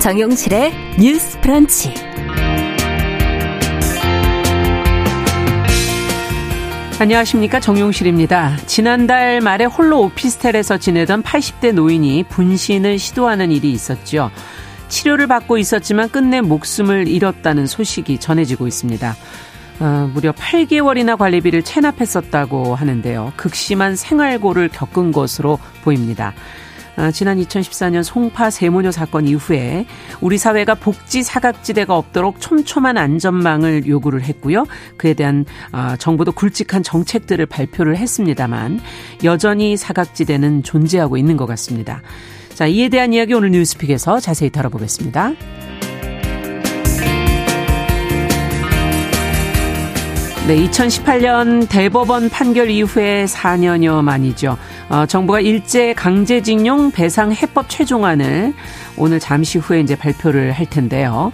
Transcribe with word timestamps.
정용실의 0.00 0.72
뉴스 0.98 1.38
프런치. 1.40 1.92
안녕하십니까 6.98 7.60
정용실입니다. 7.60 8.56
지난달 8.64 9.42
말에 9.42 9.66
홀로 9.66 10.00
오피스텔에서 10.00 10.78
지내던 10.78 11.22
80대 11.22 11.74
노인이 11.74 12.24
분신을 12.24 12.98
시도하는 12.98 13.50
일이 13.50 13.70
있었죠. 13.72 14.30
치료를 14.88 15.26
받고 15.26 15.58
있었지만 15.58 16.08
끝내 16.08 16.40
목숨을 16.40 17.06
잃었다는 17.06 17.66
소식이 17.66 18.18
전해지고 18.20 18.66
있습니다. 18.66 19.14
어, 19.80 20.10
무려 20.14 20.32
8개월이나 20.32 21.18
관리비를 21.18 21.62
체납했었다고 21.62 22.74
하는데요. 22.74 23.34
극심한 23.36 23.96
생활고를 23.96 24.70
겪은 24.70 25.12
것으로 25.12 25.58
보입니다. 25.84 26.32
어, 27.00 27.10
지난 27.10 27.40
2014년 27.40 28.02
송파 28.02 28.50
세모녀 28.50 28.90
사건 28.90 29.26
이후에 29.26 29.86
우리 30.20 30.36
사회가 30.36 30.74
복지 30.74 31.22
사각지대가 31.22 31.96
없도록 31.96 32.42
촘촘한 32.42 32.98
안전망을 32.98 33.86
요구를 33.86 34.22
했고요. 34.22 34.66
그에 34.98 35.14
대한 35.14 35.46
어, 35.72 35.94
정부도 35.98 36.32
굵직한 36.32 36.82
정책들을 36.82 37.46
발표를 37.46 37.96
했습니다만 37.96 38.80
여전히 39.24 39.78
사각지대는 39.78 40.62
존재하고 40.62 41.16
있는 41.16 41.38
것 41.38 41.46
같습니다. 41.46 42.02
자, 42.52 42.66
이에 42.66 42.90
대한 42.90 43.14
이야기 43.14 43.32
오늘 43.32 43.52
뉴스픽에서 43.52 44.20
자세히 44.20 44.50
다뤄보겠습니다. 44.50 45.32
네, 50.50 50.66
2018년 50.66 51.68
대법원 51.68 52.28
판결 52.28 52.70
이후에 52.70 53.24
4년여 53.24 54.02
만이죠. 54.02 54.58
어, 54.88 55.06
정부가 55.06 55.38
일제 55.38 55.92
강제징용 55.92 56.90
배상 56.90 57.32
해법 57.32 57.68
최종안을 57.68 58.52
오늘 58.96 59.20
잠시 59.20 59.58
후에 59.58 59.78
이제 59.78 59.94
발표를 59.94 60.50
할 60.50 60.66
텐데요. 60.66 61.30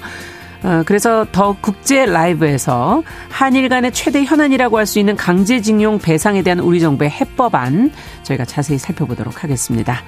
어, 0.63 0.83
그래서 0.85 1.25
더 1.33 1.57
국제 1.63 2.05
라이브에서 2.05 3.03
한일 3.31 3.71
간의 3.71 3.93
최대 3.93 4.23
현안이라고 4.23 4.77
할 4.77 4.85
수 4.85 4.99
있는 4.99 5.17
강제징용 5.17 5.99
배상에 6.01 6.43
대한 6.43 6.61
우리 6.61 6.79
정부의 6.79 7.09
해법안 7.09 7.93
저희가 8.23 8.45
자세히 8.45 8.77
살펴보도록 8.77 9.43
하겠습니다. 9.43 10.03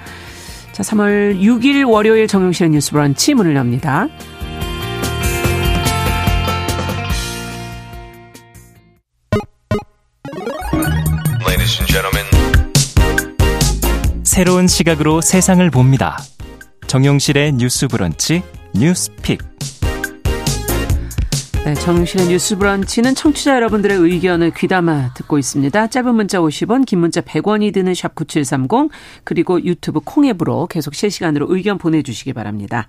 자, 0.71 0.83
3월 0.83 1.41
6일 1.41 1.89
월요일 1.89 2.27
정용실의 2.27 2.69
뉴스 2.69 2.91
브런치 2.91 3.33
문을 3.33 3.55
엽니다. 3.55 4.07
새로운 14.39 14.67
시각으로 14.67 15.19
세상을 15.19 15.69
봅니다. 15.69 16.17
정용실의 16.87 17.51
뉴스 17.55 17.89
브런치 17.89 18.41
뉴스픽. 18.73 19.41
네, 21.65 21.73
정실의 21.73 22.27
뉴스 22.27 22.57
브런치는 22.57 23.15
청취자 23.15 23.55
여러분들의 23.55 23.97
의견을 23.97 24.53
귀담아 24.55 25.13
듣고 25.15 25.39
있습니다. 25.39 25.87
짧은 25.87 26.15
문자 26.15 26.39
50원, 26.39 26.85
긴 26.85 26.99
문자 26.99 27.19
100원이 27.19 27.73
드는 27.73 27.93
샵 27.93 28.15
9730, 28.15 28.89
그리고 29.25 29.61
유튜브 29.61 29.99
콩앱으로 29.99 30.67
계속 30.67 30.95
실시간으로 30.95 31.47
의견 31.49 31.77
보내 31.77 32.01
주시기 32.01 32.31
바랍니다. 32.31 32.87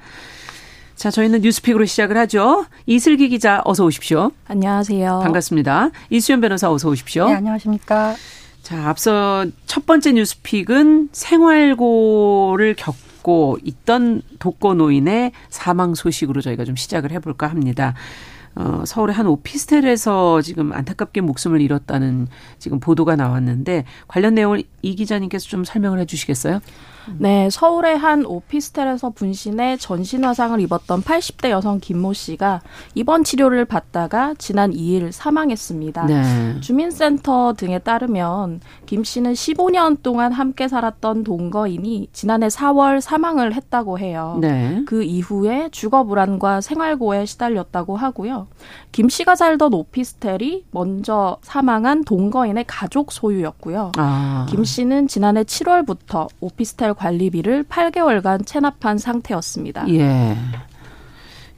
자, 0.95 1.11
저희는 1.11 1.41
뉴스픽으로 1.41 1.85
시작을 1.85 2.17
하죠. 2.17 2.65
이슬기 2.87 3.29
기자 3.29 3.61
어서 3.65 3.85
오십시오. 3.85 4.31
안녕하세요. 4.47 5.19
반갑습니다. 5.25 5.91
이수연 6.11 6.43
변호사 6.43 6.71
어서 6.71 6.89
오십시오. 6.91 7.27
네, 7.27 7.35
안녕하십니까. 7.35 8.15
자, 8.63 8.89
앞서 8.89 9.47
첫 9.67 9.87
번째 9.87 10.13
뉴스픽은 10.13 11.09
생활고를 11.13 12.75
겪고 12.77 13.59
있던 13.65 14.23
독거 14.39 14.75
노인의 14.75 15.33
사망 15.49 15.95
소식으로 15.95 16.41
저희가 16.41 16.65
좀 16.65 16.77
시작을 16.77 17.11
해볼까 17.13 17.49
합니다. 17.49 17.95
어, 18.57 18.83
서울의 18.85 19.15
한 19.15 19.27
오피스텔에서 19.27 20.43
지금 20.43 20.73
안타깝게 20.73 21.21
목숨을 21.21 21.61
잃었다는 21.61 22.27
지금 22.59 22.81
보도가 22.81 23.17
나왔는데 23.17 23.85
관련 24.09 24.35
내용을 24.35 24.65
이 24.83 24.95
기자님께서 24.97 25.47
좀 25.47 25.65
설명을 25.65 26.01
해 26.01 26.05
주시겠어요? 26.05 26.61
네, 27.19 27.49
서울의 27.51 27.99
한 27.99 28.25
오피스텔에서 28.25 29.11
분신해 29.11 29.77
전신 29.79 30.25
화상을 30.25 30.59
입었던 30.61 31.03
80대 31.03 31.51
여성 31.51 31.81
김모 31.81 32.13
씨가 32.13 32.61
입원 32.95 33.25
치료를 33.25 33.65
받다가 33.65 34.35
지난 34.39 34.73
2일 34.73 35.13
사망했습니다. 35.13 36.07
네. 36.07 36.61
주민센터 36.61 37.55
등에 37.55 37.79
따르면 37.79 38.61
김 38.87 39.05
씨는 39.05 39.33
15년 39.33 40.03
동안 40.03 40.33
함께 40.33 40.69
살았던 40.69 41.25
동거인이 41.25 42.09
지난해 42.13 42.49
4월 42.49 43.01
사망을 43.01 43.55
했다고 43.55 43.99
해요. 43.99 44.39
네. 44.41 44.83
그 44.87 45.03
이후에 45.03 45.69
주거 45.71 46.05
불안과 46.05 46.61
생활고에 46.61 47.27
시달렸다고 47.27 47.97
하고요. 47.97 48.47
김 48.93 49.09
씨가 49.09 49.37
살던 49.37 49.75
오피스텔이 49.75 50.65
먼저 50.71 51.39
사망한 51.43 52.05
동거인의 52.05 52.65
가족 52.67 53.13
소유였고요. 53.13 53.93
아. 53.97 54.47
김 54.49 54.65
씨는 54.65 55.09
지난해 55.09 55.45
7월부터 55.45 56.29
오피스텔 56.41 56.90
관리비를 56.95 57.65
8개월간 57.65 58.47
체납한 58.47 58.99
상태였습니다. 58.99 59.89
예. 59.91 60.37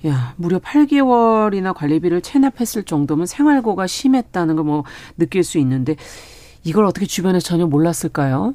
야, 0.06 0.34
무려 0.37 0.59
8개월이나 0.59 1.75
관리비를 1.75 2.20
체납했을 2.22 2.82
정도면 2.82 3.26
생활고가 3.26 3.87
심했다는 3.87 4.56
걸 4.56 4.65
뭐 4.65 4.84
느낄 5.16 5.42
수 5.44 5.59
있는데 5.59 5.97
이걸 6.65 6.84
어떻게 6.84 7.06
주변에서 7.06 7.44
전혀 7.47 7.66
몰랐을까요? 7.66 8.54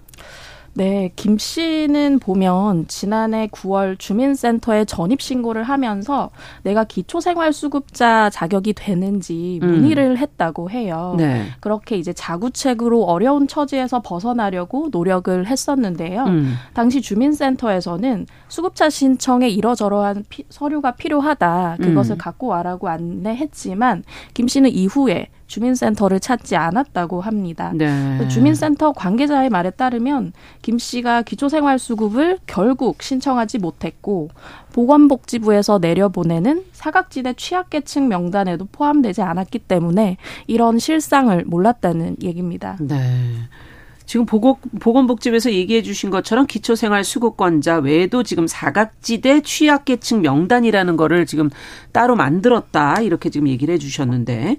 네, 0.78 1.12
김 1.16 1.40
씨는 1.40 2.20
보면 2.20 2.88
지난해 2.88 3.48
9월 3.48 3.98
주민센터에 3.98 4.86
전입 4.86 5.24
신고를 5.24 5.64
하면서 5.64 6.30
내가 6.62 6.84
기초생활수급자 6.84 8.30
자격이 8.30 8.74
되는지 8.74 9.60
음. 9.64 9.72
문의를 9.72 10.12
음. 10.12 10.18
했다고 10.18 10.70
해요. 10.70 11.16
네. 11.18 11.48
그렇게 11.62 11.98
이제 11.98 12.14
자구책으로 12.14 13.06
어려운 13.06 13.48
처지에서 13.48 14.04
벗어나려고 14.04 14.90
노력을 14.92 15.48
했었는데요. 15.48 16.26
음. 16.26 16.54
당시 16.76 17.02
주민센터에서는 17.02 18.28
수급자 18.48 18.92
신청에 18.92 19.50
이러저러한 19.50 20.26
피, 20.30 20.44
서류가 20.48 20.92
필요하다. 20.92 21.78
그것을 21.82 22.18
음. 22.18 22.18
갖고 22.20 22.46
와라고 22.46 22.88
안내했지만 22.88 24.04
김 24.36 24.48
씨는 24.48 24.70
이후에 24.70 25.30
주민센터를 25.47 26.19
찾지 26.19 26.56
않았다고 26.56 27.22
합니다. 27.22 27.72
네. 27.74 28.28
주민센터 28.28 28.91
관계자의 28.91 29.50
말에 29.50 29.72
따르면 29.72 30.34
김 30.62 30.78
씨가 30.78 31.24
기초생활수급을 31.24 32.40
결국 32.46 33.02
신청하지 33.02 33.57
못했고 33.59 34.30
보건복지부에서 34.74 35.80
내려보내는 35.80 36.66
사각지대 36.74 37.34
취약계층 37.34 38.07
명단에도 38.09 38.68
포함되지 38.72 39.22
않았기 39.22 39.59
때문에 39.59 40.18
이런 40.46 40.78
실상을 40.78 41.44
몰랐다는 41.46 42.18
얘기입니다. 42.22 42.78
네. 42.80 43.00
지금 44.06 44.25
보건, 44.25 44.56
보건복지부에서 44.80 45.52
얘기해 45.52 45.81
주신 45.81 46.09
것처럼 46.09 46.47
기초생활수급권자 46.47 47.80
외에도 47.80 48.24
지금 48.24 48.47
사각지대 48.47 49.41
취약계층 49.41 50.22
명단이라는 50.22 50.96
거를 50.96 51.25
지금 51.25 51.50
따로 51.91 52.16
만들었다. 52.16 53.02
이렇게 53.02 53.30
지금 53.30 53.50
얘기를 53.50 53.74
해 53.74 53.78
주셨는데 53.78 54.56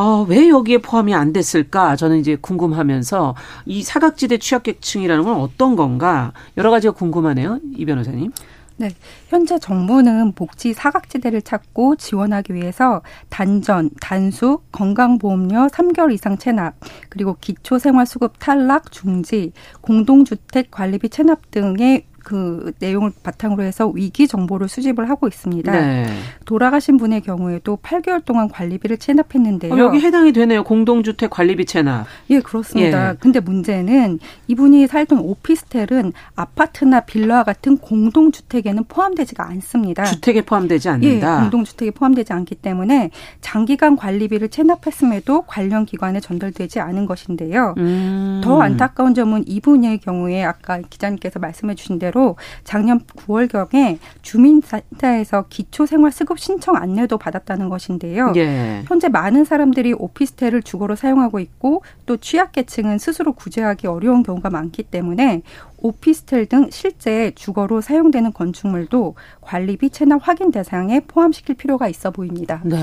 아, 0.00 0.24
왜 0.28 0.48
여기에 0.48 0.78
포함이 0.78 1.12
안 1.12 1.32
됐을까? 1.32 1.96
저는 1.96 2.18
이제 2.18 2.36
궁금하면서 2.40 3.34
이 3.66 3.82
사각지대 3.82 4.38
취약계층이라는 4.38 5.24
건 5.24 5.40
어떤 5.40 5.74
건가? 5.74 6.32
여러 6.56 6.70
가지가 6.70 6.94
궁금하네요. 6.94 7.58
이 7.74 7.84
변호사님. 7.84 8.30
네. 8.76 8.90
현재 9.26 9.58
정부는 9.58 10.34
복지 10.34 10.72
사각지대를 10.72 11.42
찾고 11.42 11.96
지원하기 11.96 12.54
위해서 12.54 13.02
단전, 13.28 13.90
단수, 14.00 14.60
건강보험료 14.70 15.66
3개월 15.66 16.12
이상 16.14 16.38
체납, 16.38 16.76
그리고 17.08 17.36
기초생활수급 17.40 18.34
탈락, 18.38 18.92
중지, 18.92 19.50
공동주택 19.80 20.70
관리비 20.70 21.08
체납 21.08 21.50
등의 21.50 22.04
그 22.24 22.72
내용을 22.78 23.12
바탕으로 23.22 23.62
해서 23.62 23.88
위기 23.88 24.26
정보를 24.28 24.68
수집을 24.68 25.08
하고 25.08 25.28
있습니다. 25.28 25.72
네. 25.72 26.06
돌아가신 26.44 26.96
분의 26.96 27.22
경우에도 27.22 27.78
8개월 27.82 28.24
동안 28.24 28.48
관리비를 28.48 28.98
체납했는데요. 28.98 29.74
어, 29.74 29.78
여기 29.78 30.00
해당이 30.00 30.32
되네요. 30.32 30.64
공동주택 30.64 31.30
관리비 31.30 31.64
체납. 31.66 32.06
예, 32.30 32.40
그렇습니다. 32.40 33.10
예. 33.10 33.14
근데 33.18 33.40
문제는 33.40 34.18
이분이 34.48 34.86
살던 34.88 35.20
오피스텔은 35.20 36.12
아파트나 36.34 37.00
빌라 37.00 37.44
같은 37.44 37.78
공동주택에는 37.78 38.84
포함되지가 38.88 39.46
않습니다. 39.48 40.04
주택에 40.04 40.42
포함되지 40.42 40.88
않는다. 40.88 41.36
예, 41.36 41.40
공동주택에 41.40 41.90
포함되지 41.92 42.32
않기 42.32 42.56
때문에 42.56 43.10
장기간 43.40 43.96
관리비를 43.96 44.48
체납했음에도 44.48 45.42
관련 45.42 45.86
기관에 45.86 46.20
전달되지 46.20 46.80
않은 46.80 47.06
것인데요. 47.06 47.74
음. 47.78 48.40
더 48.42 48.60
안타까운 48.60 49.14
점은 49.14 49.44
이분의 49.46 49.98
경우에 49.98 50.44
아까 50.44 50.80
기자님께서 50.80 51.38
말씀해 51.38 51.74
주신 51.74 51.98
대로 51.98 52.07
대로 52.08 52.36
작년 52.64 53.00
9월경에 53.00 53.98
주민센터에서 54.22 55.44
기초생활 55.48 56.10
수급 56.10 56.38
신청 56.38 56.76
안내도 56.76 57.18
받았다는 57.18 57.68
것인데요. 57.68 58.32
예. 58.36 58.82
현재 58.86 59.08
많은 59.08 59.44
사람들이 59.44 59.92
오피스텔을 59.92 60.62
주거로 60.62 60.96
사용하고 60.96 61.38
있고 61.40 61.82
또 62.06 62.16
취약계층은 62.16 62.98
스스로 62.98 63.32
구제하기 63.32 63.86
어려운 63.86 64.22
경우가 64.22 64.50
많기 64.50 64.82
때문에 64.82 65.42
오피스텔 65.80 66.46
등 66.46 66.68
실제 66.70 67.30
주거로 67.34 67.80
사용되는 67.80 68.32
건축물도 68.32 69.14
관리비 69.40 69.90
체납 69.90 70.26
확인 70.26 70.50
대상에 70.50 71.00
포함시킬 71.00 71.54
필요가 71.54 71.88
있어 71.88 72.10
보입니다. 72.10 72.60
네. 72.64 72.76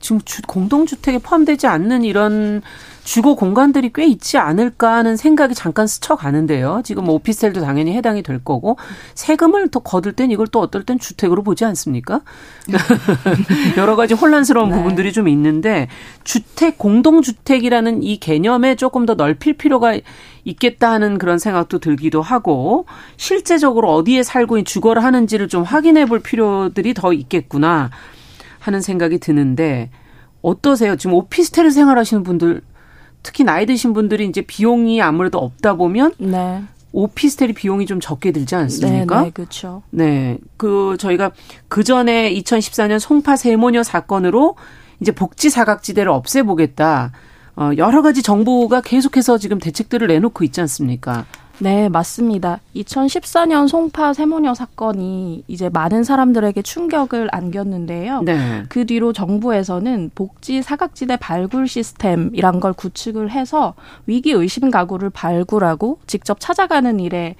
지금 0.00 0.20
주, 0.22 0.42
공동주택에 0.42 1.18
포함되지 1.18 1.66
않는 1.66 2.02
이런 2.02 2.62
주거 3.10 3.34
공간들이 3.34 3.90
꽤 3.92 4.06
있지 4.06 4.38
않을까 4.38 4.94
하는 4.94 5.16
생각이 5.16 5.52
잠깐 5.56 5.88
스쳐가는데요. 5.88 6.82
지금 6.84 7.02
뭐 7.06 7.16
오피스텔도 7.16 7.60
당연히 7.60 7.92
해당이 7.92 8.22
될 8.22 8.38
거고 8.38 8.76
세금을 9.16 9.66
더 9.72 9.80
거둘 9.80 10.12
땐 10.12 10.30
이걸 10.30 10.46
또 10.46 10.60
어떨 10.60 10.84
땐 10.84 10.96
주택으로 10.96 11.42
보지 11.42 11.64
않습니까? 11.64 12.20
여러 13.76 13.96
가지 13.96 14.14
혼란스러운 14.14 14.68
네. 14.70 14.76
부분들이 14.76 15.12
좀 15.12 15.26
있는데 15.26 15.88
주택 16.22 16.78
공동주택이라는 16.78 18.04
이 18.04 18.18
개념에 18.18 18.76
조금 18.76 19.06
더 19.06 19.14
넓힐 19.14 19.54
필요가 19.54 19.98
있겠다 20.44 20.92
하는 20.92 21.18
그런 21.18 21.40
생각도 21.40 21.80
들기도 21.80 22.22
하고 22.22 22.86
실제적으로 23.16 23.92
어디에 23.92 24.22
살고 24.22 24.62
주거를 24.62 25.02
하는지를 25.02 25.48
좀 25.48 25.64
확인해 25.64 26.06
볼 26.06 26.20
필요들이 26.20 26.94
더 26.94 27.12
있겠구나 27.12 27.90
하는 28.60 28.80
생각이 28.80 29.18
드는데 29.18 29.90
어떠세요? 30.42 30.94
지금 30.94 31.14
오피스텔을 31.14 31.72
생활하시는 31.72 32.22
분들 32.22 32.62
특히 33.22 33.44
나이 33.44 33.66
드신 33.66 33.92
분들이 33.92 34.26
이제 34.26 34.42
비용이 34.42 35.00
아무래도 35.02 35.38
없다 35.38 35.74
보면 35.74 36.12
네. 36.18 36.62
오피스텔이 36.92 37.52
비용이 37.52 37.86
좀 37.86 38.00
적게 38.00 38.32
들지 38.32 38.54
않습니까? 38.56 39.20
네, 39.20 39.26
네 39.26 39.30
그렇죠. 39.30 39.82
네. 39.90 40.38
그 40.56 40.96
저희가 40.98 41.30
그 41.68 41.84
전에 41.84 42.32
2014년 42.34 42.98
송파 42.98 43.36
세모녀 43.36 43.82
사건으로 43.82 44.56
이제 45.00 45.12
복지 45.12 45.50
사각지대를 45.50 46.10
없애 46.10 46.42
보겠다. 46.42 47.12
어 47.56 47.70
여러 47.76 48.02
가지 48.02 48.22
정부가 48.22 48.80
계속해서 48.80 49.38
지금 49.38 49.58
대책들을 49.58 50.06
내놓고 50.06 50.44
있지 50.44 50.60
않습니까? 50.60 51.26
네, 51.60 51.90
맞습니다. 51.90 52.60
2014년 52.74 53.68
송파 53.68 54.14
세모녀 54.14 54.54
사건이 54.54 55.44
이제 55.46 55.68
많은 55.68 56.04
사람들에게 56.04 56.62
충격을 56.62 57.28
안겼는데요. 57.32 58.22
네. 58.22 58.62
그 58.70 58.86
뒤로 58.86 59.12
정부에서는 59.12 60.10
복지 60.14 60.62
사각지대 60.62 61.18
발굴 61.18 61.68
시스템이란 61.68 62.60
걸 62.60 62.72
구축을 62.72 63.30
해서 63.30 63.74
위기 64.06 64.30
의심 64.30 64.70
가구를 64.70 65.10
발굴하고 65.10 65.98
직접 66.06 66.40
찾아가는 66.40 66.98
일에 66.98 67.36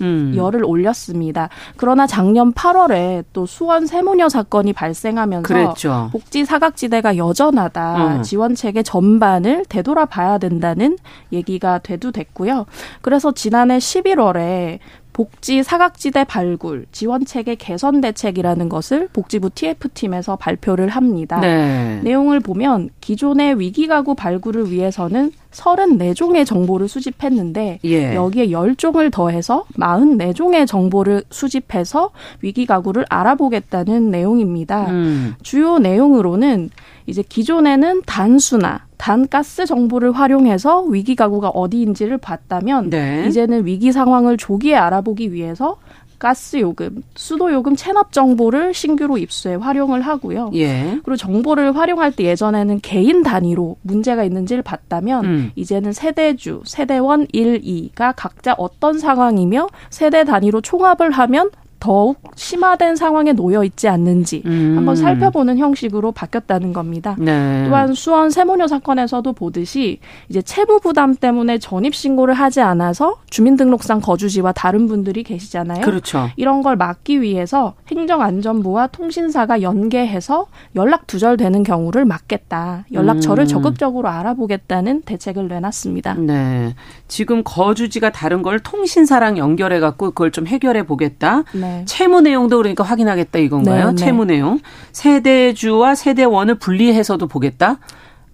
음. 0.00 0.32
열을 0.36 0.64
올렸습니다. 0.64 1.48
그러나 1.76 2.06
작년 2.06 2.52
8월에 2.52 3.24
또 3.32 3.46
수원 3.46 3.86
세모녀 3.86 4.28
사건이 4.28 4.72
발생하면서 4.72 5.46
그랬죠. 5.46 6.08
복지 6.12 6.44
사각지대가 6.44 7.16
여전하다. 7.16 8.16
음. 8.16 8.22
지원 8.22 8.54
체계 8.54 8.82
전반을 8.82 9.64
되돌아봐야 9.68 10.38
된다는 10.38 10.96
얘기가 11.32 11.78
되도 11.78 12.12
됐고요. 12.12 12.66
그래서 13.02 13.32
지난해 13.32 13.78
11월에 13.78 14.78
복지 15.12 15.62
사각지대 15.62 16.24
발굴 16.24 16.86
지원 16.92 17.24
체계 17.24 17.54
개선 17.54 18.00
대책이라는 18.00 18.68
것을 18.68 19.08
복지부 19.12 19.50
TF팀에서 19.50 20.36
발표를 20.36 20.88
합니다. 20.88 21.40
네. 21.40 22.00
내용을 22.02 22.40
보면 22.40 22.90
기존의 23.00 23.58
위기 23.60 23.86
가구 23.86 24.14
발굴을 24.14 24.70
위해서는 24.70 25.32
34종의 25.50 26.46
정보를 26.46 26.88
수집했는데 26.88 27.80
예. 27.84 28.14
여기에 28.14 28.48
10종을 28.48 29.10
더해서 29.10 29.64
44종의 29.76 30.66
정보를 30.66 31.24
수집해서 31.30 32.10
위기 32.40 32.66
가구를 32.66 33.04
알아보겠다는 33.08 34.10
내용입니다. 34.10 34.90
음. 34.90 35.34
주요 35.42 35.78
내용으로는 35.78 36.70
이제 37.10 37.22
기존에는 37.22 38.02
단수나 38.06 38.86
단가스 38.96 39.66
정보를 39.66 40.12
활용해서 40.12 40.82
위기 40.82 41.14
가구가 41.14 41.48
어디인지를 41.48 42.18
봤다면 42.18 42.90
네. 42.90 43.26
이제는 43.26 43.66
위기 43.66 43.92
상황을 43.92 44.36
조기에 44.36 44.76
알아보기 44.76 45.32
위해서 45.32 45.76
가스 46.20 46.60
요금, 46.60 47.02
수도 47.14 47.50
요금 47.50 47.74
체납 47.74 48.12
정보를 48.12 48.74
신규로 48.74 49.16
입수해 49.16 49.54
활용을 49.54 50.02
하고요. 50.02 50.50
예. 50.54 51.00
그리고 51.02 51.16
정보를 51.16 51.74
활용할 51.74 52.12
때 52.12 52.24
예전에는 52.24 52.80
개인 52.82 53.22
단위로 53.22 53.76
문제가 53.80 54.22
있는지를 54.22 54.62
봤다면 54.62 55.24
음. 55.24 55.50
이제는 55.56 55.92
세대주, 55.92 56.62
세대원 56.66 57.26
1, 57.32 57.62
2가 57.62 58.12
각자 58.14 58.54
어떤 58.58 58.98
상황이며 58.98 59.68
세대 59.88 60.24
단위로 60.24 60.60
총합을 60.60 61.10
하면 61.10 61.50
더욱 61.80 62.18
심화된 62.36 62.94
상황에 62.94 63.32
놓여 63.32 63.64
있지 63.64 63.88
않는지 63.88 64.42
음. 64.44 64.74
한번 64.76 64.94
살펴보는 64.94 65.56
형식으로 65.58 66.12
바뀌었다는 66.12 66.74
겁니다. 66.74 67.16
네. 67.18 67.64
또한 67.66 67.94
수원 67.94 68.30
세모녀 68.30 68.68
사건에서도 68.68 69.32
보듯이 69.32 69.98
이제 70.28 70.42
채무 70.42 70.80
부담 70.80 71.14
때문에 71.14 71.58
전입 71.58 71.94
신고를 71.94 72.34
하지 72.34 72.60
않아서 72.60 73.16
주민등록상 73.30 74.00
거주지와 74.00 74.52
다른 74.52 74.86
분들이 74.86 75.22
계시잖아요. 75.22 75.80
그렇죠. 75.80 76.28
이런 76.36 76.62
걸 76.62 76.76
막기 76.76 77.22
위해서 77.22 77.74
행정안전부와 77.88 78.88
통신사가 78.88 79.62
연계해서 79.62 80.46
연락 80.76 81.06
두절되는 81.06 81.62
경우를 81.62 82.04
막겠다. 82.04 82.84
연락처를 82.92 83.44
음. 83.44 83.46
적극적으로 83.46 84.08
알아보겠다는 84.08 85.02
대책을 85.02 85.48
내놨습니다. 85.48 86.14
네. 86.14 86.74
지금 87.08 87.42
거주지가 87.42 88.10
다른 88.10 88.42
걸 88.42 88.60
통신사랑 88.60 89.38
연결해 89.38 89.80
갖고 89.80 90.10
그걸 90.10 90.30
좀 90.30 90.46
해결해 90.46 90.84
보겠다. 90.84 91.44
네. 91.54 91.69
네. 91.70 91.84
채무 91.86 92.20
내용도 92.20 92.56
그러니까 92.56 92.84
확인하겠다 92.84 93.38
이건가요? 93.38 93.86
네, 93.86 93.90
네. 93.92 93.96
채무 93.96 94.24
내용. 94.24 94.60
세대주와 94.92 95.94
세대원을 95.94 96.56
분리해서도 96.56 97.26
보겠다. 97.26 97.78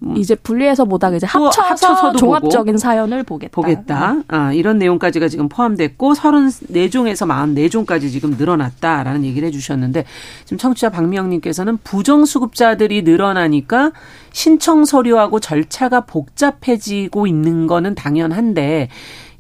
음. 0.03 0.17
이제 0.17 0.35
분리해서 0.35 0.85
보다가 0.85 1.17
이제 1.17 1.27
합쳐서 1.27 1.63
합쳐서도 1.63 2.19
종합적인 2.19 2.75
보고, 2.75 2.79
사연을 2.79 3.23
보겠다. 3.23 3.55
보겠다. 3.55 4.17
아, 4.29 4.53
이런 4.53 4.79
내용까지가 4.79 5.29
지금 5.29 5.49
포함됐고 5.49 6.13
34종에서 6.13 7.27
44종까지 7.27 8.11
지금 8.11 8.37
늘어났다라는 8.37 9.25
얘기를 9.25 9.49
해 9.49 9.51
주셨는데 9.51 10.05
지금 10.45 10.59
청취자 10.59 10.91
박미영님께서는 10.91 11.79
부정수급자들이 11.79 13.03
늘어나니까 13.03 13.93
신청 14.33 14.85
서류하고 14.85 15.41
절차가 15.41 16.03
복잡해지고 16.03 17.27
있는 17.27 17.67
거는 17.67 17.95
당연한데 17.95 18.89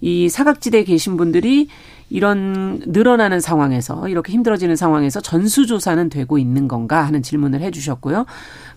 이 0.01 0.29
사각지대에 0.29 0.85
계신 0.85 1.17
분들이 1.17 1.69
이런 2.08 2.81
늘어나는 2.87 3.41
상황에서 3.41 4.08
이렇게 4.08 4.32
힘들어지는 4.32 4.76
상황에서 4.76 5.20
전수조사는 5.20 6.08
되고 6.08 6.38
있는 6.38 6.69
건가 6.69 7.05
하는 7.05 7.23
질문을 7.23 7.61
해주셨고요. 7.62 8.26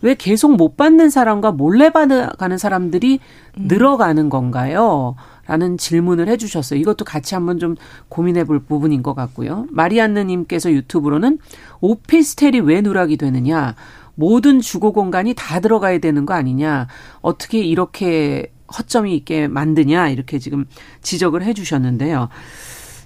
왜 0.01 0.15
계속 0.15 0.55
못 0.55 0.77
받는 0.77 1.09
사람과 1.09 1.51
몰래 1.51 1.91
받아가는 1.91 2.57
사람들이 2.57 3.19
음. 3.57 3.65
늘어가는 3.67 4.29
건가요? 4.29 5.15
라는 5.45 5.77
질문을 5.77 6.27
해주셨어요. 6.27 6.79
이것도 6.79 7.05
같이 7.05 7.35
한번 7.35 7.59
좀 7.59 7.75
고민해 8.09 8.45
볼 8.45 8.59
부분인 8.59 9.03
것 9.03 9.15
같고요. 9.15 9.65
마리안느님께서 9.71 10.71
유튜브로는 10.71 11.39
오피스텔이 11.81 12.59
왜 12.61 12.81
누락이 12.81 13.17
되느냐? 13.17 13.75
모든 14.15 14.59
주거 14.59 14.91
공간이 14.91 15.33
다 15.33 15.59
들어가야 15.59 15.99
되는 15.99 16.25
거 16.25 16.33
아니냐? 16.33 16.87
어떻게 17.21 17.59
이렇게 17.59 18.51
허점이 18.77 19.15
있게 19.15 19.47
만드냐? 19.47 20.09
이렇게 20.09 20.39
지금 20.39 20.65
지적을 21.01 21.43
해 21.43 21.53
주셨는데요. 21.53 22.29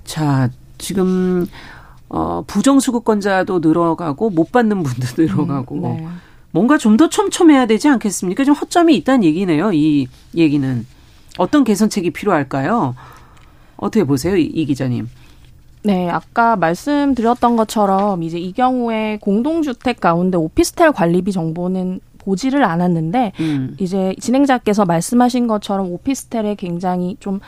자, 0.03 0.50
지금 0.77 1.48
어 2.10 2.43
부정수급권자도 2.45 3.60
늘어가고 3.60 4.29
못 4.29 4.51
받는 4.51 4.83
분도 4.83 5.07
늘어가고 5.22 5.75
음, 5.75 5.81
네. 5.81 6.07
뭔가 6.51 6.77
좀 6.77 6.98
더 6.98 7.10
촘촘해야 7.10 7.65
되지 7.65 7.88
않겠습니까? 7.89 8.43
좀 8.43 8.53
허점이 8.53 8.95
있다는 8.98 9.24
얘기네요. 9.24 9.74
이 9.74 10.07
얘기는 10.36 10.86
어떤 11.38 11.63
개선책이 11.63 12.12
필요할까요? 12.12 12.95
어떻게 13.77 14.03
보세요, 14.03 14.36
이, 14.36 14.43
이 14.43 14.65
기자님? 14.65 15.07
네, 15.83 16.10
아까 16.10 16.55
말씀드렸던 16.55 17.55
것처럼 17.57 18.24
이제 18.24 18.38
이 18.38 18.53
경우에 18.53 19.17
공동주택 19.19 20.00
가운데 20.00 20.38
오피스텔 20.38 20.93
관리비 20.93 21.31
정보는 21.31 22.00
보지를 22.19 22.63
않았는데 22.63 23.33
음. 23.41 23.75
이제 23.79 24.15
진행자께서 24.19 24.86
말씀하신 24.86 25.48
것처럼 25.48 25.91
오피스텔에 25.91 26.55
굉장히 26.55 27.17
좀 27.19 27.41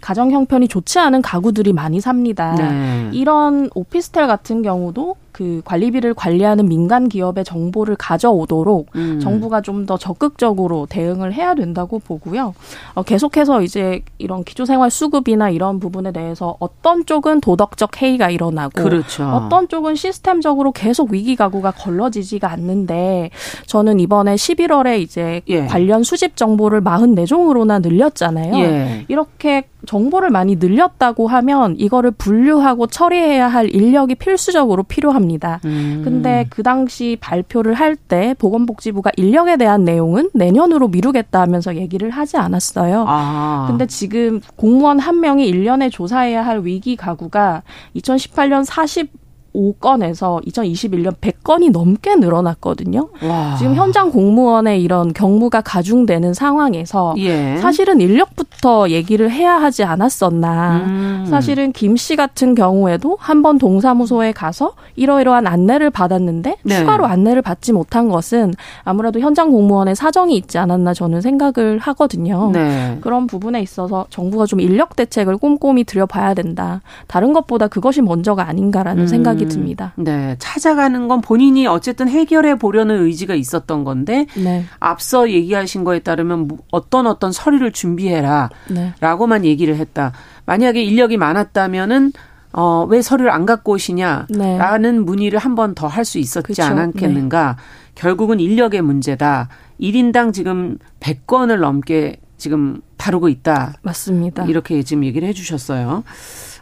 가정 0.00 0.30
형편이 0.30 0.68
좋지 0.68 0.98
않은 0.98 1.22
가구들이 1.22 1.72
많이 1.72 2.00
삽니다. 2.00 2.54
네. 2.54 3.10
이런 3.12 3.70
오피스텔 3.74 4.26
같은 4.26 4.62
경우도 4.62 5.16
그 5.32 5.60
관리비를 5.66 6.14
관리하는 6.14 6.66
민간 6.66 7.10
기업의 7.10 7.44
정보를 7.44 7.96
가져오도록 7.96 8.88
음. 8.96 9.20
정부가 9.20 9.60
좀 9.60 9.86
더 9.86 9.96
적극적으로 9.96 10.86
대응을 10.88 11.32
해야 11.32 11.54
된다고 11.54 11.98
보고요. 12.00 12.54
어, 12.94 13.02
계속해서 13.02 13.62
이제 13.62 14.00
이런 14.18 14.42
기초생활 14.42 14.90
수급이나 14.90 15.50
이런 15.50 15.78
부분에 15.78 16.12
대해서 16.12 16.56
어떤 16.58 17.06
쪽은 17.06 17.40
도덕적 17.40 18.02
해이가 18.02 18.30
일어나고 18.30 18.82
그렇죠. 18.82 19.24
어떤 19.28 19.68
쪽은 19.68 19.94
시스템적으로 19.94 20.72
계속 20.72 21.12
위기 21.12 21.36
가구가 21.36 21.72
걸러지지가 21.72 22.50
않는데 22.50 23.30
저는 23.66 24.00
이번에 24.00 24.34
11월에 24.34 24.98
이제 24.98 25.42
예. 25.48 25.66
관련 25.66 26.02
수집 26.02 26.36
정보를 26.36 26.82
44종으로나 26.82 27.80
늘렸잖아요. 27.80 28.56
예. 28.56 29.04
이렇게 29.08 29.68
정보를 29.86 30.30
많이 30.30 30.56
늘렸다고 30.56 31.28
하면 31.28 31.76
이거를 31.78 32.10
분류하고 32.10 32.86
처리해야 32.88 33.48
할 33.48 33.74
인력이 33.74 34.16
필수적으로 34.16 34.82
필요합니다. 34.82 35.60
음. 35.64 36.02
근데 36.04 36.46
그 36.50 36.62
당시 36.62 37.16
발표를 37.20 37.74
할 37.74 37.96
때 37.96 38.34
보건복지부가 38.38 39.10
인력에 39.16 39.56
대한 39.56 39.84
내용은 39.84 40.28
내년으로 40.34 40.88
미루겠다 40.88 41.40
하면서 41.40 41.76
얘기를 41.76 42.10
하지 42.10 42.36
않았어요. 42.36 43.04
아. 43.08 43.64
근데 43.68 43.86
지금 43.86 44.40
공무원 44.56 44.98
한 44.98 45.20
명이 45.20 45.50
1년에 45.50 45.90
조사해야 45.90 46.44
할 46.44 46.60
위기 46.60 46.94
가구가 46.96 47.62
2018년 47.96 48.64
40 48.64 49.10
5건에서 49.56 50.44
2021년 50.46 51.14
100건이 51.20 51.70
넘게 51.70 52.16
늘어났거든요. 52.16 53.08
와. 53.22 53.56
지금 53.58 53.74
현장 53.74 54.10
공무원의 54.10 54.82
이런 54.82 55.12
경무가 55.12 55.60
가중되는 55.62 56.34
상황에서 56.34 57.14
예. 57.18 57.56
사실은 57.56 58.00
인력부터 58.00 58.90
얘기를 58.90 59.30
해야 59.30 59.54
하지 59.60 59.82
않았었나. 59.84 60.76
음. 60.86 61.26
사실은 61.28 61.72
김 61.72 61.96
씨 61.96 62.14
같은 62.14 62.54
경우에도 62.54 63.16
한 63.18 63.42
번 63.42 63.58
동사무소에 63.58 64.32
가서 64.32 64.72
이러이러한 64.96 65.46
안내를 65.46 65.90
받았는데 65.90 66.56
네. 66.62 66.78
추가로 66.78 67.04
안내를 67.06 67.40
받지 67.42 67.72
못한 67.72 68.08
것은 68.08 68.52
아무래도 68.84 69.20
현장 69.20 69.50
공무원의 69.50 69.94
사정이 69.94 70.34
있지 70.36 70.58
않았나 70.58 70.92
저는 70.94 71.20
생각을 71.20 71.78
하거든요. 71.78 72.50
네. 72.52 72.98
그런 73.02 73.26
부분에 73.26 73.60
있어서 73.62 74.06
정부가 74.10 74.46
좀 74.46 74.60
인력 74.60 74.96
대책을 74.96 75.36
꼼꼼히 75.38 75.84
들여봐야 75.84 76.34
된다. 76.34 76.80
다른 77.06 77.32
것보다 77.32 77.68
그것이 77.68 78.02
먼저가 78.02 78.48
아닌가라는 78.48 79.04
음. 79.04 79.06
생각이 79.06 79.45
생각이 79.46 79.54
듭니다. 79.54 79.92
네. 79.96 80.36
찾아가는 80.38 81.08
건 81.08 81.20
본인이 81.20 81.66
어쨌든 81.66 82.08
해결해 82.08 82.56
보려는 82.56 83.02
의지가 83.02 83.34
있었던 83.34 83.84
건데 83.84 84.26
네. 84.36 84.64
앞서 84.80 85.30
얘기하신 85.30 85.84
거에 85.84 86.00
따르면 86.00 86.48
뭐 86.48 86.58
어떤 86.70 87.06
어떤 87.06 87.32
서류를 87.32 87.72
준비해라 87.72 88.50
네. 88.70 88.92
라고만 89.00 89.44
얘기를 89.44 89.76
했다. 89.76 90.12
만약에 90.44 90.82
인력이 90.82 91.16
많았다면은 91.16 92.12
어, 92.52 92.86
왜 92.88 93.02
서류를 93.02 93.30
안 93.30 93.44
갖고 93.44 93.72
오시냐? 93.72 94.26
네. 94.30 94.56
라는 94.56 95.04
문의를 95.04 95.38
한 95.38 95.54
번 95.54 95.74
더 95.74 95.88
할 95.88 96.04
수 96.04 96.18
있었지 96.18 96.46
그쵸. 96.46 96.62
않았겠는가? 96.62 97.56
네. 97.58 97.62
결국은 97.94 98.40
인력의 98.40 98.80
문제다. 98.82 99.48
1인당 99.80 100.32
지금 100.32 100.78
100건을 101.00 101.58
넘게 101.60 102.16
지금 102.38 102.80
다루고 102.96 103.28
있다. 103.28 103.74
맞습니다. 103.82 104.44
이렇게 104.46 104.82
지금 104.82 105.04
얘기를 105.04 105.28
해 105.28 105.32
주셨어요. 105.34 106.02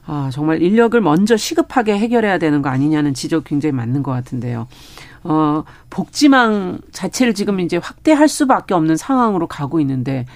아, 0.06 0.30
정말 0.32 0.61
인력을 0.62 1.00
먼저 1.00 1.37
시급하게 1.37 1.99
해결해야 1.99 2.38
되는 2.38 2.61
거 2.62 2.68
아니냐는 2.68 3.14
지적 3.14 3.44
굉장히 3.44 3.73
맞는 3.73 4.02
것 4.02 4.12
같은데요. 4.12 4.66
어, 5.23 5.64
복지망 5.88 6.80
자체를 6.92 7.34
지금 7.34 7.61
이제 7.61 7.78
확대할 7.78 8.28
수밖에 8.28 8.75
없는 8.75 8.96
상황으로 8.96 9.46
가고 9.46 9.80
있는데 9.80 10.26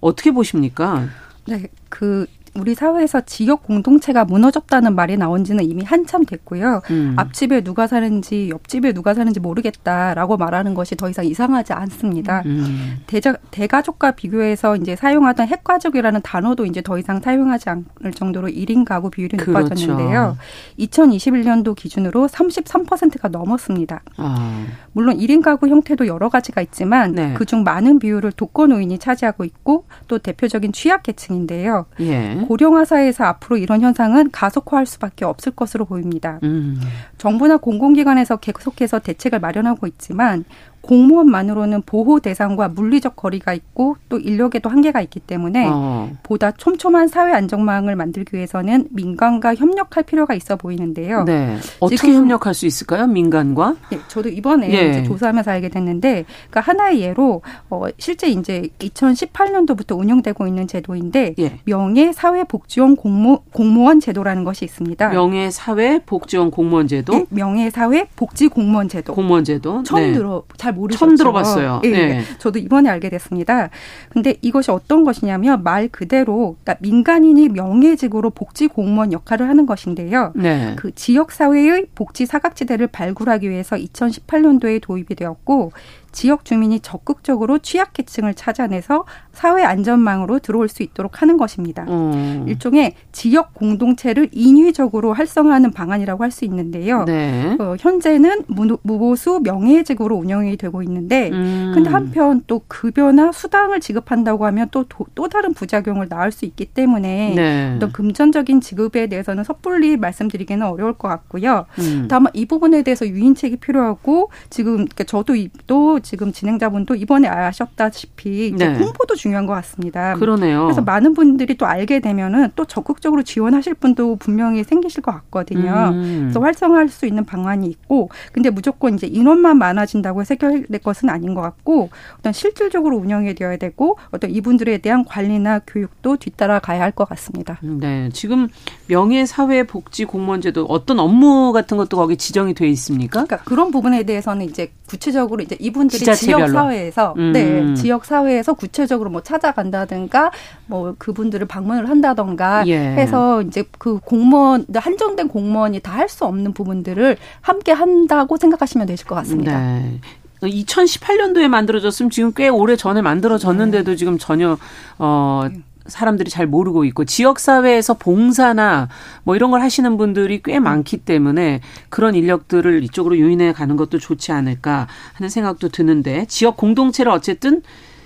어떻게 0.00 0.30
보십니까? 0.30 1.06
네, 1.46 1.66
그 1.88 2.26
우리 2.54 2.74
사회에서 2.74 3.22
지역 3.22 3.62
공동체가 3.62 4.24
무너졌다는 4.24 4.94
말이 4.94 5.16
나온 5.16 5.44
지는 5.44 5.64
이미 5.64 5.84
한참 5.84 6.24
됐고요. 6.24 6.82
음. 6.90 7.14
앞집에 7.16 7.62
누가 7.62 7.86
사는지 7.86 8.48
옆집에 8.50 8.92
누가 8.92 9.14
사는지 9.14 9.40
모르겠다라고 9.40 10.36
말하는 10.36 10.74
것이 10.74 10.96
더 10.96 11.08
이상 11.08 11.24
이상하지 11.24 11.72
않습니다. 11.72 12.42
음. 12.46 13.00
대자, 13.06 13.36
대가족과 13.50 14.12
비교해서 14.12 14.76
이제 14.76 14.96
사용하던 14.96 15.46
핵가족이라는 15.48 16.22
단어도 16.22 16.66
이제 16.66 16.82
더 16.82 16.98
이상 16.98 17.20
사용하지 17.20 17.70
않을 17.70 18.12
정도로 18.14 18.48
1인 18.48 18.84
가구 18.84 19.10
비율이 19.10 19.36
그렇죠. 19.36 19.60
높아졌는데요. 19.60 20.36
2021년도 20.78 21.74
기준으로 21.74 22.28
33%가 22.28 23.28
넘었습니다. 23.28 24.02
아. 24.16 24.66
물론 24.92 25.18
1인 25.18 25.42
가구 25.42 25.68
형태도 25.68 26.06
여러 26.06 26.28
가지가 26.28 26.60
있지만 26.62 27.12
네. 27.12 27.34
그중 27.34 27.62
많은 27.62 27.98
비율을 27.98 28.32
독거노인이 28.32 28.98
차지하고 28.98 29.44
있고 29.44 29.86
또 30.06 30.18
대표적인 30.18 30.72
취약계층인데요. 30.72 31.86
예. 32.00 32.37
고령화 32.46 32.84
사회에서 32.84 33.24
앞으로 33.24 33.56
이런 33.56 33.80
현상은 33.80 34.30
가속화할 34.30 34.86
수밖에 34.86 35.24
없을 35.24 35.52
것으로 35.52 35.84
보입니다. 35.84 36.38
음. 36.42 36.80
정부나 37.18 37.56
공공기관에서 37.56 38.36
계속해서 38.36 39.00
대책을 39.00 39.40
마련하고 39.40 39.86
있지만 39.86 40.44
공무원만으로는 40.80 41.82
보호 41.82 42.20
대상과 42.20 42.68
물리적 42.68 43.16
거리가 43.16 43.52
있고 43.54 43.96
또 44.08 44.18
인력에도 44.18 44.70
한계가 44.70 45.00
있기 45.02 45.20
때문에 45.20 45.68
어. 45.70 46.10
보다 46.22 46.50
촘촘한 46.52 47.08
사회 47.08 47.32
안정망을 47.32 47.96
만들기 47.96 48.36
위해서는 48.36 48.88
민간과 48.90 49.54
협력할 49.54 50.04
필요가 50.04 50.34
있어 50.34 50.56
보이는데요. 50.56 51.24
네. 51.24 51.56
어떻게 51.80 52.12
협력할 52.12 52.54
수 52.54 52.66
있을까요? 52.66 53.06
민간과? 53.06 53.76
네, 53.90 53.98
저도 54.08 54.28
이번에 54.28 54.72
예. 54.72 54.90
이제 54.90 55.02
조사하면서 55.04 55.50
알게 55.50 55.68
됐는데, 55.68 56.24
그러니까 56.50 56.60
하나의 56.60 57.00
예로 57.00 57.42
어, 57.70 57.84
실제 57.98 58.28
이제 58.28 58.68
2018년도부터 58.78 59.98
운영되고 59.98 60.46
있는 60.46 60.66
제도인데 60.66 61.34
예. 61.38 61.58
명예 61.64 62.12
사회 62.12 62.44
복지원 62.44 62.96
공모 62.96 63.42
공무원 63.52 64.00
제도라는 64.00 64.44
것이 64.44 64.64
있습니다. 64.64 65.08
명예 65.10 65.50
사회 65.50 66.00
복지원 66.04 66.50
공무원 66.50 66.88
제도? 66.88 67.12
네, 67.12 67.26
명예 67.30 67.70
사회 67.70 68.06
복지 68.16 68.48
공무원 68.48 68.88
제도. 68.88 69.14
공무원 69.14 69.44
제도. 69.44 69.82
처음 69.82 70.02
네. 70.02 70.12
들어 70.12 70.42
잘 70.68 70.74
모르셨죠. 70.74 70.98
처음 70.98 71.16
들어봤어요. 71.16 71.80
예, 71.84 71.90
네. 71.90 72.22
저도 72.38 72.58
이번에 72.58 72.90
알게 72.90 73.08
됐습니다. 73.08 73.70
근데 74.10 74.36
이것이 74.42 74.70
어떤 74.70 75.04
것이냐면 75.04 75.62
말 75.62 75.88
그대로 75.88 76.56
그러니까 76.62 76.76
민간인이 76.80 77.48
명예직으로 77.48 78.30
복지 78.30 78.68
공무원 78.68 79.12
역할을 79.12 79.48
하는 79.48 79.66
것인데요. 79.66 80.32
네. 80.34 80.74
그 80.76 80.94
지역 80.94 81.32
사회의 81.32 81.86
복지 81.94 82.26
사각지대를 82.26 82.88
발굴하기 82.88 83.48
위해서 83.48 83.76
2018년도에 83.76 84.80
도입이 84.82 85.14
되었고 85.16 85.72
지역 86.18 86.44
주민이 86.44 86.80
적극적으로 86.80 87.60
취약계층을 87.60 88.34
찾아내서 88.34 89.04
사회 89.30 89.62
안전망으로 89.62 90.40
들어올 90.40 90.68
수 90.68 90.82
있도록 90.82 91.22
하는 91.22 91.36
것입니다. 91.36 91.84
음. 91.84 92.44
일종의 92.48 92.94
지역 93.12 93.54
공동체를 93.54 94.28
인위적으로 94.32 95.12
활성화하는 95.12 95.70
방안이라고 95.70 96.24
할 96.24 96.28
수 96.32 96.44
있는데요. 96.44 97.04
네. 97.04 97.56
어, 97.58 97.74
현재는 97.78 98.42
무 98.48 98.76
보수 98.82 99.40
명예직으로 99.42 100.14
운영이 100.14 100.58
되고 100.58 100.82
있는데, 100.82 101.30
음. 101.30 101.72
근데 101.74 101.88
한편 101.88 102.42
또 102.46 102.60
급여나 102.68 103.32
수당을 103.32 103.80
지급한다고 103.80 104.44
하면 104.44 104.68
또 104.70 104.84
또 105.14 105.28
다른 105.28 105.52
부작용을 105.54 106.06
낳을 106.08 106.32
수 106.32 106.44
있기 106.44 106.66
때문에 106.66 107.34
네. 107.34 107.72
어떤 107.76 107.92
금전적인 107.92 108.60
지급에 108.60 109.06
대해서는 109.06 109.44
섣불리 109.44 109.96
말씀드리기는 109.96 110.66
어려울 110.66 110.92
것 110.94 111.08
같고요. 111.08 111.66
음. 111.78 112.06
다만 112.08 112.32
이 112.34 112.46
부분에 112.46 112.82
대해서 112.82 113.06
유인책이 113.06 113.56
필요하고 113.56 114.30
지금 114.50 114.74
그러니까 114.76 115.04
저도 115.04 115.34
또 115.66 116.00
지금 116.08 116.32
진행자분도 116.32 116.94
이번에 116.94 117.28
아셨다시피 117.28 118.48
이제 118.48 118.68
네. 118.68 118.78
홍보도 118.78 119.14
중요한 119.14 119.44
것 119.44 119.52
같습니다. 119.52 120.14
그러네요. 120.14 120.62
그래서 120.62 120.80
많은 120.80 121.12
분들이 121.12 121.54
또 121.54 121.66
알게 121.66 122.00
되면은 122.00 122.52
또 122.56 122.64
적극적으로 122.64 123.22
지원하실 123.22 123.74
분도 123.74 124.16
분명히 124.16 124.64
생기실 124.64 125.02
것 125.02 125.12
같거든요. 125.12 125.90
음. 125.92 126.20
그래서 126.22 126.40
활성화할 126.40 126.88
수 126.88 127.04
있는 127.04 127.26
방안이 127.26 127.66
있고, 127.66 128.08
근데 128.32 128.48
무조건 128.48 128.94
이제 128.94 129.06
인원만 129.06 129.58
많아진다고 129.58 130.22
해결될 130.22 130.80
것은 130.80 131.10
아닌 131.10 131.34
것 131.34 131.42
같고, 131.42 131.90
어떤 132.18 132.32
실질적으로 132.32 132.96
운영이 132.96 133.34
되어야 133.34 133.58
되고, 133.58 133.98
어떤 134.10 134.30
이분들에 134.30 134.78
대한 134.78 135.04
관리나 135.04 135.58
교육도 135.66 136.16
뒤따라 136.16 136.58
가야 136.58 136.80
할 136.82 136.92
것 136.92 137.06
같습니다. 137.10 137.58
네, 137.62 138.08
지금 138.14 138.48
명예사회복지공무원제도 138.86 140.64
어떤 140.64 140.98
업무 141.00 141.52
같은 141.52 141.76
것도 141.76 141.98
거기 141.98 142.16
지정이 142.16 142.54
돼 142.54 142.66
있습니까? 142.70 143.24
그러니까 143.24 143.36
그런 143.44 143.70
부분에 143.70 144.04
대해서는 144.04 144.46
이제 144.46 144.72
구체적으로 144.88 145.42
이제 145.42 145.56
이분들이 145.60 146.04
지역 146.16 146.48
사회에서 146.48 147.14
음. 147.18 147.32
네 147.32 147.74
지역 147.74 148.04
사회에서 148.04 148.54
구체적으로 148.54 149.10
뭐 149.10 149.20
찾아간다든가 149.22 150.30
뭐 150.66 150.94
그분들을 150.98 151.46
방문을 151.46 151.88
한다던가 151.88 152.66
예. 152.66 152.76
해서 152.78 153.42
이제 153.42 153.64
그 153.78 153.98
공무원 154.00 154.64
한정된 154.74 155.28
공무원이 155.28 155.80
다 155.80 155.98
할 155.98 156.08
수 156.08 156.24
없는 156.24 156.52
부분들을 156.54 157.16
함께 157.42 157.72
한다고 157.72 158.36
생각하시면 158.38 158.86
되실 158.86 159.06
것 159.06 159.14
같습니다. 159.16 159.58
네. 159.58 160.00
2018년도에 160.42 161.48
만들어졌으면 161.48 162.10
지금 162.10 162.32
꽤 162.34 162.48
오래 162.48 162.76
전에 162.76 163.02
만들어졌는데도 163.02 163.90
네. 163.90 163.96
지금 163.96 164.16
전혀 164.18 164.56
어 164.98 165.48
사람들이 165.88 166.30
잘 166.30 166.46
모르고 166.46 166.84
있고 166.84 167.04
지역 167.04 167.40
사회에서 167.40 167.94
봉사나 167.94 168.88
뭐 169.24 169.34
이런 169.36 169.50
걸 169.50 169.62
하시는 169.62 169.96
분들이 169.96 170.40
꽤 170.42 170.58
많기 170.58 170.98
때문에 170.98 171.60
그런 171.88 172.14
인력들을 172.14 172.84
이쪽으로 172.84 173.16
유인해 173.16 173.52
가는 173.52 173.76
것도 173.76 173.98
좋지 173.98 174.32
않을까 174.32 174.86
하는 175.14 175.28
생각도 175.28 175.68
드는데 175.70 176.26
지역 176.28 176.56
공동체를 176.56 177.10
어쨌든 177.10 177.62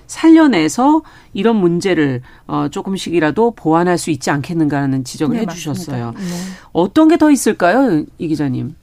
살려내서 0.06 1.02
이런 1.32 1.56
문제를 1.56 2.20
어 2.46 2.68
조금씩이라도 2.70 3.52
보완할 3.52 3.96
수 3.96 4.10
있지 4.10 4.30
않겠는가 4.30 4.80
하는 4.82 5.04
지적을 5.04 5.36
네, 5.36 5.42
해주셨어요. 5.42 6.12
네. 6.14 6.22
어떤 6.72 7.08
게 7.08 7.16
더 7.16 7.30
있을까요, 7.30 8.04
이 8.18 8.28
기자님? 8.28 8.74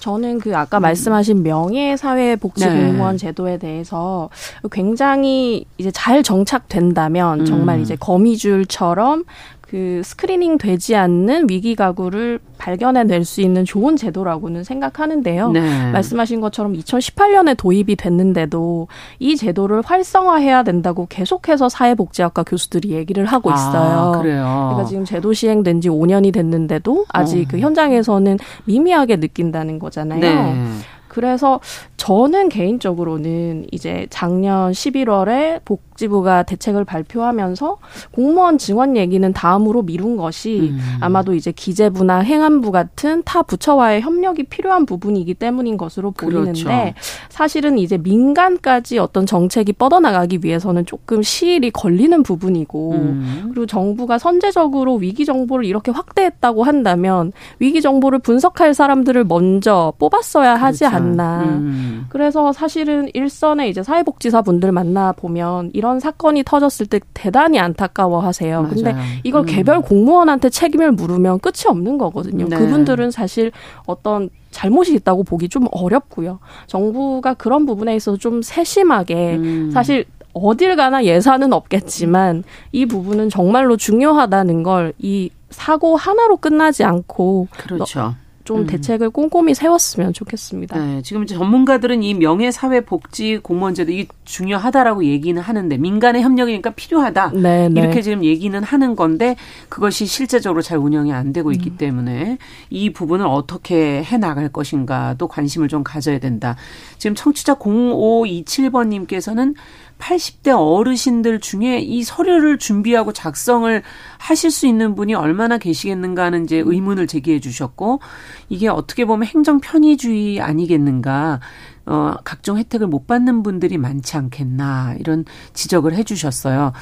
저는 0.00 0.40
그 0.40 0.56
아까 0.56 0.80
음. 0.80 0.82
말씀하신 0.82 1.42
명예사회복지공무원 1.42 3.12
네. 3.12 3.18
제도에 3.18 3.58
대해서 3.58 4.30
굉장히 4.72 5.66
이제 5.78 5.90
잘 5.92 6.22
정착된다면 6.22 7.40
음. 7.40 7.44
정말 7.44 7.80
이제 7.80 7.96
거미줄처럼 7.96 9.24
그 9.70 10.02
스크리닝 10.04 10.58
되지 10.58 10.96
않는 10.96 11.46
위기 11.48 11.76
가구를 11.76 12.40
발견해낼 12.58 13.24
수 13.24 13.40
있는 13.40 13.64
좋은 13.64 13.94
제도라고는 13.94 14.64
생각하는데요. 14.64 15.52
네. 15.52 15.92
말씀하신 15.92 16.40
것처럼 16.40 16.72
2018년에 16.72 17.56
도입이 17.56 17.94
됐는데도 17.94 18.88
이 19.20 19.36
제도를 19.36 19.82
활성화해야 19.82 20.64
된다고 20.64 21.06
계속해서 21.08 21.68
사회복지학과 21.68 22.42
교수들이 22.42 22.90
얘기를 22.90 23.24
하고 23.26 23.52
있어요. 23.52 24.14
아, 24.16 24.18
그래요. 24.18 24.70
그러니까 24.72 24.84
지금 24.86 25.04
제도 25.04 25.32
시행된 25.32 25.82
지 25.82 25.88
5년이 25.88 26.32
됐는데도 26.32 27.04
아직 27.10 27.42
어. 27.42 27.48
그 27.48 27.60
현장에서는 27.60 28.38
미미하게 28.64 29.20
느낀다는 29.20 29.78
거잖아요. 29.78 30.20
네. 30.20 30.66
그래서 31.06 31.60
저는 31.96 32.48
개인적으로는 32.48 33.66
이제 33.72 34.06
작년 34.10 34.70
11월에 34.72 35.60
복 35.64 35.89
지부가 36.00 36.44
대책을 36.44 36.86
발표하면서 36.86 37.76
공무원 38.10 38.56
증원 38.56 38.96
얘기는 38.96 39.30
다음으로 39.32 39.82
미룬 39.82 40.16
것이 40.16 40.70
음. 40.72 40.80
아마도 41.00 41.34
이제 41.34 41.52
기재부나 41.52 42.20
행안부 42.20 42.72
같은 42.72 43.22
타 43.24 43.42
부처와의 43.42 44.00
협력이 44.00 44.44
필요한 44.44 44.86
부분이기 44.86 45.34
때문인 45.34 45.76
것으로 45.76 46.12
보이는데 46.12 46.62
그렇죠. 46.62 46.94
사실은 47.28 47.78
이제 47.78 47.98
민간까지 47.98 48.98
어떤 48.98 49.26
정책이 49.26 49.74
뻗어나가기 49.74 50.38
위해서는 50.42 50.86
조금 50.86 51.22
시일이 51.22 51.70
걸리는 51.70 52.22
부분이고 52.22 52.92
음. 52.92 53.50
그리고 53.50 53.66
정부가 53.66 54.18
선제적으로 54.18 54.94
위기 54.94 55.26
정보를 55.26 55.66
이렇게 55.66 55.90
확대했다고 55.90 56.64
한다면 56.64 57.32
위기 57.58 57.82
정보를 57.82 58.20
분석할 58.20 58.72
사람들을 58.72 59.24
먼저 59.24 59.92
뽑았어야 59.98 60.54
하지 60.54 60.80
그렇죠. 60.80 60.96
않나. 60.96 61.42
음. 61.42 62.06
그래서 62.08 62.52
사실은 62.52 63.10
일선에 63.12 63.68
이제 63.68 63.82
사회복지사 63.82 64.40
분들 64.40 64.72
만나 64.72 65.12
보면 65.12 65.70
이런 65.74 65.89
사건이 65.98 66.44
터졌을 66.44 66.86
때 66.86 67.00
대단히 67.14 67.58
안타까워하세요. 67.58 68.68
근데 68.70 68.92
맞아요. 68.92 69.04
이걸 69.24 69.42
음. 69.42 69.46
개별 69.46 69.80
공무원한테 69.80 70.50
책임을 70.50 70.92
물으면 70.92 71.40
끝이 71.40 71.64
없는 71.66 71.98
거거든요. 71.98 72.46
네. 72.48 72.56
그분들은 72.56 73.10
사실 73.10 73.50
어떤 73.86 74.30
잘못이 74.52 74.94
있다고 74.94 75.24
보기 75.24 75.48
좀 75.48 75.66
어렵고요. 75.72 76.38
정부가 76.66 77.34
그런 77.34 77.66
부분에 77.66 77.96
있어서 77.96 78.16
좀 78.18 78.42
세심하게 78.42 79.36
음. 79.36 79.70
사실 79.72 80.04
어딜 80.32 80.76
가나 80.76 81.04
예산은 81.04 81.52
없겠지만 81.52 82.44
이 82.70 82.86
부분은 82.86 83.30
정말로 83.30 83.76
중요하다는 83.76 84.62
걸 84.62 84.92
이 84.98 85.30
사고 85.50 85.96
하나로 85.96 86.36
끝나지 86.36 86.84
않고 86.84 87.48
그렇죠. 87.50 88.14
좀 88.50 88.62
음. 88.62 88.66
대책을 88.66 89.10
꼼꼼히 89.10 89.54
세웠으면 89.54 90.12
좋겠습니다. 90.12 90.76
네, 90.76 91.02
지금 91.02 91.22
이제 91.22 91.36
전문가들은 91.36 92.02
이 92.02 92.14
명예사회복지 92.14 93.38
공무원제도 93.44 93.92
이게 93.92 94.08
중요하다라고 94.24 95.04
얘기는 95.04 95.40
하는데 95.40 95.76
민간의 95.76 96.22
협력이니까 96.22 96.70
필요하다. 96.70 97.30
네, 97.34 97.68
네. 97.68 97.80
이렇게 97.80 98.02
지금 98.02 98.24
얘기는 98.24 98.60
하는 98.60 98.96
건데 98.96 99.36
그것이 99.68 100.06
실제적으로 100.06 100.62
잘 100.62 100.78
운영이 100.78 101.12
안 101.12 101.32
되고 101.32 101.50
음. 101.50 101.54
있기 101.54 101.76
때문에 101.76 102.38
이 102.70 102.92
부분을 102.92 103.24
어떻게 103.24 104.02
해 104.02 104.18
나갈 104.18 104.48
것인가도 104.48 105.28
관심을 105.28 105.68
좀 105.68 105.84
가져야 105.84 106.18
된다. 106.18 106.56
지금 106.98 107.14
청취자 107.14 107.54
0527번님께서는 107.54 109.54
80대 110.00 110.50
어르신들 110.56 111.40
중에 111.40 111.78
이 111.78 112.02
서류를 112.02 112.58
준비하고 112.58 113.12
작성을 113.12 113.82
하실 114.18 114.50
수 114.50 114.66
있는 114.66 114.94
분이 114.94 115.14
얼마나 115.14 115.58
계시겠는가 115.58 116.24
하는 116.24 116.44
이제 116.44 116.62
의문을 116.64 117.06
제기해 117.06 117.38
주셨고 117.40 118.00
이게 118.48 118.68
어떻게 118.68 119.04
보면 119.04 119.26
행정 119.26 119.60
편의주의 119.60 120.40
아니겠는가 120.40 121.40
어 121.86 122.14
각종 122.24 122.58
혜택을 122.58 122.86
못 122.86 123.06
받는 123.06 123.42
분들이 123.42 123.78
많지 123.78 124.16
않겠나 124.16 124.96
이런 124.98 125.24
지적을 125.54 125.94
해 125.94 126.02
주셨어요. 126.02 126.72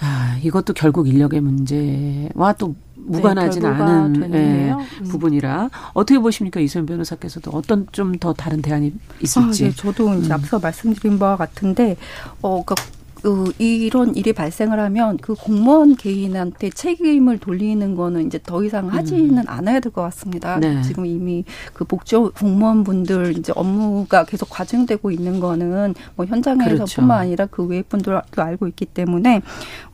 아, 0.00 0.38
이것도 0.42 0.74
결국 0.74 1.08
인력의 1.08 1.40
문제와 1.40 2.54
또 2.58 2.74
무관하진 3.06 3.62
네, 3.62 3.68
않은 3.68 4.22
음. 4.32 5.04
부분이라 5.08 5.70
어떻게 5.92 6.18
보십니까 6.18 6.60
이소연 6.60 6.86
변호사께서도 6.86 7.50
어떤 7.50 7.86
좀 7.92 8.14
더 8.24 8.32
다른 8.32 8.62
대안이 8.62 8.92
있을지. 9.20 9.64
아, 9.64 9.68
네, 9.68 9.74
저도 9.74 10.14
이제 10.14 10.28
음. 10.28 10.32
앞서 10.32 10.58
말씀드린 10.58 11.18
바와 11.18 11.36
같은데, 11.36 11.96
어, 12.40 12.62
그러니까 12.64 12.74
그 13.24 13.50
이런 13.58 14.14
일이 14.16 14.34
발생을 14.34 14.78
하면 14.78 15.16
그 15.16 15.32
공무원 15.34 15.96
개인한테 15.96 16.68
책임을 16.68 17.38
돌리는 17.38 17.94
거는 17.94 18.26
이제 18.26 18.38
더 18.44 18.62
이상 18.62 18.88
하지는 18.88 19.42
않아야 19.48 19.80
될 19.80 19.90
것 19.92 20.02
같습니다. 20.02 20.56
음. 20.56 20.60
네. 20.60 20.82
지금 20.82 21.06
이미 21.06 21.42
그 21.72 21.84
복지 21.84 22.16
공무원분들 22.16 23.38
이제 23.38 23.50
업무가 23.56 24.24
계속 24.24 24.50
과증되고 24.50 25.10
있는 25.10 25.40
거는 25.40 25.94
뭐 26.16 26.26
현장에서뿐만 26.26 26.76
그렇죠. 26.76 27.12
아니라 27.12 27.46
그 27.46 27.64
외의 27.64 27.82
분들도 27.84 28.20
알고 28.36 28.66
있기 28.68 28.84
때문에 28.86 29.40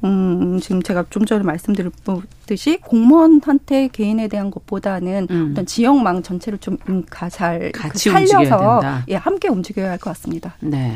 음 0.03 0.59
지금 0.61 0.83
제가 0.83 1.05
좀 1.11 1.25
전에 1.25 1.45
말씀드렸듯이 1.45 2.79
공무원한테 2.79 3.89
개인에 3.93 4.27
대한 4.27 4.51
것보다는 4.51 5.29
음. 5.31 5.49
어떤 5.53 5.67
지역망 5.67 6.23
전체를 6.25 6.59
좀잘 6.59 7.71
같이 7.73 8.09
그 8.11 8.17
움직여야 8.19 8.45
살려서 8.49 8.81
된다. 8.81 9.05
예 9.09 9.15
함께 9.15 9.49
움직여야 9.49 9.89
할 9.91 9.99
것 9.99 10.11
같습니다. 10.11 10.55
네. 10.61 10.95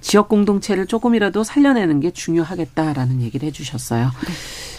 지역 0.00 0.28
공동체를 0.28 0.86
조금이라도 0.86 1.42
살려 1.42 1.71
내는 1.72 2.00
게 2.00 2.10
중요하겠다라는 2.10 3.20
얘기를 3.22 3.46
해주셨어요. 3.48 4.10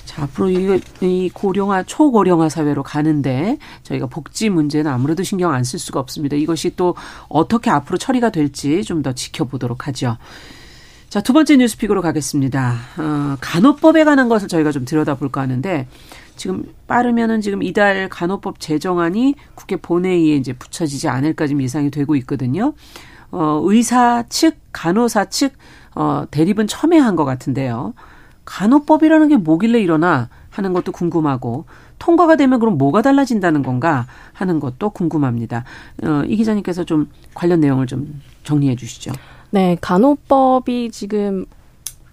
자, 0.05 0.23
앞으로 0.23 0.49
이, 0.49 0.81
이 1.01 1.29
고령화, 1.33 1.83
초고령화 1.83 2.49
사회로 2.49 2.83
가는데 2.83 3.57
저희가 3.83 4.07
복지 4.07 4.49
문제는 4.49 4.91
아무래도 4.91 5.23
신경 5.23 5.53
안 5.53 5.63
쓸 5.63 5.79
수가 5.79 5.99
없습니다. 5.99 6.35
이것이 6.35 6.75
또 6.75 6.95
어떻게 7.29 7.69
앞으로 7.69 7.97
처리가 7.97 8.29
될지 8.31 8.83
좀 8.83 9.01
더 9.01 9.13
지켜보도록 9.13 9.87
하죠. 9.87 10.17
자, 11.09 11.21
두 11.21 11.31
번째 11.33 11.57
뉴스픽으로 11.57 12.01
가겠습니다. 12.01 12.75
어, 12.97 13.37
간호법에 13.39 14.03
관한 14.03 14.29
것을 14.29 14.47
저희가 14.47 14.71
좀 14.71 14.83
들여다볼까 14.85 15.41
하는데 15.41 15.87
지금 16.35 16.63
빠르면은 16.87 17.41
지금 17.41 17.61
이달 17.61 18.09
간호법 18.09 18.59
제정안이 18.59 19.35
국회 19.55 19.75
본회의에 19.75 20.35
이제 20.35 20.53
붙여지지 20.53 21.07
않을까 21.07 21.45
지금 21.47 21.61
예상이 21.61 21.91
되고 21.91 22.15
있거든요. 22.17 22.73
어, 23.29 23.61
의사 23.63 24.23
측, 24.29 24.57
간호사 24.71 25.25
측, 25.25 25.53
어, 25.95 26.25
대립은 26.31 26.67
첨예한 26.67 27.15
것 27.15 27.25
같은데요. 27.25 27.93
간호법이라는 28.45 29.27
게 29.29 29.37
뭐길래 29.37 29.79
일어나 29.79 30.29
하는 30.49 30.73
것도 30.73 30.91
궁금하고, 30.91 31.65
통과가 31.99 32.35
되면 32.35 32.59
그럼 32.59 32.77
뭐가 32.77 33.01
달라진다는 33.01 33.63
건가 33.63 34.07
하는 34.33 34.59
것도 34.59 34.89
궁금합니다. 34.89 35.63
어, 36.03 36.23
이 36.27 36.35
기자님께서 36.35 36.83
좀 36.83 37.09
관련 37.33 37.61
내용을 37.61 37.87
좀 37.87 38.21
정리해 38.43 38.75
주시죠. 38.75 39.13
네, 39.51 39.77
간호법이 39.79 40.91
지금 40.91 41.45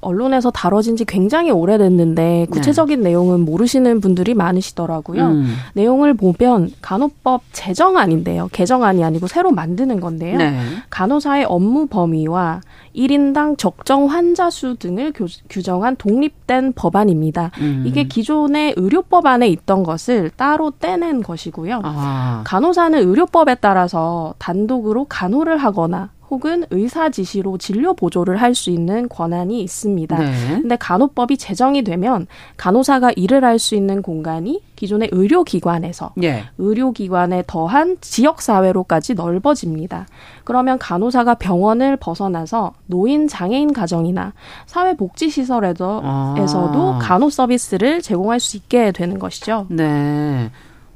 언론에서 0.00 0.50
다뤄진 0.50 0.96
지 0.96 1.04
굉장히 1.04 1.50
오래됐는데 1.50 2.46
구체적인 2.50 3.02
내용은 3.02 3.44
모르시는 3.44 4.00
분들이 4.00 4.34
많으시더라고요. 4.34 5.26
음. 5.28 5.54
내용을 5.74 6.14
보면 6.14 6.70
간호법 6.80 7.42
제정안인데요. 7.52 8.48
개정안이 8.52 9.04
아니고 9.04 9.26
새로 9.26 9.50
만드는 9.50 10.00
건데요. 10.00 10.38
네. 10.38 10.58
간호사의 10.90 11.44
업무 11.44 11.86
범위와 11.86 12.60
1인당 12.96 13.56
적정 13.58 14.06
환자 14.06 14.50
수 14.50 14.76
등을 14.76 15.12
교- 15.12 15.26
규정한 15.48 15.96
독립된 15.96 16.72
법안입니다. 16.72 17.50
음. 17.60 17.84
이게 17.86 18.04
기존의 18.04 18.74
의료법 18.76 19.26
안에 19.26 19.48
있던 19.48 19.82
것을 19.82 20.30
따로 20.36 20.70
떼낸 20.72 21.22
것이고요. 21.22 21.80
아, 21.84 22.42
간호사는 22.44 22.98
의료법에 22.98 23.56
따라서 23.56 24.34
단독으로 24.38 25.06
간호를 25.08 25.56
하거나 25.58 26.10
혹은 26.30 26.64
의사 26.70 27.10
지시로 27.10 27.58
진료 27.58 27.94
보조를 27.94 28.40
할 28.40 28.54
수 28.54 28.70
있는 28.70 29.08
권한이 29.08 29.62
있습니다. 29.62 30.18
네. 30.18 30.60
근데 30.60 30.76
간호법이 30.76 31.36
제정이 31.36 31.82
되면 31.82 32.26
간호사가 32.56 33.12
일을 33.16 33.44
할 33.44 33.58
수 33.58 33.74
있는 33.74 34.02
공간이 34.02 34.62
기존의 34.76 35.10
의료기관에서 35.12 36.12
예. 36.22 36.44
의료기관에 36.58 37.44
더한 37.46 37.98
지역사회로까지 38.00 39.14
넓어집니다. 39.14 40.06
그러면 40.44 40.78
간호사가 40.78 41.34
병원을 41.34 41.96
벗어나서 41.96 42.72
노인 42.86 43.28
장애인 43.28 43.72
가정이나 43.72 44.32
사회복지시설에서도 44.66 46.00
아. 46.02 46.98
간호 47.00 47.28
서비스를 47.30 48.00
제공할 48.02 48.40
수 48.40 48.56
있게 48.56 48.92
되는 48.92 49.18
것이죠. 49.18 49.66
네. 49.68 50.50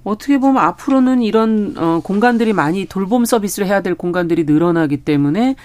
어떻게 0.05 0.39
보면 0.39 0.63
앞으로는 0.63 1.23
이런 1.23 1.75
어, 1.77 2.01
공간들이 2.05 2.53
많이 2.53 2.85
돌봄 2.85 3.25
서비스를 3.25 3.67
해야 3.67 3.81
될 3.81 3.95
공간들이 3.95 4.45
늘어나기 4.45 4.99
때문에 4.99 5.57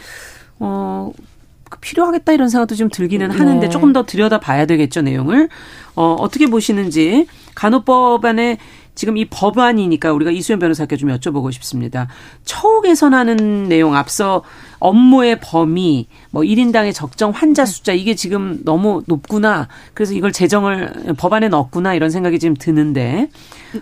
어그 0.60 1.80
필요하겠다 1.82 2.32
이런 2.32 2.49
생각도 2.49 2.75
좀 2.75 2.89
들기는 2.89 3.30
하는데 3.32 3.67
네. 3.67 3.69
조금 3.69 3.93
더 3.93 4.06
들여다 4.06 4.39
봐야 4.39 4.65
되겠죠 4.65 5.02
내용을 5.02 5.49
어 5.95 6.15
어떻게 6.19 6.47
보시는지 6.47 7.28
간호법 7.56 8.23
안에 8.25 8.58
지금 8.99 9.15
이 9.15 9.23
법안이니까 9.23 10.12
우리가 10.12 10.29
이수연 10.29 10.59
변호사께 10.59 10.97
좀 10.97 11.07
여쭤보고 11.09 11.53
싶습니다. 11.53 12.09
처우 12.43 12.81
개선하는 12.81 13.69
내용 13.69 13.95
앞서 13.95 14.43
업무의 14.79 15.39
범위 15.39 16.07
뭐 16.31 16.43
1인당의 16.43 16.93
적정 16.93 17.31
환자 17.31 17.65
숫자 17.65 17.93
이게 17.93 18.13
지금 18.13 18.59
너무 18.65 19.01
높구나. 19.05 19.69
그래서 19.93 20.13
이걸 20.13 20.33
제정을 20.33 21.15
법안에 21.17 21.47
넣었구나 21.47 21.93
이런 21.93 22.09
생각이 22.09 22.39
지금 22.39 22.55
드는데 22.59 23.29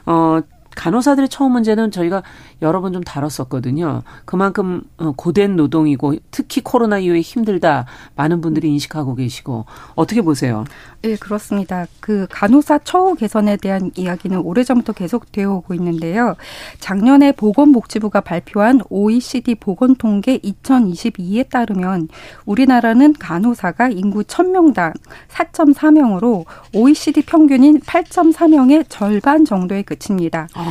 어 0.05 0.39
간호사들의 0.77 1.29
처우 1.29 1.49
문제는 1.49 1.91
저희가 1.91 2.23
여러 2.61 2.81
번 2.81 2.87
좀 2.93 3.03
다뤘었거든요. 3.03 4.01
그만큼 4.25 4.81
어, 4.97 5.11
고된 5.15 5.55
노동이고 5.55 6.15
특히 6.31 6.61
코로나 6.61 6.97
이후에 6.99 7.21
힘들다 7.21 7.85
많은 8.15 8.41
분들이 8.41 8.69
인식하고 8.69 9.15
계시고 9.15 9.65
어떻게 9.95 10.21
보세요? 10.21 10.63
네, 11.01 11.15
그렇습니다. 11.15 11.85
그 11.99 12.27
간호사 12.29 12.79
처우 12.79 13.15
개선에 13.15 13.57
대한 13.57 13.91
이야기는 13.95 14.37
오래전부터 14.39 14.93
계속되어 14.93 15.51
오고 15.55 15.73
있는데요. 15.75 16.35
작년에 16.79 17.33
보건복지부가 17.33 18.21
발표한 18.21 18.81
OECD 18.89 19.55
보건 19.55 19.95
통계 19.95 20.39
2022에 20.39 21.49
따르면 21.49 22.07
우리나라는 22.45 23.13
간호사가 23.13 23.89
인구 23.89 24.23
1000명당 24.23 24.93
4.4명으로 25.29 26.45
OECD 26.73 27.23
평균인 27.23 27.81
8.4명의 27.81 28.85
절반 28.89 29.45
정도에 29.45 29.81
그칩니다. 29.83 30.47
아. 30.53 30.66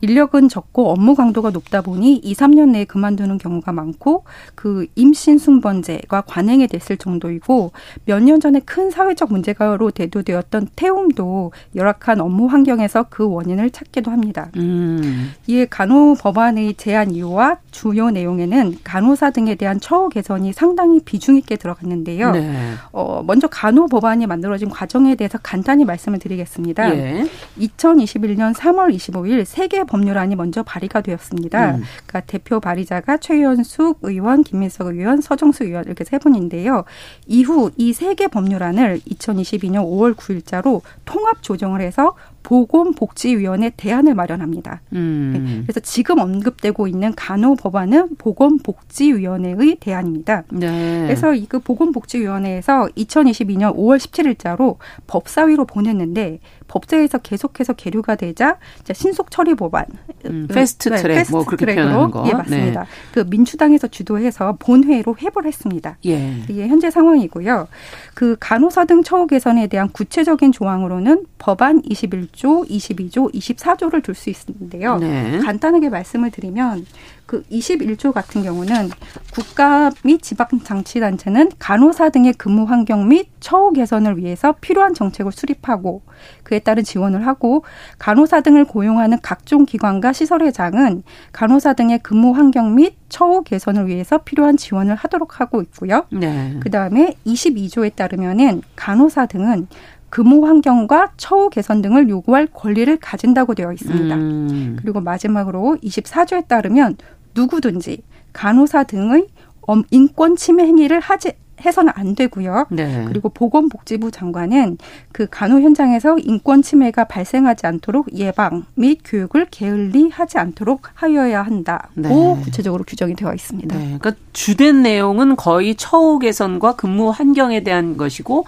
인력은 0.00 0.48
적고 0.48 0.90
업무 0.90 1.16
강도가 1.16 1.50
높다 1.50 1.80
보니 1.82 2.16
2, 2.18 2.34
3년 2.34 2.70
내에 2.70 2.84
그만두는 2.84 3.38
경우가 3.38 3.72
많고 3.72 4.22
그 4.54 4.86
임신 4.94 5.38
순번제가 5.38 6.20
관행이 6.20 6.68
됐을 6.68 6.96
정도이고 6.96 7.72
몇 8.04 8.20
년 8.20 8.38
전에 8.40 8.60
큰 8.60 8.90
사회적 8.90 9.32
문제가로 9.32 9.90
대두되었던 9.90 10.68
태움도 10.76 11.50
열악한 11.74 12.20
업무 12.20 12.46
환경에서 12.46 13.06
그 13.10 13.28
원인을 13.28 13.70
찾기도 13.70 14.10
합니다. 14.10 14.50
음. 14.56 15.32
이에 15.48 15.66
간호 15.66 16.14
법안의 16.14 16.74
제안 16.74 17.10
이유와 17.10 17.56
주요 17.78 18.10
내용에는 18.10 18.78
간호사 18.82 19.30
등에 19.30 19.54
대한 19.54 19.78
처우 19.78 20.08
개선이 20.08 20.52
상당히 20.52 20.98
비중 20.98 21.36
있게 21.36 21.54
들어갔는데요. 21.54 22.32
네. 22.32 22.72
어, 22.90 23.22
먼저 23.24 23.46
간호 23.46 23.86
법안이 23.86 24.26
만들어진 24.26 24.68
과정에 24.68 25.14
대해서 25.14 25.38
간단히 25.40 25.84
말씀을 25.84 26.18
드리겠습니다. 26.18 26.92
예. 26.96 27.24
2021년 27.60 28.52
3월 28.52 28.92
25일 28.96 29.44
세계 29.44 29.84
법률안이 29.84 30.34
먼저 30.34 30.64
발의가 30.64 31.02
되었습니다. 31.02 31.76
음. 31.76 31.82
그러니까 32.06 32.20
대표 32.26 32.58
발의자가 32.58 33.18
최현숙 33.18 33.98
의원, 34.02 34.42
김민석 34.42 34.88
의원, 34.88 35.20
서정수 35.20 35.62
의원 35.62 35.84
이렇게 35.84 36.02
세 36.04 36.18
분인데요. 36.18 36.82
이후 37.28 37.70
이 37.76 37.90
세 37.92 38.14
개 38.16 38.26
법률안을 38.26 39.00
2022년 39.08 39.84
5월 39.84 40.14
9일자로 40.14 40.80
통합 41.04 41.42
조정을 41.42 41.80
해서 41.80 42.16
보건복지위원회 42.48 43.72
대안을 43.76 44.14
마련합니다. 44.14 44.80
음. 44.94 45.32
네, 45.34 45.62
그래서 45.64 45.80
지금 45.80 46.18
언급되고 46.18 46.88
있는 46.88 47.14
간호 47.14 47.56
법안은 47.56 48.16
보건복지위원회의 48.16 49.76
대안입니다. 49.80 50.44
네. 50.52 51.02
그래서 51.06 51.34
이 51.34 51.48
그 51.48 51.58
보건복지위원회에서 51.60 52.88
2022년 52.96 53.74
5월 53.74 53.98
17일자로 53.98 54.76
법사위로 55.06 55.64
보냈는데 55.64 56.40
법제에서 56.68 57.18
계속해서 57.18 57.72
계류가 57.72 58.16
되자 58.16 58.58
신속 58.92 59.30
처리 59.30 59.54
법안, 59.54 59.84
음, 60.26 60.46
그, 60.48 60.54
패스트 60.54 60.90
트랙, 60.90 61.30
뭐 61.30 61.44
그렇게 61.44 61.66
표현하는 61.66 62.10
거. 62.10 62.24
예 62.28 62.32
맞습니다. 62.32 62.86
그 63.12 63.24
민주당에서 63.28 63.88
주도해서 63.88 64.56
본회의로 64.58 65.16
회부를 65.20 65.48
했습니다. 65.48 65.96
예. 66.06 66.42
이게 66.48 66.68
현재 66.68 66.90
상황이고요. 66.90 67.68
그 68.14 68.36
간호사 68.38 68.84
등 68.84 69.02
처우 69.02 69.26
개선에 69.26 69.66
대한 69.66 69.88
구체적인 69.90 70.52
조항으로는 70.52 71.26
법안 71.38 71.82
21조, 71.82 72.68
22조, 72.68 73.34
24조를 73.34 74.02
둘 74.02 74.14
수 74.18 74.30
있는데요. 74.30 74.98
네. 74.98 75.38
간단하게 75.38 75.88
말씀을 75.90 76.30
드리면 76.32 76.84
그 77.28 77.42
21조 77.42 78.10
같은 78.10 78.42
경우는 78.42 78.88
국가 79.34 79.90
및 80.02 80.22
지방 80.22 80.48
장치 80.64 80.98
단체는 80.98 81.50
간호사 81.58 82.08
등의 82.08 82.32
근무 82.32 82.64
환경 82.64 83.06
및 83.06 83.28
처우 83.38 83.72
개선을 83.72 84.16
위해서 84.16 84.52
필요한 84.62 84.94
정책을 84.94 85.30
수립하고 85.30 86.00
그에 86.42 86.58
따른 86.58 86.82
지원을 86.82 87.26
하고 87.26 87.64
간호사 87.98 88.40
등을 88.40 88.64
고용하는 88.64 89.18
각종 89.20 89.66
기관과 89.66 90.14
시설 90.14 90.42
회장은 90.42 91.02
간호사 91.32 91.74
등의 91.74 91.98
근무 91.98 92.32
환경 92.32 92.74
및 92.74 92.96
처우 93.10 93.42
개선을 93.42 93.88
위해서 93.88 94.16
필요한 94.16 94.56
지원을 94.56 94.94
하도록 94.94 95.38
하고 95.38 95.60
있고요. 95.60 96.06
네. 96.10 96.56
그 96.60 96.70
다음에 96.70 97.14
22조에 97.26 97.94
따르면은 97.94 98.62
간호사 98.74 99.26
등은 99.26 99.68
근무 100.10 100.46
환경과 100.46 101.12
처우 101.16 101.50
개선 101.50 101.82
등을 101.82 102.08
요구할 102.08 102.46
권리를 102.46 102.96
가진다고 102.96 103.54
되어 103.54 103.72
있습니다. 103.72 104.14
음. 104.14 104.76
그리고 104.80 105.00
마지막으로 105.00 105.76
24조에 105.82 106.48
따르면 106.48 106.96
누구든지 107.38 108.02
간호사 108.32 108.84
등의 108.84 109.28
엄- 109.62 109.84
인권 109.90 110.36
침해 110.36 110.64
행위를 110.64 111.00
하지 111.00 111.32
해서는 111.60 111.92
안 111.96 112.14
되고요. 112.14 112.66
네. 112.70 113.04
그리고 113.08 113.30
보건복지부 113.30 114.12
장관은 114.12 114.78
그 115.10 115.26
간호 115.28 115.60
현장에서 115.60 116.16
인권 116.18 116.62
침해가 116.62 117.02
발생하지 117.04 117.66
않도록 117.66 118.14
예방 118.16 118.64
및 118.76 119.00
교육을 119.04 119.48
게을리 119.50 120.08
하지 120.10 120.38
않도록 120.38 120.82
하여야 120.94 121.42
한다고 121.42 121.86
네. 121.96 122.40
구체적으로 122.44 122.84
규정이 122.86 123.14
되어 123.16 123.34
있습니다. 123.34 123.76
네. 123.76 123.84
그러니까 123.98 124.12
주된 124.32 124.82
내용은 124.82 125.34
거의 125.34 125.74
처우 125.74 126.20
개선과 126.20 126.76
근무 126.76 127.10
환경에 127.10 127.64
대한 127.64 127.96
것이고 127.96 128.44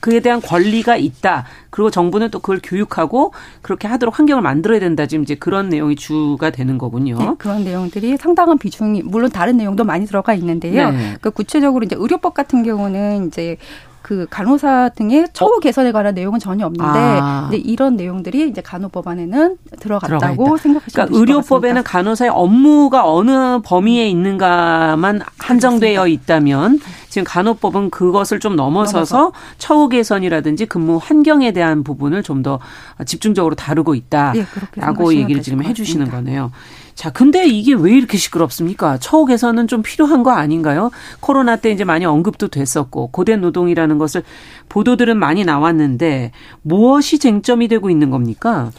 그에 0.00 0.20
대한 0.20 0.40
권리가 0.40 0.96
있다. 0.96 1.44
그리고 1.70 1.90
정부는 1.90 2.30
또 2.30 2.38
그걸 2.38 2.60
교육하고 2.62 3.32
그렇게 3.62 3.88
하도록 3.88 4.18
환경을 4.18 4.42
만들어야 4.42 4.80
된다. 4.80 5.06
지금 5.06 5.22
이제 5.22 5.34
그런 5.34 5.68
내용이 5.68 5.96
주가 5.96 6.50
되는 6.50 6.78
거군요. 6.78 7.16
네, 7.18 7.30
그런 7.38 7.64
내용들이 7.64 8.16
상당한 8.16 8.58
비중이 8.58 9.02
물론 9.04 9.30
다른 9.30 9.56
내용도 9.56 9.84
많이 9.84 10.06
들어가 10.06 10.34
있는데요. 10.34 10.90
네. 10.90 11.16
그 11.20 11.30
구체적으로 11.30 11.84
이제 11.84 11.96
의료법 11.98 12.34
같은 12.34 12.62
경우는 12.62 13.28
이제 13.28 13.56
그 14.02 14.26
간호사 14.28 14.90
등의 14.96 15.28
처우 15.32 15.60
개선에 15.60 15.90
관한 15.90 16.14
내용은 16.14 16.38
전혀 16.38 16.66
없는데 16.66 16.98
아. 16.98 17.48
이제 17.48 17.56
이런 17.56 17.96
내용들이 17.96 18.48
이제 18.50 18.60
간호법안에는 18.60 19.56
들어갔다고. 19.80 20.58
생각하시면 20.58 20.82
그러니까 20.92 21.18
의료법에는. 21.18 21.82
간호사의 21.84 22.30
업무가 22.30 23.10
어느 23.10 23.60
범위에 23.64 24.06
있는가만 24.10 25.22
한정되어 25.38 26.06
있다면 26.06 26.80
지금 27.14 27.24
간호법은 27.24 27.90
그것을 27.90 28.40
좀 28.40 28.56
넘어서서 28.56 29.30
처우 29.58 29.88
개선이라든지 29.88 30.66
근무 30.66 30.98
환경에 31.00 31.52
대한 31.52 31.84
부분을 31.84 32.24
좀 32.24 32.42
더 32.42 32.58
집중적으로 33.06 33.54
다루고 33.54 33.94
있다라고 33.94 35.14
예, 35.14 35.18
얘기를 35.20 35.40
지금 35.40 35.62
해주시는. 35.62 36.10
거네요. 36.10 36.50
자, 36.96 37.10
근데 37.10 37.46
이게 37.46 37.72
왜 37.72 37.92
이렇게 37.92 38.18
시끄럽습니까? 38.18 38.98
처우 38.98 39.24
개선은 39.26 39.68
좀 39.68 39.82
필요한 39.82 40.24
거 40.24 40.32
아닌가요? 40.32 40.90
코로나 41.20 41.54
때 41.56 41.70
이제 41.70 41.84
많이 41.84 42.04
언급도 42.04 42.48
됐었고 42.48 43.10
고된 43.12 43.40
노동이라는 43.40 43.96
것을 43.98 44.24
보도들은 44.68 45.16
많이 45.16 45.44
나왔는데 45.44 46.32
무엇이 46.62 47.18
쟁점이 47.20 47.68
되고 47.68 47.88
있는 47.88 48.10
겁니까? 48.10 48.72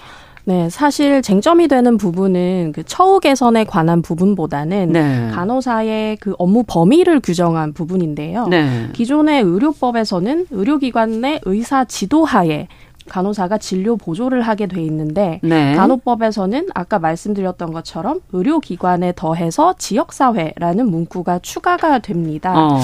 네, 0.48 0.70
사실 0.70 1.24
쟁점이 1.24 1.68
되는 1.68 1.98
부분은 1.98 2.72
그 2.74 2.84
처우 2.84 3.20
개선에 3.20 3.64
관한 3.64 4.04
부분보다는 4.04 4.92
네. 4.92 5.32
간호사의 5.34 6.18
그 6.18 6.36
업무 6.38 6.64
범위를 6.68 7.20
규정한 7.20 7.74
부분인데요. 7.74 8.48
네. 8.48 8.90
기존의 8.94 9.42
의료법에서는 9.42 10.48
의료기관 10.52 11.22
내 11.22 11.40
의사 11.46 11.84
지도하에 11.84 12.68
간호사가 13.10 13.58
진료 13.58 13.98
보조를 13.98 14.42
하게 14.42 14.68
돼 14.68 14.84
있는데 14.84 15.40
네. 15.44 15.74
간호법에서는 15.76 16.68
아까 16.74 17.00
말씀드렸던 17.00 17.74
것처럼 17.74 18.22
의료기관에 18.32 19.14
더해서 19.16 19.74
지역사회라는 19.78 20.90
문구가 20.90 21.40
추가가 21.40 22.00
됩니다. 22.00 22.54
어. 22.56 22.80